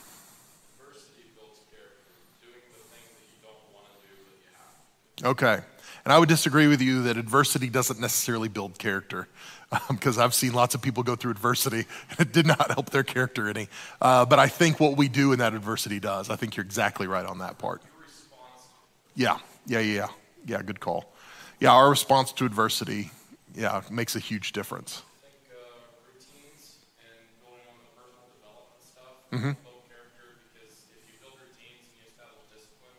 Okay. 5.24 5.60
And 6.04 6.12
I 6.12 6.18
would 6.18 6.28
disagree 6.28 6.66
with 6.66 6.82
you 6.82 7.02
that 7.04 7.16
adversity 7.16 7.68
doesn't 7.68 8.00
necessarily 8.00 8.48
build 8.48 8.76
character 8.76 9.28
because 9.88 10.18
um, 10.18 10.24
I've 10.24 10.34
seen 10.34 10.52
lots 10.52 10.74
of 10.74 10.82
people 10.82 11.04
go 11.04 11.14
through 11.14 11.30
adversity 11.30 11.86
and 12.10 12.18
it 12.18 12.32
did 12.32 12.44
not 12.44 12.72
help 12.72 12.90
their 12.90 13.04
character 13.04 13.48
any. 13.48 13.68
Uh, 14.00 14.26
but 14.26 14.40
I 14.40 14.48
think 14.48 14.80
what 14.80 14.96
we 14.96 15.06
do 15.06 15.32
in 15.32 15.38
that 15.38 15.54
adversity 15.54 16.00
does. 16.00 16.28
I 16.28 16.34
think 16.34 16.56
you're 16.56 16.64
exactly 16.64 17.06
right 17.06 17.24
on 17.24 17.38
that 17.38 17.58
part. 17.58 17.82
Yeah, 19.14 19.38
yeah, 19.64 19.78
yeah, 19.78 20.08
yeah, 20.44 20.60
good 20.62 20.80
call. 20.80 21.12
Yeah, 21.60 21.70
our 21.70 21.88
response 21.88 22.32
to 22.32 22.44
adversity, 22.44 23.12
yeah, 23.54 23.82
makes 23.90 24.16
a 24.16 24.18
huge 24.18 24.50
difference. 24.50 25.02
I 25.22 25.30
think 25.30 25.54
uh, 25.54 25.78
routines 26.10 26.82
and 26.98 27.30
going 27.46 27.62
on 27.70 27.78
the 27.78 27.94
personal 27.94 28.26
development 28.42 28.82
stuff 28.82 29.22
mm-hmm. 29.30 29.54
build 29.62 29.86
character 29.86 30.42
because 30.50 30.74
if 30.90 31.06
you 31.06 31.14
build 31.22 31.38
routines 31.38 31.86
and 31.86 32.02
you 32.02 32.10
establish 32.10 32.50
discipline, 32.50 32.98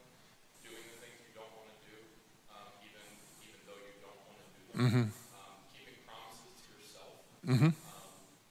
Um, 4.73 5.13
keeping 5.69 6.01
promises 6.01 6.49
to 6.65 6.69
yourself 6.73 7.13
um, 7.45 7.77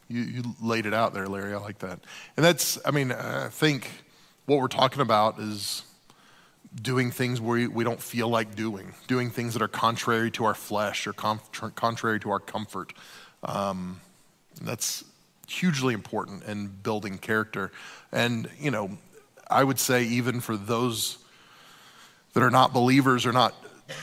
You, 0.07 0.21
you 0.21 0.43
laid 0.61 0.85
it 0.85 0.93
out 0.93 1.13
there, 1.13 1.27
Larry. 1.27 1.53
I 1.53 1.57
like 1.57 1.79
that. 1.79 1.99
And 2.35 2.45
that's, 2.45 2.79
I 2.85 2.91
mean, 2.91 3.11
I 3.11 3.49
think 3.49 3.89
what 4.45 4.59
we're 4.59 4.67
talking 4.67 5.01
about 5.01 5.39
is 5.39 5.83
doing 6.81 7.11
things 7.11 7.41
we, 7.41 7.67
we 7.67 7.83
don't 7.83 8.01
feel 8.01 8.29
like 8.29 8.55
doing, 8.55 8.93
doing 9.07 9.29
things 9.29 9.53
that 9.53 9.61
are 9.61 9.67
contrary 9.67 10.31
to 10.31 10.45
our 10.45 10.55
flesh 10.55 11.05
or 11.05 11.13
contrary 11.13 12.19
to 12.21 12.31
our 12.31 12.39
comfort. 12.39 12.93
Um, 13.43 13.99
that's 14.61 15.03
hugely 15.47 15.93
important 15.93 16.43
in 16.43 16.67
building 16.67 17.17
character. 17.17 17.71
And, 18.11 18.49
you 18.59 18.71
know, 18.71 18.97
I 19.49 19.63
would 19.63 19.79
say 19.79 20.03
even 20.03 20.39
for 20.39 20.55
those 20.55 21.17
that 22.33 22.43
are 22.43 22.51
not 22.51 22.73
believers 22.73 23.25
or 23.25 23.31
not 23.31 23.53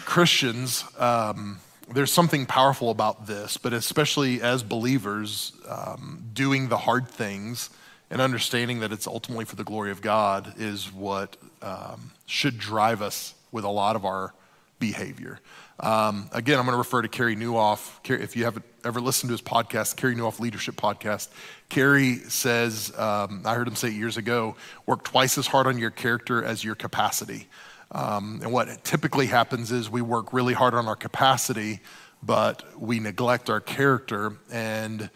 Christians, 0.05 0.85
um, 0.99 1.61
there's 1.93 2.13
something 2.13 2.45
powerful 2.45 2.91
about 2.91 3.27
this, 3.27 3.57
but 3.57 3.73
especially 3.73 4.43
as 4.43 4.63
believers, 4.63 5.53
um, 5.67 6.25
doing 6.35 6.69
the 6.69 6.77
hard 6.77 7.09
things 7.09 7.71
and 8.11 8.21
understanding 8.21 8.81
that 8.81 8.93
it's 8.93 9.07
ultimately 9.07 9.45
for 9.45 9.57
the 9.57 9.65
glory 9.65 9.91
of 9.91 10.03
God 10.03 10.55
is 10.59 10.93
what 10.93 11.37
um, 11.63 12.13
should 12.27 12.59
drive 12.59 13.03
us 13.03 13.35
with 13.53 13.65
a 13.65 13.71
lot 13.71 13.97
of 13.97 14.05
our 14.05 14.35
behavior. 14.79 15.41
Um, 15.81 16.29
again, 16.33 16.59
I'm 16.59 16.65
going 16.65 16.75
to 16.75 16.79
refer 16.79 17.03
to 17.03 17.09
Carey 17.09 17.37
Nieuwhof. 17.37 18.01
If 18.21 18.37
you 18.37 18.45
haven't 18.45 18.65
ever 18.85 19.01
listened 19.01 19.29
to 19.29 19.35
his 19.35 19.43
podcast, 19.43 19.97
Carey 19.97 20.17
Nieuwhof 20.17 20.41
Leadership 20.41 20.75
Podcast, 20.75 21.29
Carey 21.69 22.17
says, 22.17 22.93
um, 22.99 23.43
I 23.45 23.55
heard 23.55 23.69
him 23.69 23.77
say 23.77 23.91
years 23.91 24.17
ago, 24.17 24.57
work 24.87 25.05
twice 25.05 25.39
as 25.39 25.47
hard 25.47 25.69
on 25.69 25.79
your 25.79 25.91
character 25.91 26.45
as 26.45 26.65
your 26.65 26.75
capacity. 26.75 27.47
Um, 27.93 28.41
and 28.43 28.53
what 28.53 28.83
typically 28.83 29.27
happens 29.27 29.71
is 29.71 29.89
we 29.89 30.03
work 30.03 30.33
really 30.33 30.53
hard 30.53 30.75
on 30.75 30.87
our 30.89 30.97
capacity, 30.97 31.81
but 32.23 32.65
we 32.79 32.99
neglect 32.99 33.49
our 33.49 33.61
character, 33.61 34.37
and, 34.51 35.09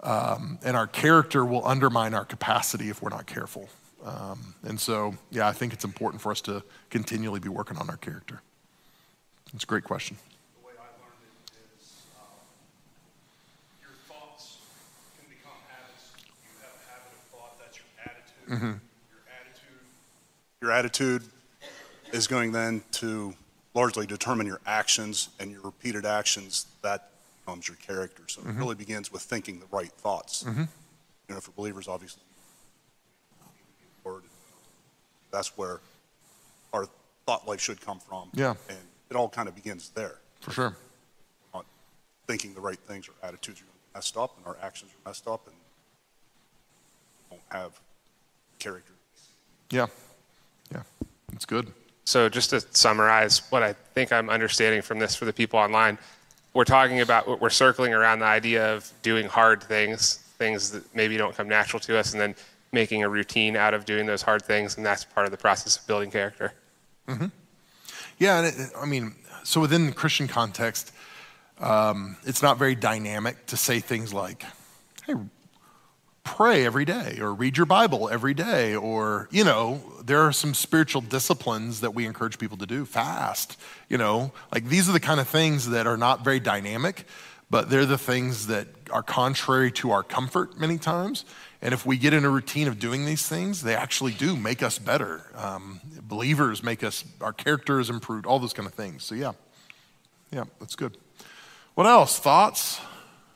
um, 0.00 0.58
and 0.64 0.76
our 0.76 0.88
character 0.88 1.44
will 1.44 1.64
undermine 1.66 2.12
our 2.12 2.24
capacity 2.24 2.90
if 2.90 3.00
we're 3.02 3.10
not 3.10 3.26
careful. 3.26 3.68
Um, 4.04 4.54
and 4.64 4.80
so, 4.80 5.14
yeah, 5.30 5.46
I 5.46 5.52
think 5.52 5.72
it's 5.72 5.84
important 5.84 6.20
for 6.20 6.32
us 6.32 6.40
to 6.42 6.62
continually 6.90 7.40
be 7.40 7.48
working 7.48 7.76
on 7.76 7.88
our 7.88 7.96
character. 7.96 8.42
It's 9.54 9.64
a 9.64 9.66
great 9.66 9.84
question. 9.84 10.16
The 10.60 10.66
way 10.66 10.72
I 10.78 10.82
learned 10.82 11.22
it 11.48 11.80
is 11.80 12.02
um, 12.16 12.26
your 13.80 13.90
thoughts 14.06 14.58
can 15.18 15.28
become 15.28 15.58
habits. 15.68 16.12
You 16.44 16.52
have 16.60 16.74
a 16.74 16.90
habit 16.90 17.12
of 17.12 17.20
thought, 17.32 17.58
that's 17.58 17.78
your 17.78 17.86
attitude. 18.04 18.48
Mm-hmm. 18.48 18.74
Your 19.10 19.22
attitude. 19.40 19.84
Your 20.60 20.72
attitude 20.72 21.22
is 22.12 22.26
going 22.26 22.52
then 22.52 22.82
to 22.92 23.34
largely 23.74 24.06
determine 24.06 24.46
your 24.46 24.60
actions 24.66 25.30
and 25.40 25.50
your 25.50 25.62
repeated 25.62 26.04
actions. 26.04 26.66
That 26.82 27.10
becomes 27.40 27.68
your 27.68 27.76
character. 27.78 28.24
So 28.26 28.42
it 28.42 28.48
mm-hmm. 28.48 28.58
really 28.58 28.74
begins 28.74 29.12
with 29.12 29.22
thinking 29.22 29.60
the 29.60 29.66
right 29.70 29.90
thoughts. 29.92 30.44
Mm-hmm. 30.44 30.64
You 31.28 31.34
know, 31.34 31.40
for 31.40 31.52
believers, 31.52 31.88
obviously. 31.88 32.22
That's 35.30 35.58
where 35.58 35.80
our 36.72 36.86
thought 37.26 37.46
life 37.46 37.60
should 37.60 37.80
come 37.82 37.98
from. 37.98 38.30
Yeah. 38.32 38.54
And 38.70 38.78
it 39.10 39.16
all 39.16 39.28
kind 39.28 39.48
of 39.48 39.54
begins 39.54 39.90
there. 39.90 40.18
For 40.40 40.50
sure. 40.52 40.76
Not 41.54 41.64
thinking 42.26 42.54
the 42.54 42.60
right 42.60 42.78
things 42.78 43.08
our 43.08 43.28
attitudes 43.28 43.60
are 43.62 43.64
messed 43.94 44.16
up 44.16 44.36
and 44.36 44.46
our 44.46 44.56
actions 44.62 44.92
are 44.92 45.08
messed 45.08 45.26
up 45.26 45.46
and 45.46 45.56
won't 47.30 47.42
have 47.50 47.80
character. 48.58 48.92
Yeah. 49.70 49.86
Yeah. 50.72 50.82
It's 51.32 51.44
good. 51.44 51.72
So, 52.04 52.28
just 52.28 52.50
to 52.50 52.60
summarize 52.70 53.42
what 53.50 53.62
I 53.62 53.74
think 53.94 54.12
I'm 54.12 54.30
understanding 54.30 54.80
from 54.80 54.98
this 54.98 55.14
for 55.14 55.26
the 55.26 55.32
people 55.32 55.58
online, 55.58 55.98
we're 56.54 56.64
talking 56.64 57.02
about, 57.02 57.40
we're 57.40 57.50
circling 57.50 57.92
around 57.92 58.20
the 58.20 58.24
idea 58.24 58.74
of 58.74 58.90
doing 59.02 59.26
hard 59.26 59.62
things, 59.62 60.16
things 60.38 60.70
that 60.70 60.94
maybe 60.94 61.18
don't 61.18 61.36
come 61.36 61.48
natural 61.48 61.80
to 61.80 61.98
us, 61.98 62.12
and 62.12 62.20
then 62.20 62.34
making 62.72 63.02
a 63.02 63.08
routine 63.08 63.56
out 63.56 63.74
of 63.74 63.84
doing 63.84 64.06
those 64.06 64.22
hard 64.22 64.42
things. 64.42 64.78
And 64.78 64.86
that's 64.86 65.04
part 65.04 65.26
of 65.26 65.32
the 65.32 65.36
process 65.36 65.76
of 65.76 65.86
building 65.86 66.10
character. 66.10 66.54
Mm-hmm. 67.06 67.26
Yeah, 68.18 68.46
it, 68.46 68.54
I 68.76 68.86
mean, 68.86 69.14
so 69.44 69.60
within 69.60 69.86
the 69.86 69.92
Christian 69.92 70.28
context, 70.28 70.92
um, 71.60 72.16
it's 72.24 72.42
not 72.42 72.58
very 72.58 72.74
dynamic 72.74 73.46
to 73.46 73.56
say 73.56 73.80
things 73.80 74.12
like, 74.12 74.44
hey, 75.06 75.14
pray 76.24 76.66
every 76.66 76.84
day, 76.84 77.18
or 77.20 77.32
read 77.32 77.56
your 77.56 77.66
Bible 77.66 78.08
every 78.10 78.34
day, 78.34 78.74
or, 78.74 79.28
you 79.30 79.44
know, 79.44 79.80
there 80.04 80.20
are 80.20 80.32
some 80.32 80.52
spiritual 80.52 81.00
disciplines 81.00 81.80
that 81.80 81.94
we 81.94 82.04
encourage 82.04 82.38
people 82.38 82.56
to 82.58 82.66
do. 82.66 82.84
Fast, 82.84 83.56
you 83.88 83.96
know, 83.96 84.32
like 84.52 84.66
these 84.66 84.88
are 84.88 84.92
the 84.92 85.00
kind 85.00 85.20
of 85.20 85.28
things 85.28 85.70
that 85.70 85.86
are 85.86 85.96
not 85.96 86.24
very 86.24 86.38
dynamic, 86.38 87.06
but 87.50 87.70
they're 87.70 87.86
the 87.86 87.98
things 87.98 88.48
that 88.48 88.66
are 88.90 89.02
contrary 89.02 89.72
to 89.72 89.90
our 89.90 90.02
comfort 90.02 90.58
many 90.58 90.76
times. 90.76 91.24
And 91.60 91.74
if 91.74 91.84
we 91.84 91.98
get 91.98 92.14
in 92.14 92.24
a 92.24 92.30
routine 92.30 92.68
of 92.68 92.78
doing 92.78 93.04
these 93.04 93.26
things, 93.26 93.62
they 93.62 93.74
actually 93.74 94.12
do 94.12 94.36
make 94.36 94.62
us 94.62 94.78
better. 94.78 95.22
Um, 95.34 95.80
believers 96.02 96.62
make 96.62 96.84
us, 96.84 97.04
our 97.20 97.32
character 97.32 97.80
is 97.80 97.90
improved, 97.90 98.26
all 98.26 98.38
those 98.38 98.52
kind 98.52 98.66
of 98.68 98.74
things. 98.74 99.02
So, 99.02 99.16
yeah, 99.16 99.32
yeah, 100.30 100.44
that's 100.60 100.76
good. 100.76 100.96
What 101.74 101.86
else? 101.86 102.18
Thoughts, 102.18 102.80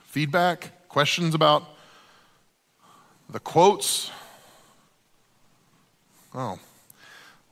feedback, 0.07 0.89
questions 0.89 1.35
about 1.35 1.65
the 3.29 3.41
quotes? 3.41 4.11
Oh, 6.35 6.59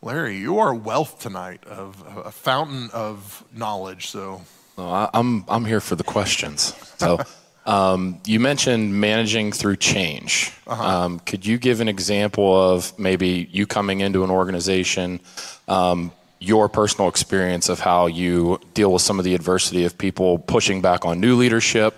Larry, 0.03 0.37
you 0.37 0.59
are 0.59 0.75
wealth 0.75 1.19
tonight 1.19 1.65
of 1.67 2.03
a 2.25 2.31
fountain 2.31 2.91
of 2.93 3.45
knowledge. 3.53 4.09
So, 4.09 4.43
I, 4.79 5.11
I'm 5.13 5.45
I'm 5.49 5.65
here 5.65 5.81
for 5.81 5.97
the 5.97 6.05
questions. 6.05 6.75
So, 6.99 7.19
um, 7.67 8.21
you 8.27 8.41
mentioned 8.41 8.99
managing 9.01 9.53
through 9.53 9.77
change. 9.77 10.53
Um, 10.67 11.21
could 11.21 11.45
you 11.45 11.59
give 11.59 11.81
an 11.81 11.89
example 11.89 12.61
of 12.61 12.99
maybe 12.99 13.49
you 13.51 13.67
coming 13.67 14.01
into 14.01 14.25
an 14.25 14.31
organization, 14.31 15.21
um, 15.69 16.13
your 16.39 16.69
personal 16.69 17.09
experience 17.09 17.69
of 17.69 17.81
how 17.81 18.07
you 18.07 18.59
deal 18.73 18.93
with 18.93 19.03
some 19.03 19.19
of 19.19 19.25
the 19.25 19.35
adversity 19.35 19.85
of 19.85 19.99
people 19.99 20.39
pushing 20.39 20.81
back 20.81 21.05
on 21.05 21.21
new 21.21 21.37
leadership, 21.37 21.95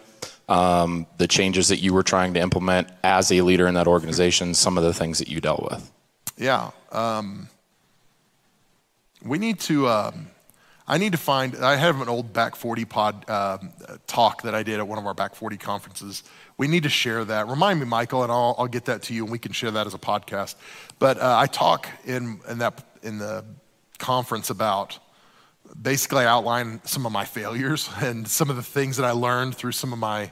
um, 0.48 1.06
the 1.18 1.28
changes 1.28 1.68
that 1.68 1.78
you 1.78 1.94
were 1.94 2.02
trying 2.02 2.34
to 2.34 2.40
implement 2.40 2.88
as 3.04 3.30
a 3.30 3.40
leader 3.40 3.68
in 3.68 3.74
that 3.74 3.86
organization, 3.86 4.54
some 4.54 4.76
of 4.76 4.84
the 4.84 4.92
things 4.92 5.18
that 5.18 5.28
you 5.28 5.40
dealt 5.40 5.62
with? 5.70 5.92
yeah, 6.36 6.70
um, 6.90 7.48
we 9.24 9.38
need 9.38 9.60
to. 9.60 9.88
I 10.86 10.98
need 10.98 11.12
to 11.12 11.18
find. 11.18 11.56
I 11.56 11.76
have 11.76 12.00
an 12.00 12.08
old 12.08 12.32
Back 12.32 12.56
40 12.56 12.84
pod 12.84 13.30
um, 13.30 13.72
talk 14.06 14.42
that 14.42 14.54
I 14.54 14.62
did 14.62 14.78
at 14.78 14.88
one 14.88 14.98
of 14.98 15.06
our 15.06 15.14
Back 15.14 15.34
40 15.34 15.56
conferences. 15.56 16.24
We 16.58 16.66
need 16.66 16.82
to 16.82 16.88
share 16.88 17.24
that. 17.24 17.48
Remind 17.48 17.80
me, 17.80 17.86
Michael, 17.86 18.22
and 18.22 18.32
I'll, 18.32 18.54
I'll 18.58 18.68
get 18.68 18.86
that 18.86 19.02
to 19.04 19.14
you, 19.14 19.24
and 19.24 19.32
we 19.32 19.38
can 19.38 19.52
share 19.52 19.70
that 19.70 19.86
as 19.86 19.94
a 19.94 19.98
podcast. 19.98 20.56
But 20.98 21.18
uh, 21.18 21.36
I 21.38 21.46
talk 21.46 21.88
in 22.04 22.40
in 22.48 22.58
that 22.58 22.84
in 23.02 23.18
the 23.18 23.44
conference 23.98 24.50
about 24.50 24.98
basically 25.80 26.24
I 26.24 26.26
outline 26.26 26.80
some 26.84 27.06
of 27.06 27.12
my 27.12 27.24
failures 27.24 27.88
and 28.00 28.26
some 28.26 28.50
of 28.50 28.56
the 28.56 28.62
things 28.62 28.96
that 28.96 29.04
I 29.04 29.12
learned 29.12 29.54
through 29.54 29.72
some 29.72 29.92
of 29.92 29.98
my 29.98 30.30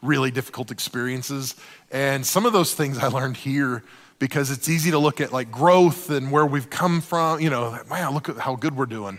really 0.00 0.30
difficult 0.30 0.70
experiences. 0.70 1.56
And 1.90 2.24
some 2.24 2.46
of 2.46 2.52
those 2.52 2.74
things 2.74 2.98
I 2.98 3.08
learned 3.08 3.36
here 3.36 3.82
because 4.18 4.50
it's 4.50 4.68
easy 4.68 4.90
to 4.90 4.98
look 4.98 5.20
at 5.20 5.32
like 5.32 5.50
growth 5.50 6.10
and 6.10 6.30
where 6.30 6.46
we've 6.46 6.70
come 6.70 7.00
from. 7.00 7.40
You 7.40 7.50
know, 7.50 7.78
wow, 7.90 8.12
look 8.12 8.28
at 8.28 8.38
how 8.38 8.56
good 8.56 8.76
we're 8.76 8.86
doing. 8.86 9.18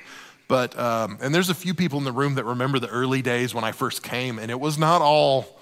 But, 0.49 0.77
um, 0.77 1.19
and 1.21 1.33
there's 1.33 1.49
a 1.49 1.55
few 1.55 1.73
people 1.73 1.99
in 1.99 2.03
the 2.03 2.11
room 2.11 2.35
that 2.35 2.43
remember 2.43 2.79
the 2.79 2.89
early 2.89 3.21
days 3.21 3.53
when 3.53 3.63
I 3.63 3.71
first 3.71 4.03
came, 4.03 4.39
and 4.39 4.51
it 4.51 4.59
was 4.59 4.77
not 4.77 5.01
all. 5.01 5.45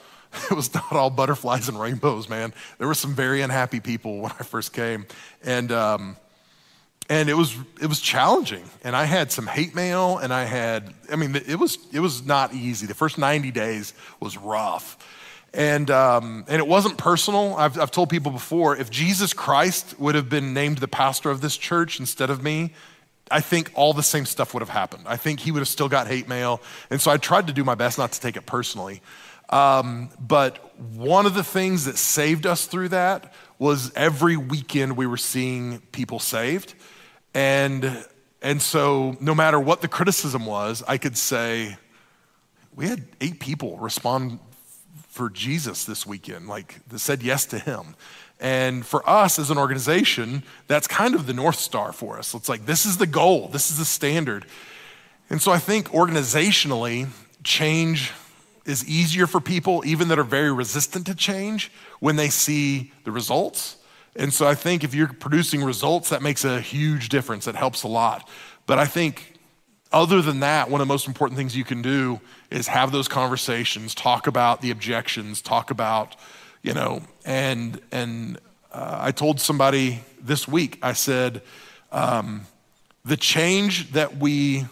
It 0.52 0.56
was 0.56 0.74
not 0.74 0.92
all 0.92 1.10
butterflies 1.10 1.70
and 1.70 1.80
rainbows, 1.80 2.28
man. 2.28 2.54
There 2.78 2.88
were 2.88 2.94
some 2.94 3.16
very 3.16 3.42
unhappy 3.42 3.80
people 3.80 4.20
when 4.20 4.32
I 4.34 4.44
first 4.44 4.74
came, 4.74 5.08
and 5.42 5.72
um, 5.72 6.18
and 7.10 7.30
it 7.30 7.34
was 7.34 7.56
it 7.82 7.88
was 7.88 8.02
challenging 8.02 8.64
and 8.84 8.96
i 8.96 9.06
had 9.06 9.32
some 9.32 9.48
hate 9.48 9.74
mail 9.74 10.18
and 10.18 10.34
i 10.34 10.44
had 10.44 10.94
i 11.12 11.16
mean 11.16 11.36
it 11.36 11.58
was 11.58 11.78
it 11.94 12.00
was 12.00 12.26
not 12.26 12.54
easy 12.54 12.86
the 12.86 12.94
first 12.94 13.18
90 13.18 13.52
days 13.52 13.94
was 14.20 14.38
rough 14.38 14.98
and 15.54 15.90
um, 15.90 16.44
and 16.50 16.60
it 16.60 16.68
wasn't 16.68 16.98
personal 16.98 17.56
I've, 17.56 17.80
I've 17.80 17.92
told 17.92 18.10
people 18.10 18.32
before 18.32 18.76
if 18.76 18.90
jesus 18.90 19.34
christ 19.34 19.98
would 20.00 20.16
have 20.16 20.30
been 20.30 20.54
named 20.54 20.80
the 20.80 20.88
pastor 20.88 21.32
of 21.32 21.42
this 21.42 21.56
church 21.58 22.00
instead 22.00 22.30
of 22.30 22.44
me 22.44 22.74
i 23.32 23.40
think 23.40 23.72
all 23.74 23.94
the 23.94 24.04
same 24.04 24.26
stuff 24.26 24.54
would 24.54 24.62
have 24.62 24.70
happened. 24.70 25.04
I 25.06 25.18
think 25.18 25.40
he 25.40 25.52
would 25.52 25.60
have 25.60 25.68
still 25.68 25.90
got 25.90 26.08
hate 26.08 26.28
mail. 26.28 26.62
And 26.90 27.02
so 27.02 27.12
i 27.12 27.18
tried 27.18 27.48
to 27.48 27.54
do 27.54 27.64
my 27.64 27.76
best 27.76 27.98
not 27.98 28.12
to 28.14 28.20
take 28.20 28.38
it 28.38 28.46
personally. 28.46 29.02
Um, 29.50 30.10
but 30.20 30.78
one 30.78 31.26
of 31.26 31.34
the 31.34 31.44
things 31.44 31.86
that 31.86 31.98
saved 31.98 32.46
us 32.46 32.66
through 32.66 32.90
that 32.90 33.34
was 33.60 33.92
every 33.96 34.38
weekend 34.38 34.98
we 34.98 35.08
were 35.08 35.18
seeing 35.18 35.80
people 35.92 36.20
saved. 36.20 36.74
And, 37.34 38.06
and 38.42 38.62
so, 38.62 39.16
no 39.20 39.34
matter 39.34 39.60
what 39.60 39.82
the 39.82 39.88
criticism 39.88 40.46
was, 40.46 40.84
I 40.88 40.98
could 40.98 41.18
say, 41.18 41.78
we 42.76 42.88
had 42.88 43.08
eight 43.22 43.40
people 43.40 43.78
respond 43.78 44.40
for 45.08 45.30
Jesus 45.30 45.86
this 45.86 46.06
weekend, 46.06 46.48
like 46.48 46.80
that 46.90 47.00
said 47.00 47.24
yes 47.24 47.46
to 47.48 47.60
him. 47.60 47.96
And 48.40 48.86
for 48.86 49.08
us 49.10 49.40
as 49.40 49.50
an 49.50 49.58
organization, 49.58 50.44
that's 50.68 50.88
kind 50.88 51.16
of 51.16 51.26
the 51.26 51.34
North 51.34 51.58
Star 51.58 51.92
for 51.92 52.20
us. 52.20 52.34
It's 52.36 52.50
like, 52.50 52.66
this 52.66 52.86
is 52.86 52.98
the 52.98 53.08
goal, 53.08 53.48
this 53.48 53.72
is 53.72 53.78
the 53.78 53.86
standard. 53.86 54.46
And 55.30 55.42
so 55.42 55.52
I 55.52 55.58
think 55.58 55.90
organizationally, 55.90 57.08
change 57.44 58.12
is 58.66 58.88
easier 58.88 59.28
for 59.28 59.40
people, 59.40 59.82
even 59.86 60.10
that 60.10 60.20
are 60.20 60.24
very 60.24 60.52
resistant 60.52 61.06
to 61.08 61.16
change, 61.16 61.72
when 62.00 62.16
they 62.16 62.30
see 62.30 62.92
the 63.06 63.12
results. 63.12 63.78
And 64.16 64.34
so 64.34 64.48
I 64.48 64.56
think 64.56 64.84
if 64.84 64.94
you're 64.94 65.08
producing 65.08 65.64
results, 65.64 66.10
that 66.10 66.22
makes 66.22 66.44
a 66.44 66.60
huge 66.60 67.10
difference. 67.10 67.46
That 67.46 67.56
helps 67.56 67.84
a 67.84 67.88
lot. 67.88 68.30
But 68.66 68.78
I 68.78 68.86
think 68.86 69.40
other 69.92 70.22
than 70.22 70.42
that, 70.42 70.70
one 70.70 70.82
of 70.82 70.88
the 70.88 70.94
most 70.94 71.08
important 71.08 71.38
things 71.38 71.56
you 71.56 71.64
can 71.64 71.82
do 71.82 72.20
is 72.52 72.68
have 72.68 72.92
those 72.92 73.08
conversations, 73.08 73.96
talk 73.96 74.28
about 74.28 74.62
the 74.62 74.72
objections, 74.72 75.42
talk 75.42 75.72
about, 75.72 76.16
you 76.62 76.74
know, 76.74 77.02
and 77.28 77.80
and 77.92 78.40
uh, 78.72 78.98
I 79.02 79.12
told 79.12 79.40
somebody 79.40 80.00
this 80.20 80.48
week, 80.48 80.80
I 80.82 80.94
said, 80.94 81.42
um, 81.92 82.48
the 83.06 83.18
change 83.18 83.92
that 83.92 84.18
we 84.18 84.66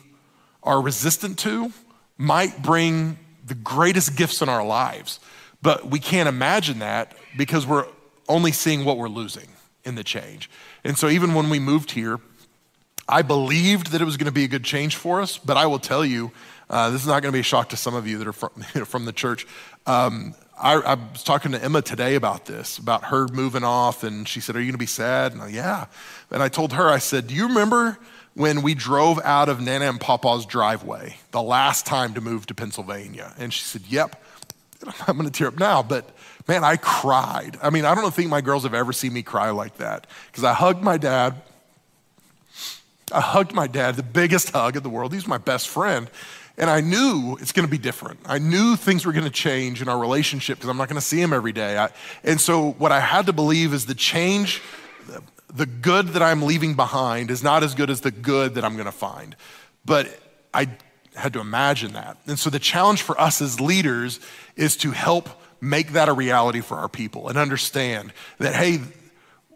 are 0.64 0.82
resistant 0.82 1.38
to 1.39 1.72
might 2.18 2.64
bring 2.64 3.20
the 3.45 3.56
greatest 3.56 4.16
gifts 4.16 4.41
in 4.41 4.49
our 4.49 4.66
lives, 4.66 5.20
but 5.62 5.86
we 5.86 5.99
can't 5.99 6.28
imagine 6.28 6.80
that 6.80 7.16
because 7.38 7.68
we're 7.68 7.88
only 8.28 8.51
seeing 8.51 8.86
what 8.86 8.97
we're 8.97 9.10
losing 9.10 9.47
in 9.84 9.95
the 9.95 10.03
change. 10.03 10.49
And 10.84 10.97
so 10.97 11.10
even 11.10 11.34
when 11.34 11.49
we 11.49 11.60
moved 11.60 11.91
here, 11.91 12.20
I 13.08 13.22
believed 13.22 13.91
that 13.91 14.01
it 14.01 14.06
was 14.06 14.18
going 14.18 14.26
to 14.26 14.32
be 14.32 14.45
a 14.45 14.47
good 14.47 14.64
change 14.64 14.95
for 14.95 15.22
us, 15.22 15.38
but 15.38 15.58
I 15.58 15.68
will 15.68 15.80
tell 15.80 16.03
you, 16.03 16.32
uh, 16.70 16.89
this 16.89 17.01
is 17.01 17.08
not 17.08 17.22
going 17.22 17.32
to 17.32 17.36
be 17.36 17.41
a 17.41 17.43
shock 17.43 17.70
to 17.70 17.78
some 17.78 17.93
of 17.93 18.08
you 18.08 18.18
that 18.18 18.28
are 18.28 18.34
from, 18.34 18.49
from 18.86 19.06
the 19.06 19.14
church. 19.14 19.45
Um, 19.86 20.34
I, 20.58 20.74
I, 20.76 20.93
was 20.93 21.24
talking 21.24 21.51
to 21.51 21.64
Emma 21.64 21.82
today 21.82 22.16
about 22.16 22.45
this, 22.45 22.78
about 22.78 23.06
her 23.06 23.28
moving 23.28 23.64
off, 23.64 24.03
and 24.03 24.28
she 24.28 24.39
said, 24.39 24.56
Are 24.56 24.62
you 24.62 24.72
to 24.72 24.78
be 24.78 24.86
sad? 24.86 25.34
And 25.34 25.41
I, 25.41 25.49
yeah. 25.49 25.86
And 26.32 26.41
I 26.41 26.49
told 26.49 26.74
her, 26.74 26.89
I 26.89 26.99
said, 26.99 27.28
Do 27.28 27.36
you 27.36 27.47
remember 27.47 27.97
when 28.36 28.62
we 28.62 28.74
drove 28.74 29.20
out 29.24 29.49
of 29.49 29.60
Nana 29.60 29.86
and 29.86 29.99
Papa's 29.99 30.45
driveway 30.45 31.18
the 31.32 31.41
last 31.41 31.86
time 31.86 32.14
to 32.14 32.22
move 32.22 32.45
to 32.47 32.56
Pennsylvania? 32.56 33.34
And 33.38 33.53
she 33.53 33.64
said, 33.64 33.84
Yep. 33.89 34.22
I'm 35.08 35.18
to 35.24 35.32
tear 35.32 35.47
up 35.47 35.60
now, 35.60 35.82
but 35.84 36.10
man, 36.47 36.64
I 36.64 36.78
cried. 36.78 37.58
I 37.62 37.70
mean, 37.70 37.86
I 37.86 37.95
don't 37.95 38.14
think 38.14 38.30
my 38.30 38.41
girls 38.41 38.64
have 38.64 38.74
ever 38.74 38.93
seen 38.93 39.14
me 39.14 39.24
cry 39.24 39.49
like 39.49 39.78
that 39.78 40.08
because 40.28 40.43
I 40.43 40.53
hugged 40.53 40.84
my 40.84 40.97
dad 40.97 41.41
I 43.12 43.22
hugged 43.22 43.53
my 43.53 43.68
dad, 43.68 43.95
the 43.95 44.03
biggest 44.03 44.49
hug 44.51 44.76
in 44.76 44.84
the 44.84 44.89
world. 44.89 45.14
He's 45.14 45.28
my 45.28 45.38
best 45.38 45.70
friend. 45.70 46.10
And 46.58 46.70
I 46.70 46.80
knew 46.80 47.38
it's 47.41 47.51
going 47.51 47.68
to 47.68 47.72
be 47.72 47.78
different. 47.78 48.20
I 48.26 48.39
knew 48.39 48.76
things 48.76 49.06
were 49.06 49.12
going 49.12 49.26
to 49.26 49.32
change 49.32 49.82
in 49.82 49.89
our 49.89 49.99
relationship 49.99 50.58
because 50.58 50.70
I'm 50.70 50.78
not 50.78 50.88
going 50.88 50.99
to 50.99 51.06
see 51.06 51.22
him 51.22 51.34
every 51.34 51.51
day. 51.51 51.78
I, 51.78 51.89
and 52.24 52.39
so, 52.39 52.72
what 52.74 52.91
I 52.91 53.01
had 53.01 53.26
to 53.26 53.34
believe 53.34 53.74
is 53.74 53.86
the 53.86 53.95
change, 53.95 54.62
the 55.53 55.66
good 55.66 56.10
that 56.10 56.22
I'm 56.22 56.43
leaving 56.43 56.76
behind 56.76 57.30
is 57.30 57.43
not 57.43 57.64
as 57.64 57.76
good 57.76 57.89
as 57.89 58.01
the 58.01 58.12
good 58.12 58.56
that 58.56 58.64
I'm 58.64 58.74
going 58.74 58.86
to 58.86 58.91
find. 58.93 59.36
But 59.84 60.08
I 60.53 60.70
had 61.14 61.34
to 61.34 61.39
imagine 61.39 61.93
that. 61.93 62.18
And 62.26 62.39
so, 62.39 62.49
the 62.49 62.60
challenge 62.60 63.01
for 63.01 63.20
us 63.20 63.41
as 63.41 63.60
leaders 63.60 64.22
is 64.56 64.78
to 64.78 64.91
help 64.91 65.30
make 65.60 65.91
that 65.93 66.08
a 66.08 66.14
reality 66.14 66.62
for 66.62 66.78
our 66.78 66.89
people 66.89 67.28
and 67.28 67.38
understand 67.38 68.14
that, 68.38 68.56
hey, 68.56 68.80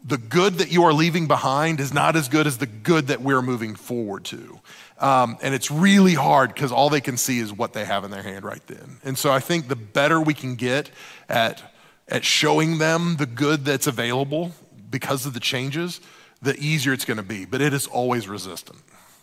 the 0.04 0.18
good 0.18 0.54
that 0.54 0.72
you 0.72 0.84
are 0.84 0.92
leaving 0.92 1.26
behind 1.26 1.80
is 1.80 1.92
not 1.92 2.16
as 2.16 2.28
good 2.28 2.46
as 2.46 2.58
the 2.58 2.66
good 2.66 3.08
that 3.08 3.20
we're 3.20 3.42
moving 3.42 3.74
forward 3.74 4.24
to. 4.26 4.60
Um, 5.00 5.38
and 5.40 5.54
it's 5.54 5.70
really 5.70 6.12
hard 6.12 6.52
because 6.52 6.70
all 6.70 6.90
they 6.90 7.00
can 7.00 7.16
see 7.16 7.38
is 7.38 7.52
what 7.52 7.72
they 7.72 7.86
have 7.86 8.04
in 8.04 8.10
their 8.10 8.22
hand 8.22 8.44
right 8.44 8.64
then. 8.66 8.98
And 9.02 9.16
so 9.16 9.32
I 9.32 9.40
think 9.40 9.68
the 9.68 9.76
better 9.76 10.20
we 10.20 10.34
can 10.34 10.56
get 10.56 10.90
at, 11.28 11.62
at 12.06 12.22
showing 12.22 12.78
them 12.78 13.16
the 13.16 13.24
good 13.26 13.64
that's 13.64 13.86
available 13.86 14.52
because 14.90 15.24
of 15.24 15.32
the 15.32 15.40
changes, 15.40 16.00
the 16.42 16.54
easier 16.58 16.92
it's 16.92 17.06
going 17.06 17.16
to 17.16 17.22
be. 17.22 17.46
But 17.46 17.62
it 17.62 17.72
is 17.72 17.86
always 17.86 18.28
resistant. 18.28 18.78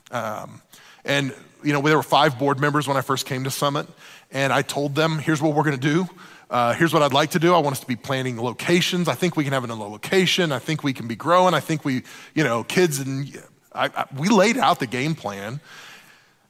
Um, 0.10 0.64
and, 1.06 1.32
you 1.64 1.74
know, 1.74 1.82
there 1.82 1.96
were 1.96 2.04
five 2.04 2.40
board 2.40 2.60
members 2.60 2.88
when 2.88 2.98
I 2.98 3.02
first 3.02 3.28
came 3.28 3.44
to 3.44 3.52
Summit, 3.52 3.88
and 4.32 4.52
I 4.52 4.64
told 4.64 4.96
them, 4.96 5.20
here's 5.20 5.42
what 5.42 5.54
we're 5.54 5.64
going 5.64 5.80
to 5.80 5.94
do. 5.94 6.10
Uh, 6.50 6.74
here's 6.74 6.94
what 6.94 7.04
I'd 7.04 7.14
like 7.14 7.32
to 7.32 7.40
do. 7.40 7.54
I 7.54 7.60
want 7.60 7.74
us 7.74 7.82
to 7.82 7.88
be 7.88 7.96
planning 7.96 8.42
locations. 8.42 9.08
I 9.08 9.16
think 9.16 9.36
we 9.36 9.44
can 9.44 9.54
have 9.54 9.64
another 9.64 9.84
location. 9.84 10.52
I 10.52 10.60
think 10.60 10.84
we 10.84 10.94
can 10.94 11.08
be 11.08 11.16
growing. 11.16 11.54
I 11.54 11.60
think 11.60 11.86
we, 11.86 12.04
you 12.34 12.44
know, 12.44 12.64
kids 12.64 13.00
and 13.00 13.38
I, 13.78 13.86
I, 13.96 14.06
we 14.16 14.30
laid 14.30 14.58
out 14.58 14.80
the 14.80 14.88
game 14.88 15.16
plan. 15.16 15.62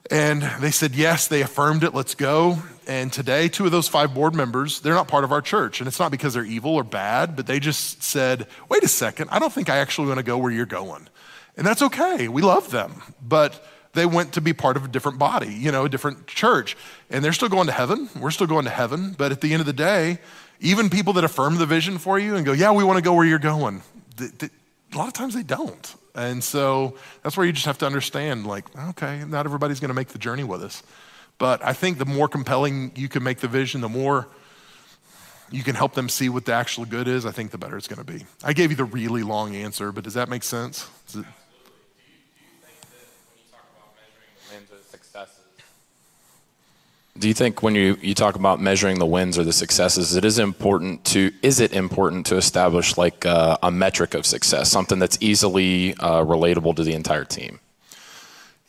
And 0.09 0.41
they 0.61 0.71
said, 0.71 0.95
yes, 0.95 1.27
they 1.27 1.41
affirmed 1.41 1.83
it, 1.83 1.93
let's 1.93 2.15
go. 2.15 2.59
And 2.87 3.11
today, 3.11 3.49
two 3.49 3.65
of 3.65 3.73
those 3.73 3.89
five 3.89 4.13
board 4.13 4.33
members, 4.33 4.79
they're 4.79 4.93
not 4.93 5.09
part 5.09 5.25
of 5.25 5.33
our 5.33 5.41
church. 5.41 5.81
And 5.81 5.87
it's 5.87 5.99
not 5.99 6.11
because 6.11 6.33
they're 6.33 6.45
evil 6.45 6.73
or 6.75 6.83
bad, 6.85 7.35
but 7.35 7.45
they 7.45 7.59
just 7.59 8.01
said, 8.01 8.47
wait 8.69 8.83
a 8.83 8.87
second, 8.87 9.29
I 9.31 9.39
don't 9.39 9.51
think 9.51 9.69
I 9.69 9.77
actually 9.77 10.07
want 10.07 10.19
to 10.19 10.23
go 10.23 10.37
where 10.37 10.51
you're 10.51 10.65
going. 10.65 11.09
And 11.57 11.67
that's 11.67 11.81
okay. 11.81 12.29
We 12.29 12.41
love 12.41 12.71
them. 12.71 13.01
But 13.21 13.61
they 13.93 14.05
went 14.05 14.33
to 14.33 14.41
be 14.41 14.53
part 14.53 14.77
of 14.77 14.85
a 14.85 14.87
different 14.87 15.19
body, 15.19 15.53
you 15.53 15.71
know, 15.71 15.83
a 15.83 15.89
different 15.89 16.27
church. 16.27 16.77
And 17.09 17.25
they're 17.25 17.33
still 17.33 17.49
going 17.49 17.67
to 17.67 17.73
heaven. 17.73 18.09
We're 18.17 18.31
still 18.31 18.47
going 18.47 18.65
to 18.65 18.71
heaven. 18.71 19.13
But 19.17 19.33
at 19.33 19.41
the 19.41 19.51
end 19.51 19.59
of 19.59 19.65
the 19.65 19.73
day, 19.73 20.19
even 20.61 20.89
people 20.89 21.13
that 21.13 21.25
affirm 21.25 21.57
the 21.57 21.65
vision 21.65 21.97
for 21.97 22.17
you 22.17 22.35
and 22.35 22.45
go, 22.45 22.53
yeah, 22.53 22.71
we 22.71 22.85
want 22.85 22.97
to 22.97 23.03
go 23.03 23.13
where 23.13 23.25
you're 23.25 23.39
going, 23.39 23.81
a 24.19 24.97
lot 24.97 25.07
of 25.07 25.13
times 25.13 25.33
they 25.33 25.43
don't. 25.43 25.95
And 26.17 26.43
so 26.43 26.95
that's 27.21 27.37
where 27.37 27.45
you 27.45 27.53
just 27.53 27.67
have 27.67 27.77
to 27.77 27.85
understand 27.85 28.47
like, 28.47 28.65
okay, 28.89 29.23
not 29.25 29.45
everybody's 29.45 29.79
going 29.79 29.89
to 29.89 29.95
make 29.95 30.09
the 30.09 30.17
journey 30.17 30.43
with 30.43 30.63
us. 30.63 30.81
But 31.37 31.63
I 31.63 31.73
think 31.73 31.99
the 31.99 32.05
more 32.05 32.27
compelling 32.27 32.91
you 32.95 33.07
can 33.07 33.21
make 33.21 33.37
the 33.39 33.47
vision, 33.47 33.81
the 33.81 33.89
more 33.89 34.27
you 35.51 35.63
can 35.63 35.75
help 35.75 35.93
them 35.93 36.09
see 36.09 36.27
what 36.27 36.45
the 36.45 36.53
actual 36.53 36.85
good 36.85 37.07
is, 37.07 37.25
I 37.25 37.31
think 37.31 37.51
the 37.51 37.59
better 37.59 37.77
it's 37.77 37.87
going 37.87 38.03
to 38.03 38.11
be. 38.11 38.25
I 38.43 38.53
gave 38.53 38.71
you 38.71 38.75
the 38.75 38.83
really 38.83 39.21
long 39.21 39.55
answer, 39.55 39.91
but 39.91 40.03
does 40.03 40.15
that 40.15 40.27
make 40.27 40.43
sense? 40.43 40.89
Do 47.19 47.27
you 47.27 47.33
think 47.33 47.63
when 47.63 47.75
you, 47.75 47.97
you 48.01 48.13
talk 48.13 48.35
about 48.35 48.61
measuring 48.61 48.99
the 48.99 49.05
wins 49.05 49.37
or 49.37 49.43
the 49.43 49.53
successes, 49.53 50.15
it 50.15 50.23
is 50.23 50.39
important 50.39 51.03
to 51.05 51.31
is 51.41 51.59
it 51.59 51.73
important 51.73 52.25
to 52.27 52.37
establish 52.37 52.97
like 52.97 53.25
a, 53.25 53.29
uh, 53.29 53.57
a 53.63 53.71
metric 53.71 54.13
of 54.13 54.25
success, 54.25 54.69
something 54.69 54.99
that's 54.99 55.17
easily 55.19 55.93
uh, 55.95 56.23
relatable 56.23 56.75
to 56.75 56.83
the 56.83 56.93
entire 56.93 57.25
team? 57.25 57.59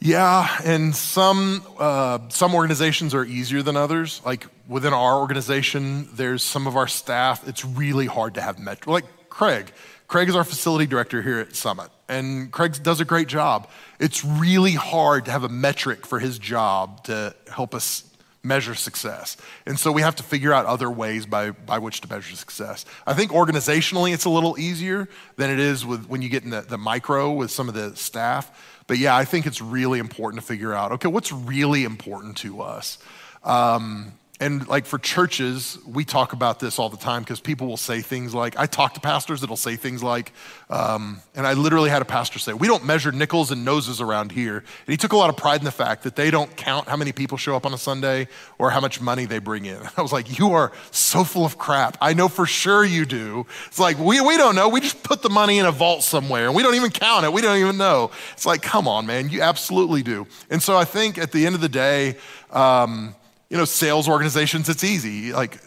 Yeah, 0.00 0.48
and 0.64 0.94
some 0.94 1.62
uh, 1.78 2.20
some 2.28 2.54
organizations 2.54 3.14
are 3.14 3.24
easier 3.24 3.62
than 3.62 3.76
others. 3.76 4.22
Like 4.24 4.46
within 4.68 4.92
our 4.92 5.18
organization, 5.18 6.08
there's 6.14 6.44
some 6.44 6.68
of 6.68 6.76
our 6.76 6.86
staff. 6.86 7.46
It's 7.48 7.64
really 7.64 8.06
hard 8.06 8.34
to 8.34 8.40
have 8.40 8.58
metric. 8.60 8.86
Like 8.86 9.28
Craig, 9.28 9.72
Craig 10.06 10.28
is 10.28 10.36
our 10.36 10.44
facility 10.44 10.86
director 10.86 11.20
here 11.20 11.40
at 11.40 11.56
Summit, 11.56 11.90
and 12.08 12.52
Craig 12.52 12.80
does 12.82 13.00
a 13.00 13.04
great 13.04 13.26
job. 13.26 13.68
It's 13.98 14.24
really 14.24 14.72
hard 14.72 15.24
to 15.24 15.32
have 15.32 15.42
a 15.42 15.48
metric 15.48 16.06
for 16.06 16.20
his 16.20 16.38
job 16.38 17.04
to 17.04 17.34
help 17.50 17.74
us 17.74 18.07
measure 18.42 18.74
success. 18.74 19.36
And 19.66 19.78
so 19.78 19.92
we 19.92 20.02
have 20.02 20.16
to 20.16 20.22
figure 20.22 20.52
out 20.52 20.66
other 20.66 20.90
ways 20.90 21.26
by, 21.26 21.50
by 21.50 21.78
which 21.78 22.00
to 22.02 22.08
measure 22.08 22.36
success. 22.36 22.84
I 23.06 23.14
think 23.14 23.32
organizationally 23.32 24.14
it's 24.14 24.24
a 24.24 24.30
little 24.30 24.58
easier 24.58 25.08
than 25.36 25.50
it 25.50 25.58
is 25.58 25.84
with 25.84 26.06
when 26.06 26.22
you 26.22 26.28
get 26.28 26.44
in 26.44 26.50
the, 26.50 26.62
the 26.62 26.78
micro 26.78 27.32
with 27.32 27.50
some 27.50 27.68
of 27.68 27.74
the 27.74 27.96
staff. 27.96 28.82
But 28.86 28.98
yeah, 28.98 29.16
I 29.16 29.24
think 29.24 29.46
it's 29.46 29.60
really 29.60 29.98
important 29.98 30.40
to 30.42 30.46
figure 30.46 30.72
out 30.72 30.92
okay, 30.92 31.08
what's 31.08 31.32
really 31.32 31.84
important 31.84 32.36
to 32.38 32.62
us? 32.62 32.98
Um, 33.44 34.12
and 34.40 34.68
like 34.68 34.86
for 34.86 34.98
churches, 34.98 35.78
we 35.84 36.04
talk 36.04 36.32
about 36.32 36.60
this 36.60 36.78
all 36.78 36.88
the 36.88 36.96
time 36.96 37.22
because 37.22 37.40
people 37.40 37.66
will 37.66 37.76
say 37.76 38.00
things 38.02 38.32
like, 38.32 38.56
I 38.56 38.66
talk 38.66 38.94
to 38.94 39.00
pastors 39.00 39.40
that'll 39.40 39.56
say 39.56 39.74
things 39.74 40.00
like, 40.00 40.32
um, 40.70 41.20
and 41.34 41.44
I 41.44 41.54
literally 41.54 41.90
had 41.90 42.02
a 42.02 42.04
pastor 42.04 42.38
say, 42.38 42.52
We 42.52 42.68
don't 42.68 42.84
measure 42.84 43.10
nickels 43.10 43.50
and 43.50 43.64
noses 43.64 44.00
around 44.00 44.30
here. 44.30 44.58
And 44.58 44.86
he 44.86 44.96
took 44.96 45.12
a 45.12 45.16
lot 45.16 45.28
of 45.28 45.36
pride 45.36 45.60
in 45.60 45.64
the 45.64 45.72
fact 45.72 46.04
that 46.04 46.14
they 46.14 46.30
don't 46.30 46.54
count 46.56 46.86
how 46.86 46.96
many 46.96 47.10
people 47.10 47.36
show 47.36 47.56
up 47.56 47.66
on 47.66 47.74
a 47.74 47.78
Sunday 47.78 48.28
or 48.58 48.70
how 48.70 48.80
much 48.80 49.00
money 49.00 49.24
they 49.24 49.40
bring 49.40 49.64
in. 49.64 49.80
I 49.96 50.02
was 50.02 50.12
like, 50.12 50.38
You 50.38 50.52
are 50.52 50.70
so 50.92 51.24
full 51.24 51.44
of 51.44 51.58
crap. 51.58 51.96
I 52.00 52.14
know 52.14 52.28
for 52.28 52.46
sure 52.46 52.84
you 52.84 53.06
do. 53.06 53.44
It's 53.66 53.80
like, 53.80 53.98
We, 53.98 54.20
we 54.20 54.36
don't 54.36 54.54
know. 54.54 54.68
We 54.68 54.80
just 54.80 55.02
put 55.02 55.22
the 55.22 55.30
money 55.30 55.58
in 55.58 55.66
a 55.66 55.72
vault 55.72 56.04
somewhere 56.04 56.46
and 56.46 56.54
we 56.54 56.62
don't 56.62 56.76
even 56.76 56.92
count 56.92 57.24
it. 57.24 57.32
We 57.32 57.42
don't 57.42 57.58
even 57.58 57.76
know. 57.76 58.12
It's 58.34 58.46
like, 58.46 58.62
Come 58.62 58.86
on, 58.86 59.04
man. 59.04 59.30
You 59.30 59.42
absolutely 59.42 60.04
do. 60.04 60.28
And 60.48 60.62
so 60.62 60.76
I 60.76 60.84
think 60.84 61.18
at 61.18 61.32
the 61.32 61.44
end 61.44 61.56
of 61.56 61.60
the 61.60 61.68
day, 61.68 62.16
um, 62.52 63.16
you 63.50 63.56
know, 63.56 63.64
sales 63.64 64.08
organizations, 64.08 64.68
it's 64.68 64.84
easy. 64.84 65.32
Like, 65.32 65.58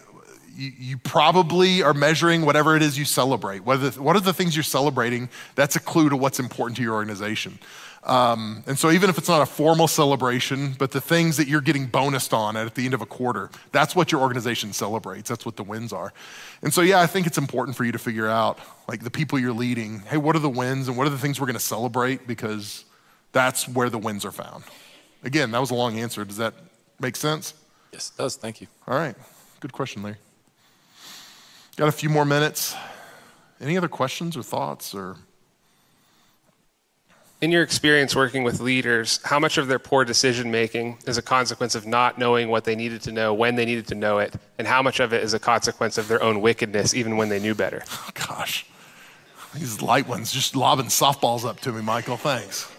you, 0.54 0.72
you, 0.78 0.98
probably 0.98 1.82
are 1.82 1.94
measuring 1.94 2.44
whatever 2.44 2.76
it 2.76 2.82
is 2.82 2.98
you 2.98 3.06
celebrate. 3.06 3.64
What 3.64 3.76
are, 3.76 3.90
the, 3.90 4.02
what 4.02 4.16
are 4.16 4.20
the 4.20 4.34
things 4.34 4.54
you're 4.54 4.62
celebrating? 4.62 5.30
That's 5.54 5.76
a 5.76 5.80
clue 5.80 6.10
to 6.10 6.16
what's 6.16 6.38
important 6.38 6.76
to 6.76 6.82
your 6.82 6.94
organization. 6.94 7.58
Um, 8.04 8.64
and 8.66 8.78
so, 8.78 8.90
even 8.90 9.08
if 9.08 9.16
it's 9.16 9.28
not 9.28 9.42
a 9.42 9.46
formal 9.46 9.86
celebration, 9.86 10.74
but 10.76 10.90
the 10.90 11.00
things 11.00 11.36
that 11.36 11.46
you're 11.46 11.60
getting 11.60 11.88
bonused 11.88 12.32
on 12.32 12.56
at 12.56 12.74
the 12.74 12.84
end 12.84 12.94
of 12.94 13.00
a 13.00 13.06
quarter, 13.06 13.48
that's 13.70 13.94
what 13.94 14.10
your 14.10 14.20
organization 14.20 14.72
celebrates. 14.72 15.28
That's 15.28 15.46
what 15.46 15.56
the 15.56 15.62
wins 15.62 15.92
are. 15.92 16.12
And 16.62 16.74
so, 16.74 16.82
yeah, 16.82 17.00
I 17.00 17.06
think 17.06 17.26
it's 17.26 17.38
important 17.38 17.76
for 17.76 17.84
you 17.84 17.92
to 17.92 17.98
figure 17.98 18.28
out, 18.28 18.58
like 18.88 19.04
the 19.04 19.10
people 19.10 19.38
you're 19.38 19.52
leading, 19.52 20.00
hey, 20.00 20.16
what 20.16 20.34
are 20.34 20.40
the 20.40 20.50
wins 20.50 20.88
and 20.88 20.96
what 20.96 21.06
are 21.06 21.10
the 21.10 21.18
things 21.18 21.40
we're 21.40 21.46
going 21.46 21.54
to 21.54 21.60
celebrate? 21.60 22.26
Because 22.26 22.84
that's 23.30 23.68
where 23.68 23.88
the 23.88 23.98
wins 23.98 24.24
are 24.24 24.32
found. 24.32 24.64
Again, 25.22 25.52
that 25.52 25.60
was 25.60 25.70
a 25.70 25.76
long 25.76 25.98
answer. 25.98 26.24
Does 26.24 26.38
that 26.38 26.54
make 26.98 27.14
sense? 27.14 27.54
Yes, 27.92 28.10
it 28.14 28.20
does. 28.20 28.36
Thank 28.36 28.60
you. 28.60 28.66
All 28.86 28.96
right. 28.96 29.14
Good 29.60 29.72
question, 29.72 30.02
Larry. 30.02 30.16
Got 31.76 31.88
a 31.88 31.92
few 31.92 32.08
more 32.08 32.24
minutes. 32.24 32.74
Any 33.60 33.76
other 33.76 33.88
questions 33.88 34.36
or 34.36 34.42
thoughts 34.42 34.94
or 34.94 35.16
In 37.40 37.52
your 37.52 37.62
experience 37.62 38.16
working 38.16 38.44
with 38.44 38.60
leaders, 38.60 39.20
how 39.24 39.38
much 39.38 39.58
of 39.58 39.68
their 39.68 39.78
poor 39.78 40.04
decision 40.04 40.50
making 40.50 40.98
is 41.06 41.18
a 41.18 41.22
consequence 41.22 41.74
of 41.74 41.86
not 41.86 42.18
knowing 42.18 42.48
what 42.48 42.64
they 42.64 42.74
needed 42.74 43.02
to 43.02 43.12
know 43.12 43.34
when 43.34 43.56
they 43.56 43.64
needed 43.64 43.86
to 43.88 43.94
know 43.94 44.18
it, 44.18 44.34
and 44.58 44.66
how 44.66 44.82
much 44.82 45.00
of 45.00 45.12
it 45.12 45.22
is 45.22 45.34
a 45.34 45.38
consequence 45.38 45.98
of 45.98 46.08
their 46.08 46.22
own 46.22 46.40
wickedness 46.40 46.94
even 46.94 47.16
when 47.16 47.28
they 47.28 47.40
knew 47.40 47.54
better? 47.54 47.82
oh 47.90 48.08
gosh. 48.14 48.64
These 49.54 49.82
light 49.82 50.08
ones 50.08 50.32
just 50.32 50.56
lobbing 50.56 50.86
softballs 50.86 51.44
up 51.44 51.60
to 51.60 51.72
me, 51.72 51.82
Michael. 51.82 52.16
Thanks. 52.16 52.71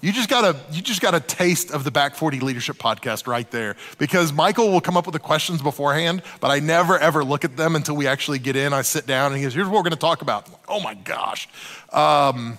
You 0.00 0.12
just 0.12 0.28
got 0.28 0.44
a 0.44 0.56
you 0.72 0.82
just 0.82 1.00
got 1.00 1.14
a 1.14 1.20
taste 1.20 1.70
of 1.70 1.84
the 1.84 1.90
Back 1.90 2.14
40 2.14 2.40
Leadership 2.40 2.76
podcast 2.76 3.26
right 3.26 3.50
there. 3.50 3.76
Because 3.98 4.32
Michael 4.32 4.70
will 4.70 4.80
come 4.80 4.96
up 4.96 5.06
with 5.06 5.14
the 5.14 5.18
questions 5.18 5.62
beforehand, 5.62 6.22
but 6.40 6.50
I 6.50 6.60
never 6.60 6.98
ever 6.98 7.24
look 7.24 7.44
at 7.44 7.56
them 7.56 7.74
until 7.76 7.96
we 7.96 8.06
actually 8.06 8.38
get 8.38 8.56
in. 8.56 8.72
I 8.72 8.82
sit 8.82 9.06
down 9.06 9.32
and 9.32 9.38
he 9.38 9.42
goes, 9.42 9.54
"Here's 9.54 9.66
what 9.66 9.74
we're 9.74 9.82
going 9.82 9.92
to 9.92 9.96
talk 9.96 10.22
about." 10.22 10.48
oh 10.68 10.80
my 10.80 10.94
gosh. 10.94 11.48
Um, 11.92 12.58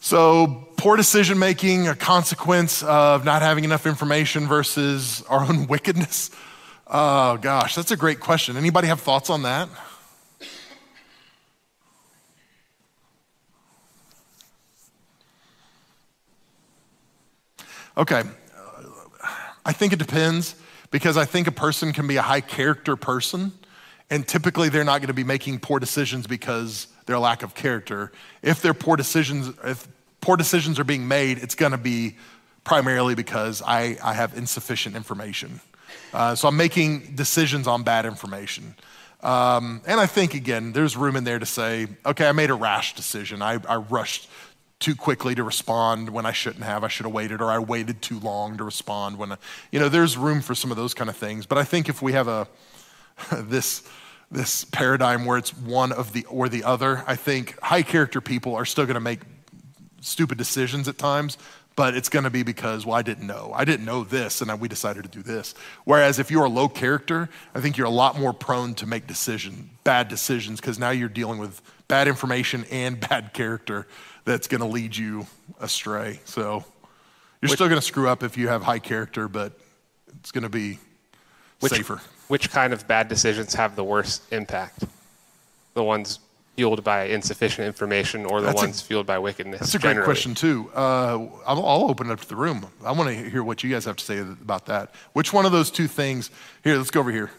so 0.00 0.68
poor 0.76 0.96
decision 0.96 1.38
making, 1.38 1.88
a 1.88 1.94
consequence 1.94 2.82
of 2.82 3.24
not 3.24 3.42
having 3.42 3.64
enough 3.64 3.86
information 3.86 4.46
versus 4.46 5.22
our 5.28 5.40
own 5.40 5.66
wickedness. 5.68 6.30
Oh 6.86 7.36
gosh, 7.36 7.74
that's 7.74 7.90
a 7.90 7.96
great 7.96 8.20
question. 8.20 8.56
Anybody 8.56 8.88
have 8.88 9.00
thoughts 9.00 9.30
on 9.30 9.42
that? 9.42 9.68
Okay. 17.98 18.22
I 19.66 19.72
think 19.72 19.92
it 19.92 19.98
depends 19.98 20.54
because 20.92 21.16
I 21.16 21.24
think 21.24 21.48
a 21.48 21.52
person 21.52 21.92
can 21.92 22.06
be 22.06 22.16
a 22.16 22.22
high 22.22 22.40
character 22.40 22.94
person, 22.94 23.52
and 24.08 24.26
typically 24.26 24.68
they're 24.68 24.84
not 24.84 25.00
going 25.00 25.08
to 25.08 25.14
be 25.14 25.24
making 25.24 25.58
poor 25.58 25.80
decisions 25.80 26.28
because 26.28 26.86
their 27.06 27.18
lack 27.18 27.42
of 27.42 27.56
character. 27.56 28.12
If 28.40 28.62
their 28.62 28.72
poor 28.72 28.96
decisions, 28.96 29.52
if 29.64 29.88
poor 30.20 30.36
decisions 30.36 30.78
are 30.78 30.84
being 30.84 31.08
made, 31.08 31.38
it's 31.38 31.56
going 31.56 31.72
to 31.72 31.78
be 31.78 32.16
primarily 32.62 33.16
because 33.16 33.62
I, 33.66 33.98
I 34.02 34.14
have 34.14 34.38
insufficient 34.38 34.94
information. 34.94 35.60
Uh, 36.14 36.36
so 36.36 36.46
I'm 36.46 36.56
making 36.56 37.16
decisions 37.16 37.66
on 37.66 37.82
bad 37.82 38.06
information. 38.06 38.76
Um, 39.22 39.82
and 39.86 39.98
I 39.98 40.06
think, 40.06 40.34
again, 40.34 40.72
there's 40.72 40.96
room 40.96 41.16
in 41.16 41.24
there 41.24 41.40
to 41.40 41.46
say, 41.46 41.88
okay, 42.06 42.28
I 42.28 42.32
made 42.32 42.50
a 42.50 42.54
rash 42.54 42.94
decision. 42.94 43.42
I, 43.42 43.58
I 43.68 43.76
rushed 43.76 44.28
too 44.80 44.94
quickly 44.94 45.34
to 45.34 45.42
respond 45.42 46.10
when 46.10 46.24
I 46.24 46.32
shouldn't 46.32 46.64
have. 46.64 46.84
I 46.84 46.88
should 46.88 47.06
have 47.06 47.12
waited, 47.12 47.40
or 47.40 47.50
I 47.50 47.58
waited 47.58 48.00
too 48.00 48.20
long 48.20 48.56
to 48.58 48.64
respond 48.64 49.18
when, 49.18 49.32
I, 49.32 49.36
you 49.72 49.80
know, 49.80 49.88
there's 49.88 50.16
room 50.16 50.40
for 50.40 50.54
some 50.54 50.70
of 50.70 50.76
those 50.76 50.94
kind 50.94 51.10
of 51.10 51.16
things. 51.16 51.46
But 51.46 51.58
I 51.58 51.64
think 51.64 51.88
if 51.88 52.00
we 52.00 52.12
have 52.12 52.28
a, 52.28 52.46
this, 53.32 53.82
this 54.30 54.64
paradigm 54.64 55.24
where 55.24 55.38
it's 55.38 55.56
one 55.56 55.90
of 55.90 56.12
the 56.12 56.24
or 56.26 56.48
the 56.48 56.64
other, 56.64 57.02
I 57.06 57.16
think 57.16 57.60
high 57.60 57.82
character 57.82 58.20
people 58.20 58.54
are 58.54 58.64
still 58.64 58.84
going 58.84 58.94
to 58.94 59.00
make 59.00 59.20
stupid 60.00 60.38
decisions 60.38 60.86
at 60.86 60.96
times, 60.96 61.38
but 61.74 61.96
it's 61.96 62.08
going 62.08 62.24
to 62.24 62.30
be 62.30 62.44
because, 62.44 62.86
well, 62.86 62.96
I 62.96 63.02
didn't 63.02 63.26
know. 63.26 63.52
I 63.54 63.64
didn't 63.64 63.84
know 63.84 64.04
this, 64.04 64.40
and 64.40 64.60
we 64.60 64.68
decided 64.68 65.04
to 65.04 65.08
do 65.08 65.22
this. 65.22 65.54
Whereas 65.84 66.18
if 66.18 66.30
you're 66.30 66.44
a 66.44 66.48
low 66.50 66.68
character, 66.68 67.28
I 67.54 67.60
think 67.60 67.76
you're 67.76 67.86
a 67.86 67.90
lot 67.90 68.18
more 68.18 68.32
prone 68.32 68.74
to 68.74 68.86
make 68.86 69.08
decision, 69.08 69.70
bad 69.82 70.08
decisions, 70.08 70.60
because 70.60 70.78
now 70.78 70.90
you're 70.90 71.08
dealing 71.08 71.38
with 71.38 71.62
bad 71.88 72.06
information 72.06 72.64
and 72.70 73.00
bad 73.08 73.32
character 73.32 73.86
that's 74.28 74.46
going 74.46 74.60
to 74.60 74.66
lead 74.66 74.94
you 74.94 75.26
astray. 75.58 76.20
So 76.24 76.64
you're 77.40 77.48
still 77.48 77.68
going 77.68 77.80
to 77.80 77.86
screw 77.86 78.08
up 78.08 78.22
if 78.22 78.36
you 78.36 78.48
have 78.48 78.62
high 78.62 78.78
character, 78.78 79.26
but 79.26 79.58
it's 80.20 80.30
going 80.30 80.42
to 80.42 80.50
be 80.50 80.78
Which, 81.60 81.72
safer. 81.72 82.00
Which 82.28 82.50
kind 82.50 82.72
of 82.72 82.86
bad 82.86 83.08
decisions 83.08 83.54
have 83.54 83.74
the 83.74 83.84
worst 83.84 84.22
impact? 84.32 84.84
The 85.72 85.82
ones 85.82 86.18
fueled 86.56 86.84
by 86.84 87.04
insufficient 87.04 87.66
information 87.66 88.26
or 88.26 88.40
the 88.40 88.48
That's 88.48 88.60
a- 88.60 88.66
ones 88.66 88.82
fueled 88.82 89.06
by 89.06 89.18
wickedness? 89.18 89.60
That's 89.60 89.74
a 89.76 89.78
great 89.78 90.02
question 90.04 90.34
too. 90.34 90.70
Uh, 90.74 91.28
I'll, 91.46 91.66
I'll 91.66 91.90
open 91.90 92.10
it 92.10 92.12
up 92.12 92.20
to 92.20 92.28
the 92.28 92.36
room. 92.36 92.66
I 92.84 92.92
want 92.92 93.08
to 93.08 93.30
hear 93.30 93.42
what 93.42 93.64
you 93.64 93.70
guys 93.70 93.86
have 93.86 93.96
to 93.96 94.04
say 94.04 94.18
about 94.18 94.66
that. 94.66 94.92
Which 95.14 95.32
one 95.32 95.46
of 95.46 95.52
those 95.52 95.70
two 95.70 95.86
things? 95.86 96.30
Here, 96.64 96.76
let's 96.76 96.90
go 96.90 97.00
over 97.00 97.12
here. 97.12 97.30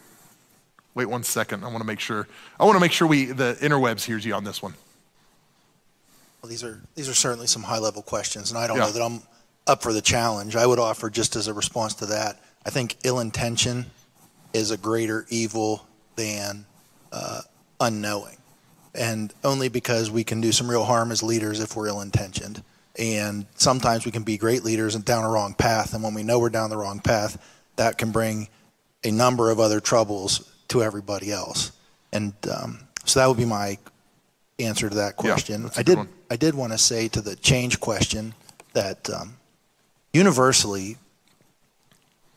Wait 0.94 1.04
one 1.04 1.22
second. 1.22 1.62
I 1.62 1.68
want 1.68 1.78
to 1.78 1.84
make 1.84 2.00
sure. 2.00 2.26
I 2.58 2.64
want 2.64 2.74
to 2.74 2.80
make 2.80 2.90
sure 2.90 3.06
we 3.06 3.26
the 3.26 3.56
interwebs 3.60 4.04
hears 4.04 4.24
you 4.24 4.34
on 4.34 4.42
this 4.42 4.60
one. 4.60 4.74
Well, 6.42 6.48
these 6.48 6.64
are 6.64 6.80
these 6.94 7.08
are 7.08 7.14
certainly 7.14 7.46
some 7.46 7.62
high 7.62 7.78
level 7.78 8.02
questions, 8.02 8.50
and 8.50 8.58
I 8.58 8.66
don't 8.66 8.78
Yeah. 8.78 8.86
know 8.86 8.92
that 8.92 9.02
I'm 9.02 9.22
up 9.66 9.82
for 9.82 9.92
the 9.92 10.00
challenge. 10.00 10.56
I 10.56 10.66
would 10.66 10.78
offer 10.78 11.10
just 11.10 11.36
as 11.36 11.46
a 11.48 11.54
response 11.54 11.94
to 11.94 12.06
that. 12.06 12.40
I 12.64 12.70
think 12.70 12.96
ill 13.04 13.20
intention 13.20 13.90
is 14.52 14.70
a 14.70 14.76
greater 14.76 15.26
evil 15.28 15.86
than 16.16 16.66
uh, 17.12 17.42
unknowing, 17.78 18.36
and 18.94 19.32
only 19.44 19.68
because 19.68 20.10
we 20.10 20.24
can 20.24 20.40
do 20.40 20.52
some 20.52 20.68
real 20.70 20.84
harm 20.84 21.12
as 21.12 21.22
leaders 21.22 21.60
if 21.60 21.76
we're 21.76 21.88
ill 21.88 22.00
intentioned. 22.00 22.62
And 22.98 23.46
sometimes 23.56 24.04
we 24.04 24.10
can 24.12 24.24
be 24.24 24.36
great 24.36 24.64
leaders 24.64 24.94
and 24.94 25.04
down 25.04 25.24
a 25.24 25.28
wrong 25.28 25.54
path, 25.54 25.94
and 25.94 26.02
when 26.02 26.14
we 26.14 26.22
know 26.22 26.38
we're 26.38 26.50
down 26.50 26.70
the 26.70 26.76
wrong 26.76 27.00
path, 27.00 27.38
that 27.76 27.98
can 27.98 28.10
bring 28.10 28.48
a 29.04 29.10
number 29.10 29.50
of 29.50 29.60
other 29.60 29.80
troubles 29.80 30.42
to 30.68 30.82
everybody 30.82 31.30
else. 31.32 31.72
And 32.12 32.32
um, 32.50 32.80
so 33.04 33.20
that 33.20 33.26
would 33.26 33.36
be 33.38 33.44
my 33.44 33.78
answer 34.58 34.88
to 34.88 34.96
that 34.96 35.16
question. 35.16 35.66
a 35.66 35.78
I 35.78 35.82
did 35.82 35.98
one. 35.98 36.08
I 36.30 36.36
did 36.36 36.54
want 36.54 36.72
to 36.72 36.78
say 36.78 37.08
to 37.08 37.20
the 37.20 37.34
change 37.36 37.80
question 37.80 38.34
that 38.72 39.10
um, 39.10 39.36
universally, 40.12 40.96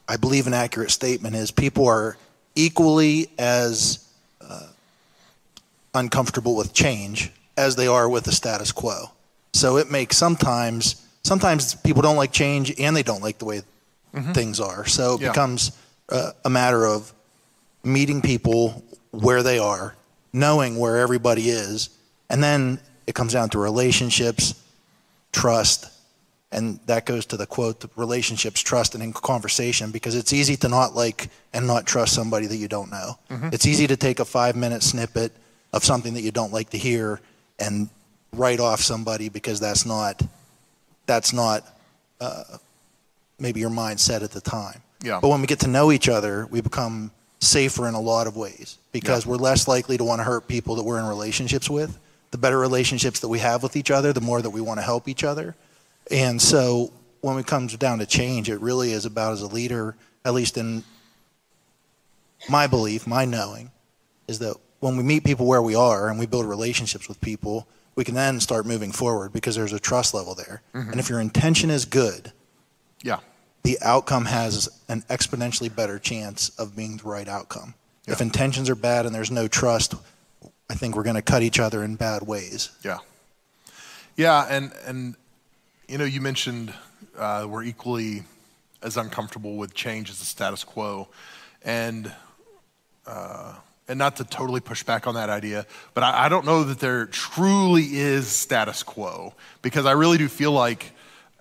I 0.10 0.18
believe 0.18 0.48
an 0.48 0.54
accurate 0.54 0.92
statement 0.92 1.36
is 1.36 1.52
people 1.52 1.88
are 1.88 2.18
equally 2.56 3.28
as 3.38 4.08
uh, 4.42 4.68
uncomfortable 5.94 6.56
with 6.56 6.74
change 6.74 7.32
as 7.58 7.76
they 7.76 7.88
are 7.88 8.10
with 8.10 8.24
the 8.24 8.32
status 8.32 8.72
quo. 8.72 9.12
So 9.54 9.78
it 9.78 9.92
makes 9.92 10.18
sometimes 10.18 10.96
sometimes 11.24 11.76
people 11.76 12.02
don't 12.02 12.18
like 12.18 12.32
change 12.32 12.74
and 12.80 12.96
they 12.96 13.04
don't 13.04 13.22
like 13.22 13.38
the 13.38 13.46
way 13.46 13.62
things 14.34 14.60
are. 14.60 14.86
So 14.86 15.16
it 15.16 15.22
Yeah. 15.22 15.30
becomes 15.30 15.72
uh, 16.10 16.32
a 16.44 16.50
matter 16.50 16.86
of 16.86 17.14
meeting 17.84 18.22
people 18.22 18.84
where 19.12 19.42
they 19.44 19.58
are, 19.60 19.96
knowing 20.34 20.78
where 20.78 20.98
everybody 20.98 21.50
is, 21.50 21.90
and 22.30 22.44
then 22.44 22.80
it 23.08 23.16
comes 23.16 23.34
down 23.34 23.50
to 23.50 23.60
relationships, 23.60 24.62
trust, 25.32 25.90
and 26.52 26.80
that 26.86 27.06
goes 27.06 27.26
to 27.28 27.38
the 27.38 27.46
quote 27.48 27.80
the 27.80 27.90
relationships, 27.96 28.62
trust, 28.62 28.94
and 28.94 29.04
in 29.04 29.12
conversation 29.12 29.92
because 29.92 30.16
it's 30.16 30.32
easy 30.34 30.56
to 30.58 30.70
not 30.70 30.96
like 30.96 31.30
and 31.54 31.66
not 31.66 31.86
trust 31.86 32.14
somebody 32.14 32.46
that 32.48 32.58
you 32.58 32.68
don't 32.68 32.92
know. 32.92 33.18
It's 33.52 33.66
easy 33.66 33.88
to 33.88 33.98
take 33.98 34.20
a 34.20 34.26
five 34.26 34.56
minute 34.56 34.84
snippet 34.84 35.32
of 35.74 35.84
something 35.84 36.14
that 36.14 36.22
you 36.22 36.32
don't 36.32 36.54
like 36.54 36.70
to 36.70 36.78
hear 36.78 37.20
and 37.60 37.90
write 38.34 38.60
off 38.60 38.82
somebody 38.82 39.30
because 39.30 39.60
that's 39.60 39.86
not 39.86 40.22
that's 41.06 41.34
not 41.34 41.68
uh, 42.22 42.44
maybe 43.40 43.60
your 43.60 43.70
mindset 43.70 44.24
at 44.24 44.32
the 44.32 44.42
time. 44.42 44.82
Yeah. 45.04 45.20
But 45.20 45.30
when 45.30 45.42
we 45.42 45.48
get 45.48 45.60
to 45.62 45.68
know 45.68 45.92
each 45.92 46.08
other, 46.08 46.48
we 46.50 46.62
become 46.62 47.12
safer 47.40 47.88
in 47.88 47.94
a 47.94 48.00
lot 48.00 48.26
of 48.28 48.38
ways 48.38 48.78
because 48.92 49.26
we're 49.26 49.36
less 49.36 49.68
likely 49.68 49.98
to 49.98 50.04
want 50.04 50.20
to 50.20 50.24
hurt 50.24 50.48
people 50.48 50.76
that 50.76 50.84
we're 50.84 51.00
in 51.00 51.06
relationships 51.06 51.70
with. 51.70 51.98
The 52.34 52.40
better 52.40 52.58
relationships 52.58 53.20
that 53.20 53.28
we 53.28 53.38
have 53.38 53.62
with 53.62 53.76
each 53.76 53.92
other, 53.92 54.12
the 54.12 54.20
more 54.20 54.42
that 54.42 54.50
we 54.50 54.60
want 54.60 54.80
to 54.80 54.82
help 54.82 55.08
each 55.08 55.24
other. 55.24 55.56
And 56.10 56.42
so 56.42 56.92
when 57.22 57.38
it 57.38 57.46
comes 57.46 57.78
down 57.78 58.00
to 58.00 58.08
change, 58.08 58.50
it 58.50 58.60
really 58.60 58.92
is 58.92 59.06
about 59.06 59.34
as 59.34 59.44
a 59.44 59.48
leader, 59.48 59.96
at 60.26 60.34
least 60.34 60.58
in 60.58 60.84
my 62.50 62.66
belief, 62.66 63.06
my 63.06 63.24
knowing, 63.24 63.70
is 64.28 64.40
that 64.40 64.56
when 64.80 64.98
we 64.98 65.04
meet 65.04 65.24
people 65.24 65.46
where 65.46 65.62
we 65.62 65.76
are 65.76 66.10
and 66.10 66.18
we 66.18 66.26
build 66.26 66.48
relationships 66.48 67.08
with 67.08 67.22
people, 67.22 67.68
we 67.94 68.04
can 68.04 68.16
then 68.16 68.40
start 68.40 68.66
moving 68.66 68.92
forward 68.92 69.32
because 69.32 69.56
there's 69.56 69.72
a 69.72 69.80
trust 69.80 70.16
level 70.16 70.34
there. 70.34 70.64
Mm-hmm. 70.74 70.90
And 70.90 71.00
if 71.00 71.10
your 71.10 71.20
intention 71.20 71.70
is 71.70 71.86
good, 71.86 72.32
Yeah. 73.04 73.20
the 73.62 73.78
outcome 73.84 74.26
has 74.26 74.70
an 74.90 75.04
exponentially 75.08 75.74
better 75.74 76.00
chance 76.00 76.50
of 76.58 76.76
being 76.76 76.98
the 76.98 77.04
right 77.04 77.28
outcome. 77.28 77.76
If 78.08 78.22
intentions 78.22 78.72
are 78.72 78.76
bad 78.76 79.06
and 79.06 79.14
there's 79.14 79.30
no 79.30 79.48
trust, 79.48 79.94
I 80.70 80.76
think 80.76 80.96
we're 80.96 81.04
going 81.04 81.16
to 81.16 81.22
cut 81.22 81.44
each 81.44 81.60
other 81.60 81.84
in 81.84 81.96
bad 81.96 82.24
ways. 82.24 82.70
Yeah. 82.84 83.00
Yeah, 84.16 84.46
and 84.50 84.72
and 84.86 85.16
you 85.88 85.98
know, 85.98 86.06
you 86.06 86.22
mentioned 86.22 86.74
uh, 87.18 87.48
we're 87.50 87.64
equally 87.64 88.24
as 88.82 88.98
uncomfortable 88.98 89.56
with 89.56 89.74
change 89.74 90.10
as 90.10 90.20
the 90.20 90.26
status 90.26 90.64
quo, 90.64 91.08
and 91.64 92.12
uh, 93.08 93.56
and 93.88 93.98
not 93.98 94.16
to 94.18 94.24
totally 94.24 94.62
push 94.62 94.84
back 94.84 95.08
on 95.08 95.16
that 95.16 95.30
idea, 95.30 95.66
but 95.94 96.04
I, 96.04 96.26
I 96.26 96.30
don't 96.30 96.46
know 96.46 96.64
that 96.64 96.80
there 96.80 97.06
truly 97.08 97.84
is 97.84 98.28
status 98.28 98.84
quo 98.84 99.34
because 99.62 99.86
I 99.86 99.92
really 99.92 100.18
do 100.18 100.28
feel 100.28 100.52
like 100.52 100.92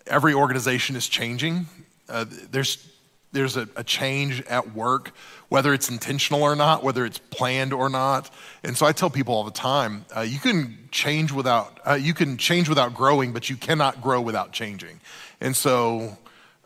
every 0.06 0.34
organization 0.34 0.96
is 0.96 1.08
changing. 1.08 1.66
Uh, 2.08 2.24
there's 2.50 2.88
there's 3.32 3.56
a, 3.56 3.68
a 3.76 3.84
change 3.84 4.42
at 4.42 4.74
work, 4.74 5.12
whether 5.53 5.74
it's 5.74 5.90
intentional 5.90 6.42
or 6.42 6.57
not, 6.57 6.82
whether 6.82 7.05
it's 7.05 7.18
planned 7.18 7.74
or 7.74 7.90
not. 7.90 8.30
And 8.64 8.74
so 8.74 8.86
I 8.86 8.92
tell 8.92 9.11
people 9.11 9.34
all 9.34 9.44
the 9.44 9.50
time, 9.50 10.07
uh, 10.16 10.22
you 10.22 10.38
can 10.38 10.88
change 10.90 11.30
without 11.30 11.78
uh, 11.86 11.92
you 11.92 12.14
can 12.14 12.38
change 12.38 12.70
without 12.70 12.94
growing, 12.94 13.34
but 13.34 13.50
you 13.50 13.57
cannot 13.59 14.00
grow 14.00 14.22
without 14.22 14.53
changing. 14.53 14.98
And 15.42 15.55
so 15.55 16.16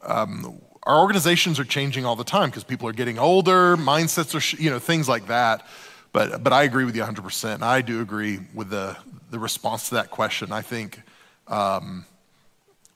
um, 0.05 0.61
our 0.85 1.01
organizations 1.01 1.59
are 1.59 1.65
changing 1.65 2.05
all 2.05 2.15
the 2.15 2.23
time 2.23 2.49
because 2.49 2.63
people 2.63 2.89
are 2.89 2.93
getting 2.93 3.19
older, 3.19 3.77
mindsets 3.77 4.37
are, 4.37 4.63
you 4.63 4.71
know, 4.71 4.79
things 4.79 5.09
like 5.09 5.27
that. 5.27 5.67
But, 6.13 6.45
but 6.45 6.53
I 6.53 6.63
agree 6.63 6.85
with 6.85 6.95
you 6.95 7.03
100%. 7.03 7.63
I 7.63 7.83
do 7.83 8.01
agree 8.01 8.39
with 8.55 8.71
the, 8.71 8.97
the 9.33 9.41
response 9.41 9.89
to 9.89 9.97
that 9.97 10.13
question. 10.13 10.53
I 10.53 10.63
think 10.63 11.03
um, 11.49 12.07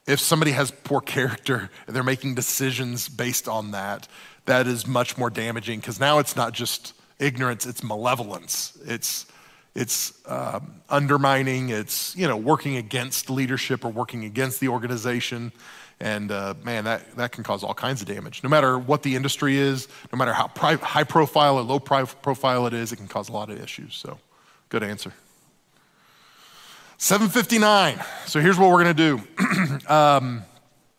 if 0.06 0.20
somebody 0.20 0.52
has 0.52 0.70
poor 0.70 1.00
character 1.16 1.68
and 1.88 1.96
they're 1.96 2.04
making 2.04 2.36
decisions 2.36 3.08
based 3.08 3.48
on 3.48 3.72
that, 3.72 4.06
that 4.50 4.66
is 4.66 4.84
much 4.84 5.16
more 5.16 5.30
damaging 5.30 5.78
because 5.78 6.00
now 6.00 6.18
it's 6.18 6.34
not 6.34 6.52
just 6.52 6.92
ignorance, 7.20 7.66
it's 7.66 7.84
malevolence. 7.84 8.76
It's, 8.84 9.26
it's 9.76 10.12
um, 10.26 10.82
undermining, 10.88 11.68
it's 11.68 12.16
you 12.16 12.26
know, 12.26 12.36
working 12.36 12.76
against 12.76 13.30
leadership 13.30 13.84
or 13.84 13.90
working 13.90 14.24
against 14.24 14.58
the 14.58 14.66
organization. 14.66 15.52
And 16.00 16.32
uh, 16.32 16.54
man, 16.64 16.82
that, 16.84 17.16
that 17.16 17.30
can 17.30 17.44
cause 17.44 17.62
all 17.62 17.74
kinds 17.74 18.02
of 18.02 18.08
damage. 18.08 18.42
No 18.42 18.48
matter 18.48 18.76
what 18.76 19.04
the 19.04 19.14
industry 19.14 19.56
is, 19.56 19.86
no 20.12 20.18
matter 20.18 20.32
how 20.32 20.48
pri- 20.48 20.76
high 20.76 21.04
profile 21.04 21.56
or 21.56 21.62
low 21.62 21.78
pri- 21.78 22.04
profile 22.04 22.66
it 22.66 22.74
is, 22.74 22.90
it 22.90 22.96
can 22.96 23.06
cause 23.06 23.28
a 23.28 23.32
lot 23.32 23.50
of 23.50 23.62
issues. 23.62 23.94
So, 23.94 24.18
good 24.68 24.82
answer. 24.82 25.12
759. 26.96 28.02
So, 28.26 28.40
here's 28.40 28.58
what 28.58 28.70
we're 28.70 28.82
going 28.82 28.96
to 28.96 29.16
do 29.16 29.86
um, 29.92 30.42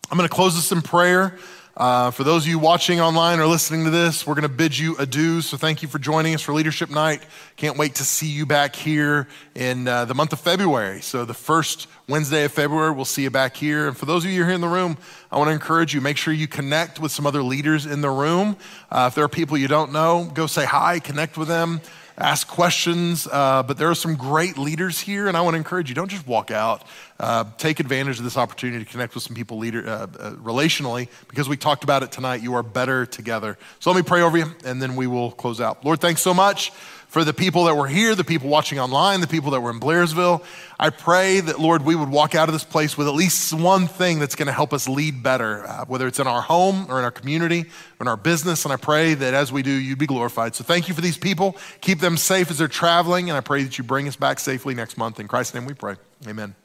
I'm 0.10 0.18
going 0.18 0.30
to 0.30 0.34
close 0.34 0.56
this 0.56 0.72
in 0.72 0.82
prayer. 0.82 1.38
Uh, 1.76 2.12
for 2.12 2.26
those 2.26 2.44
of 2.44 2.50
you 2.50 2.60
watching 2.60 3.00
online 3.00 3.40
or 3.40 3.48
listening 3.48 3.86
to 3.86 3.90
this, 3.90 4.28
we're 4.28 4.34
going 4.34 4.44
to 4.44 4.50
bid 4.50 4.78
you 4.78 4.98
adieu. 4.98 5.40
So 5.42 5.56
thank 5.56 5.82
you 5.82 5.88
for 5.88 6.00
joining 6.00 6.36
us 6.36 6.42
for 6.42 6.54
Leadership 6.54 6.90
Night. 6.90 7.24
Can't 7.56 7.78
wait 7.78 7.96
to 7.96 8.04
see 8.04 8.28
you 8.28 8.46
back 8.46 8.76
here 8.76 9.30
in 9.56 9.88
uh, 9.88 10.04
the 10.04 10.14
month 10.14 10.34
of 10.34 10.42
February. 10.42 11.00
So 11.02 11.24
the 11.24 11.34
first 11.34 11.88
Wednesday 12.10 12.44
of 12.44 12.52
February, 12.52 12.92
we'll 12.92 13.06
see 13.06 13.24
you 13.24 13.30
back 13.30 13.56
here. 13.56 13.88
And 13.88 13.96
for 13.96 14.06
those 14.06 14.26
of 14.26 14.32
you 14.32 14.44
here 14.44 14.54
in 14.54 14.60
the 14.60 14.68
room, 14.68 14.98
I 15.32 15.38
want 15.38 15.48
to 15.48 15.54
encourage 15.54 15.94
you, 15.94 16.02
make 16.02 16.18
sure 16.18 16.34
you 16.34 16.48
connect 16.48 17.00
with 17.00 17.14
some 17.14 17.26
other 17.26 17.42
leaders 17.42 17.86
in 17.86 18.02
the 18.02 18.10
room. 18.10 18.58
Uh, 18.92 19.06
if 19.08 19.16
there 19.16 19.24
are 19.24 19.30
people 19.30 19.58
you 19.58 19.70
don't 19.70 19.94
know, 19.94 20.30
go 20.34 20.48
say 20.48 20.66
hi, 20.66 21.00
connect 21.00 21.38
with 21.38 21.48
them 21.48 21.80
ask 22.22 22.48
questions. 22.48 23.28
Uh, 23.32 23.64
but 23.64 23.78
there 23.78 23.90
are 23.90 23.96
some 23.96 24.16
great 24.16 24.58
leaders 24.58 25.00
here, 25.00 25.28
and 25.28 25.36
I 25.36 25.42
want 25.42 25.56
to 25.56 25.58
encourage 25.58 25.90
you 25.90 25.96
don't 25.96 26.10
just 26.10 26.28
walk 26.28 26.52
out. 26.52 26.84
Uh, 27.20 27.46
take 27.58 27.80
advantage 27.80 28.18
of 28.18 28.24
this 28.24 28.38
opportunity 28.38 28.84
to 28.84 28.90
connect 28.90 29.14
with 29.14 29.24
some 29.24 29.36
people 29.36 29.58
leader, 29.58 29.88
uh, 29.88 29.92
uh, 29.92 30.32
relationally 30.36 31.08
because 31.28 31.48
we 31.50 31.58
talked 31.58 31.84
about 31.84 32.04
it 32.04 32.12
tonight. 32.12 32.42
You 32.42 32.56
are 32.56 32.64
better 32.64 33.06
together. 33.06 33.58
So 33.80 33.92
let 33.92 33.98
me 33.98 34.04
pray 34.04 34.22
over 34.22 34.38
you, 34.38 34.56
and 34.66 34.82
then 34.82 34.96
we 34.96 35.08
will 35.08 35.32
close 35.32 35.60
out. 35.60 35.84
Lord, 35.84 36.00
thanks 36.00 36.22
so 36.22 36.34
much 36.34 36.72
for 37.12 37.26
the 37.26 37.34
people 37.34 37.66
that 37.66 37.76
were 37.76 37.90
here, 37.90 38.16
the 38.16 38.24
people 38.24 38.48
watching 38.48 38.80
online, 38.80 39.20
the 39.20 39.28
people 39.28 39.52
that 39.52 39.60
were 39.60 39.70
in 39.70 39.82
Blairsville. 39.82 40.42
I 40.80 40.92
pray 40.92 41.42
that, 41.42 41.60
Lord, 41.60 41.84
we 41.84 41.94
would 41.94 42.08
walk 42.08 42.36
out 42.36 42.48
of 42.48 42.54
this 42.54 42.64
place 42.64 42.98
with 42.98 43.06
at 43.06 43.14
least 43.14 43.54
one 43.54 43.88
thing 43.88 44.20
that's 44.20 44.34
going 44.34 44.46
to 44.46 44.54
help 44.54 44.72
us 44.72 44.88
lead 44.88 45.22
better, 45.22 45.68
uh, 45.68 45.84
whether 45.88 46.08
it's 46.08 46.20
in 46.20 46.28
our 46.28 46.42
home 46.42 46.86
or 46.90 47.00
in 47.00 47.04
our 47.04 47.12
community 47.12 47.64
or 48.00 48.04
in 48.04 48.08
our 48.08 48.16
business. 48.16 48.64
And 48.64 48.72
I 48.72 48.78
pray 48.78 49.14
that 49.14 49.34
as 49.34 49.52
we 49.52 49.62
do, 49.62 49.72
you'd 49.72 50.00
be 50.00 50.08
glorified. 50.08 50.56
So 50.56 50.64
thank 50.64 50.88
you 50.88 50.94
for 50.94 51.02
these 51.02 51.18
people. 51.18 51.58
Keep 51.82 52.00
them 52.00 52.16
safe 52.16 52.50
as 52.50 52.60
they're 52.60 52.70
traveling. 52.70 53.30
And 53.30 53.36
I 53.36 53.42
pray 53.42 53.64
that 53.64 53.78
you 53.78 53.84
bring 53.84 54.08
us 54.08 54.16
back 54.16 54.40
safely 54.40 54.74
next 54.74 54.98
month. 54.98 55.20
In 55.20 55.28
Christ's 55.28 55.54
name 55.54 55.66
we 55.66 55.74
pray. 55.74 55.98
Amen. 56.30 56.56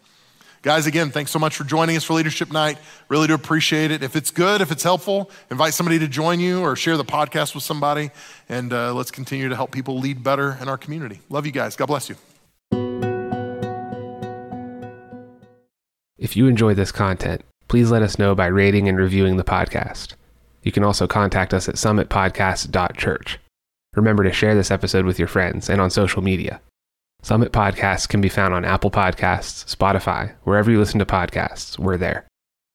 Guys, 0.67 0.89
again, 0.89 1.13
thanks 1.13 1.31
so 1.31 1.39
much 1.39 1.55
for 1.55 1.63
joining 1.63 1.97
us 1.97 2.03
for 2.03 2.15
Leadership 2.15 2.51
Night. 2.51 2.77
Really 3.09 3.29
do 3.29 3.35
appreciate 3.35 3.93
it. 3.93 4.03
If 4.03 4.17
it's 4.17 4.33
good, 4.33 4.61
if 4.61 4.73
it's 4.73 4.83
helpful, 4.83 5.31
invite 5.49 5.75
somebody 5.75 6.01
to 6.01 6.09
join 6.09 6.41
you 6.41 6.61
or 6.61 6.75
share 6.75 6.97
the 6.97 7.05
podcast 7.05 7.55
with 7.55 7.63
somebody. 7.63 8.11
And 8.49 8.73
uh, 8.73 8.93
let's 8.93 9.13
continue 9.13 9.49
to 9.49 9.55
help 9.55 9.71
people 9.71 10.01
lead 10.01 10.25
better 10.25 10.59
in 10.61 10.69
our 10.69 10.77
community. 10.77 11.21
Love 11.31 11.47
you 11.47 11.53
guys. 11.53 11.77
God 11.77 11.87
bless 11.87 12.09
you. 12.09 12.17
If 16.19 16.37
you 16.37 16.49
enjoy 16.49 16.75
this 16.75 16.91
content, 16.91 17.43
please 17.69 17.93
let 17.93 18.03
us 18.03 18.19
know 18.19 18.35
by 18.35 18.47
rating 18.47 18.89
and 18.89 18.99
reviewing 18.99 19.37
the 19.37 19.45
podcast. 19.45 20.15
You 20.65 20.73
can 20.73 20.83
also 20.83 21.07
contact 21.07 21.55
us 21.55 21.69
at 21.69 21.77
summitpodcast.church. 21.77 23.39
Remember 23.95 24.25
to 24.25 24.33
share 24.33 24.57
this 24.57 24.73
episode 24.73 25.05
with 25.05 25.21
your 25.21 25.29
friends 25.29 25.71
and 25.71 25.81
on 25.81 25.91
social 25.91 26.23
media. 26.23 26.61
Summit 27.27 27.51
Podcasts 27.51 28.09
can 28.09 28.21
be 28.21 28.29
found 28.29 28.55
on 28.55 28.65
Apple 28.65 28.89
Podcasts, 28.89 29.67
Spotify, 29.67 30.33
wherever 30.45 30.71
you 30.71 30.79
listen 30.79 31.01
to 31.01 31.05
podcasts, 31.05 31.77
we're 31.77 31.97
there. 31.97 32.25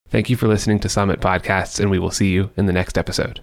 Thank 0.09 0.29
you 0.29 0.35
for 0.35 0.49
listening 0.49 0.77
to 0.79 0.89
Summit 0.89 1.21
Podcasts, 1.21 1.79
and 1.79 1.89
we 1.89 1.99
will 1.99 2.11
see 2.11 2.31
you 2.31 2.49
in 2.57 2.65
the 2.65 2.73
next 2.73 2.97
episode. 2.97 3.39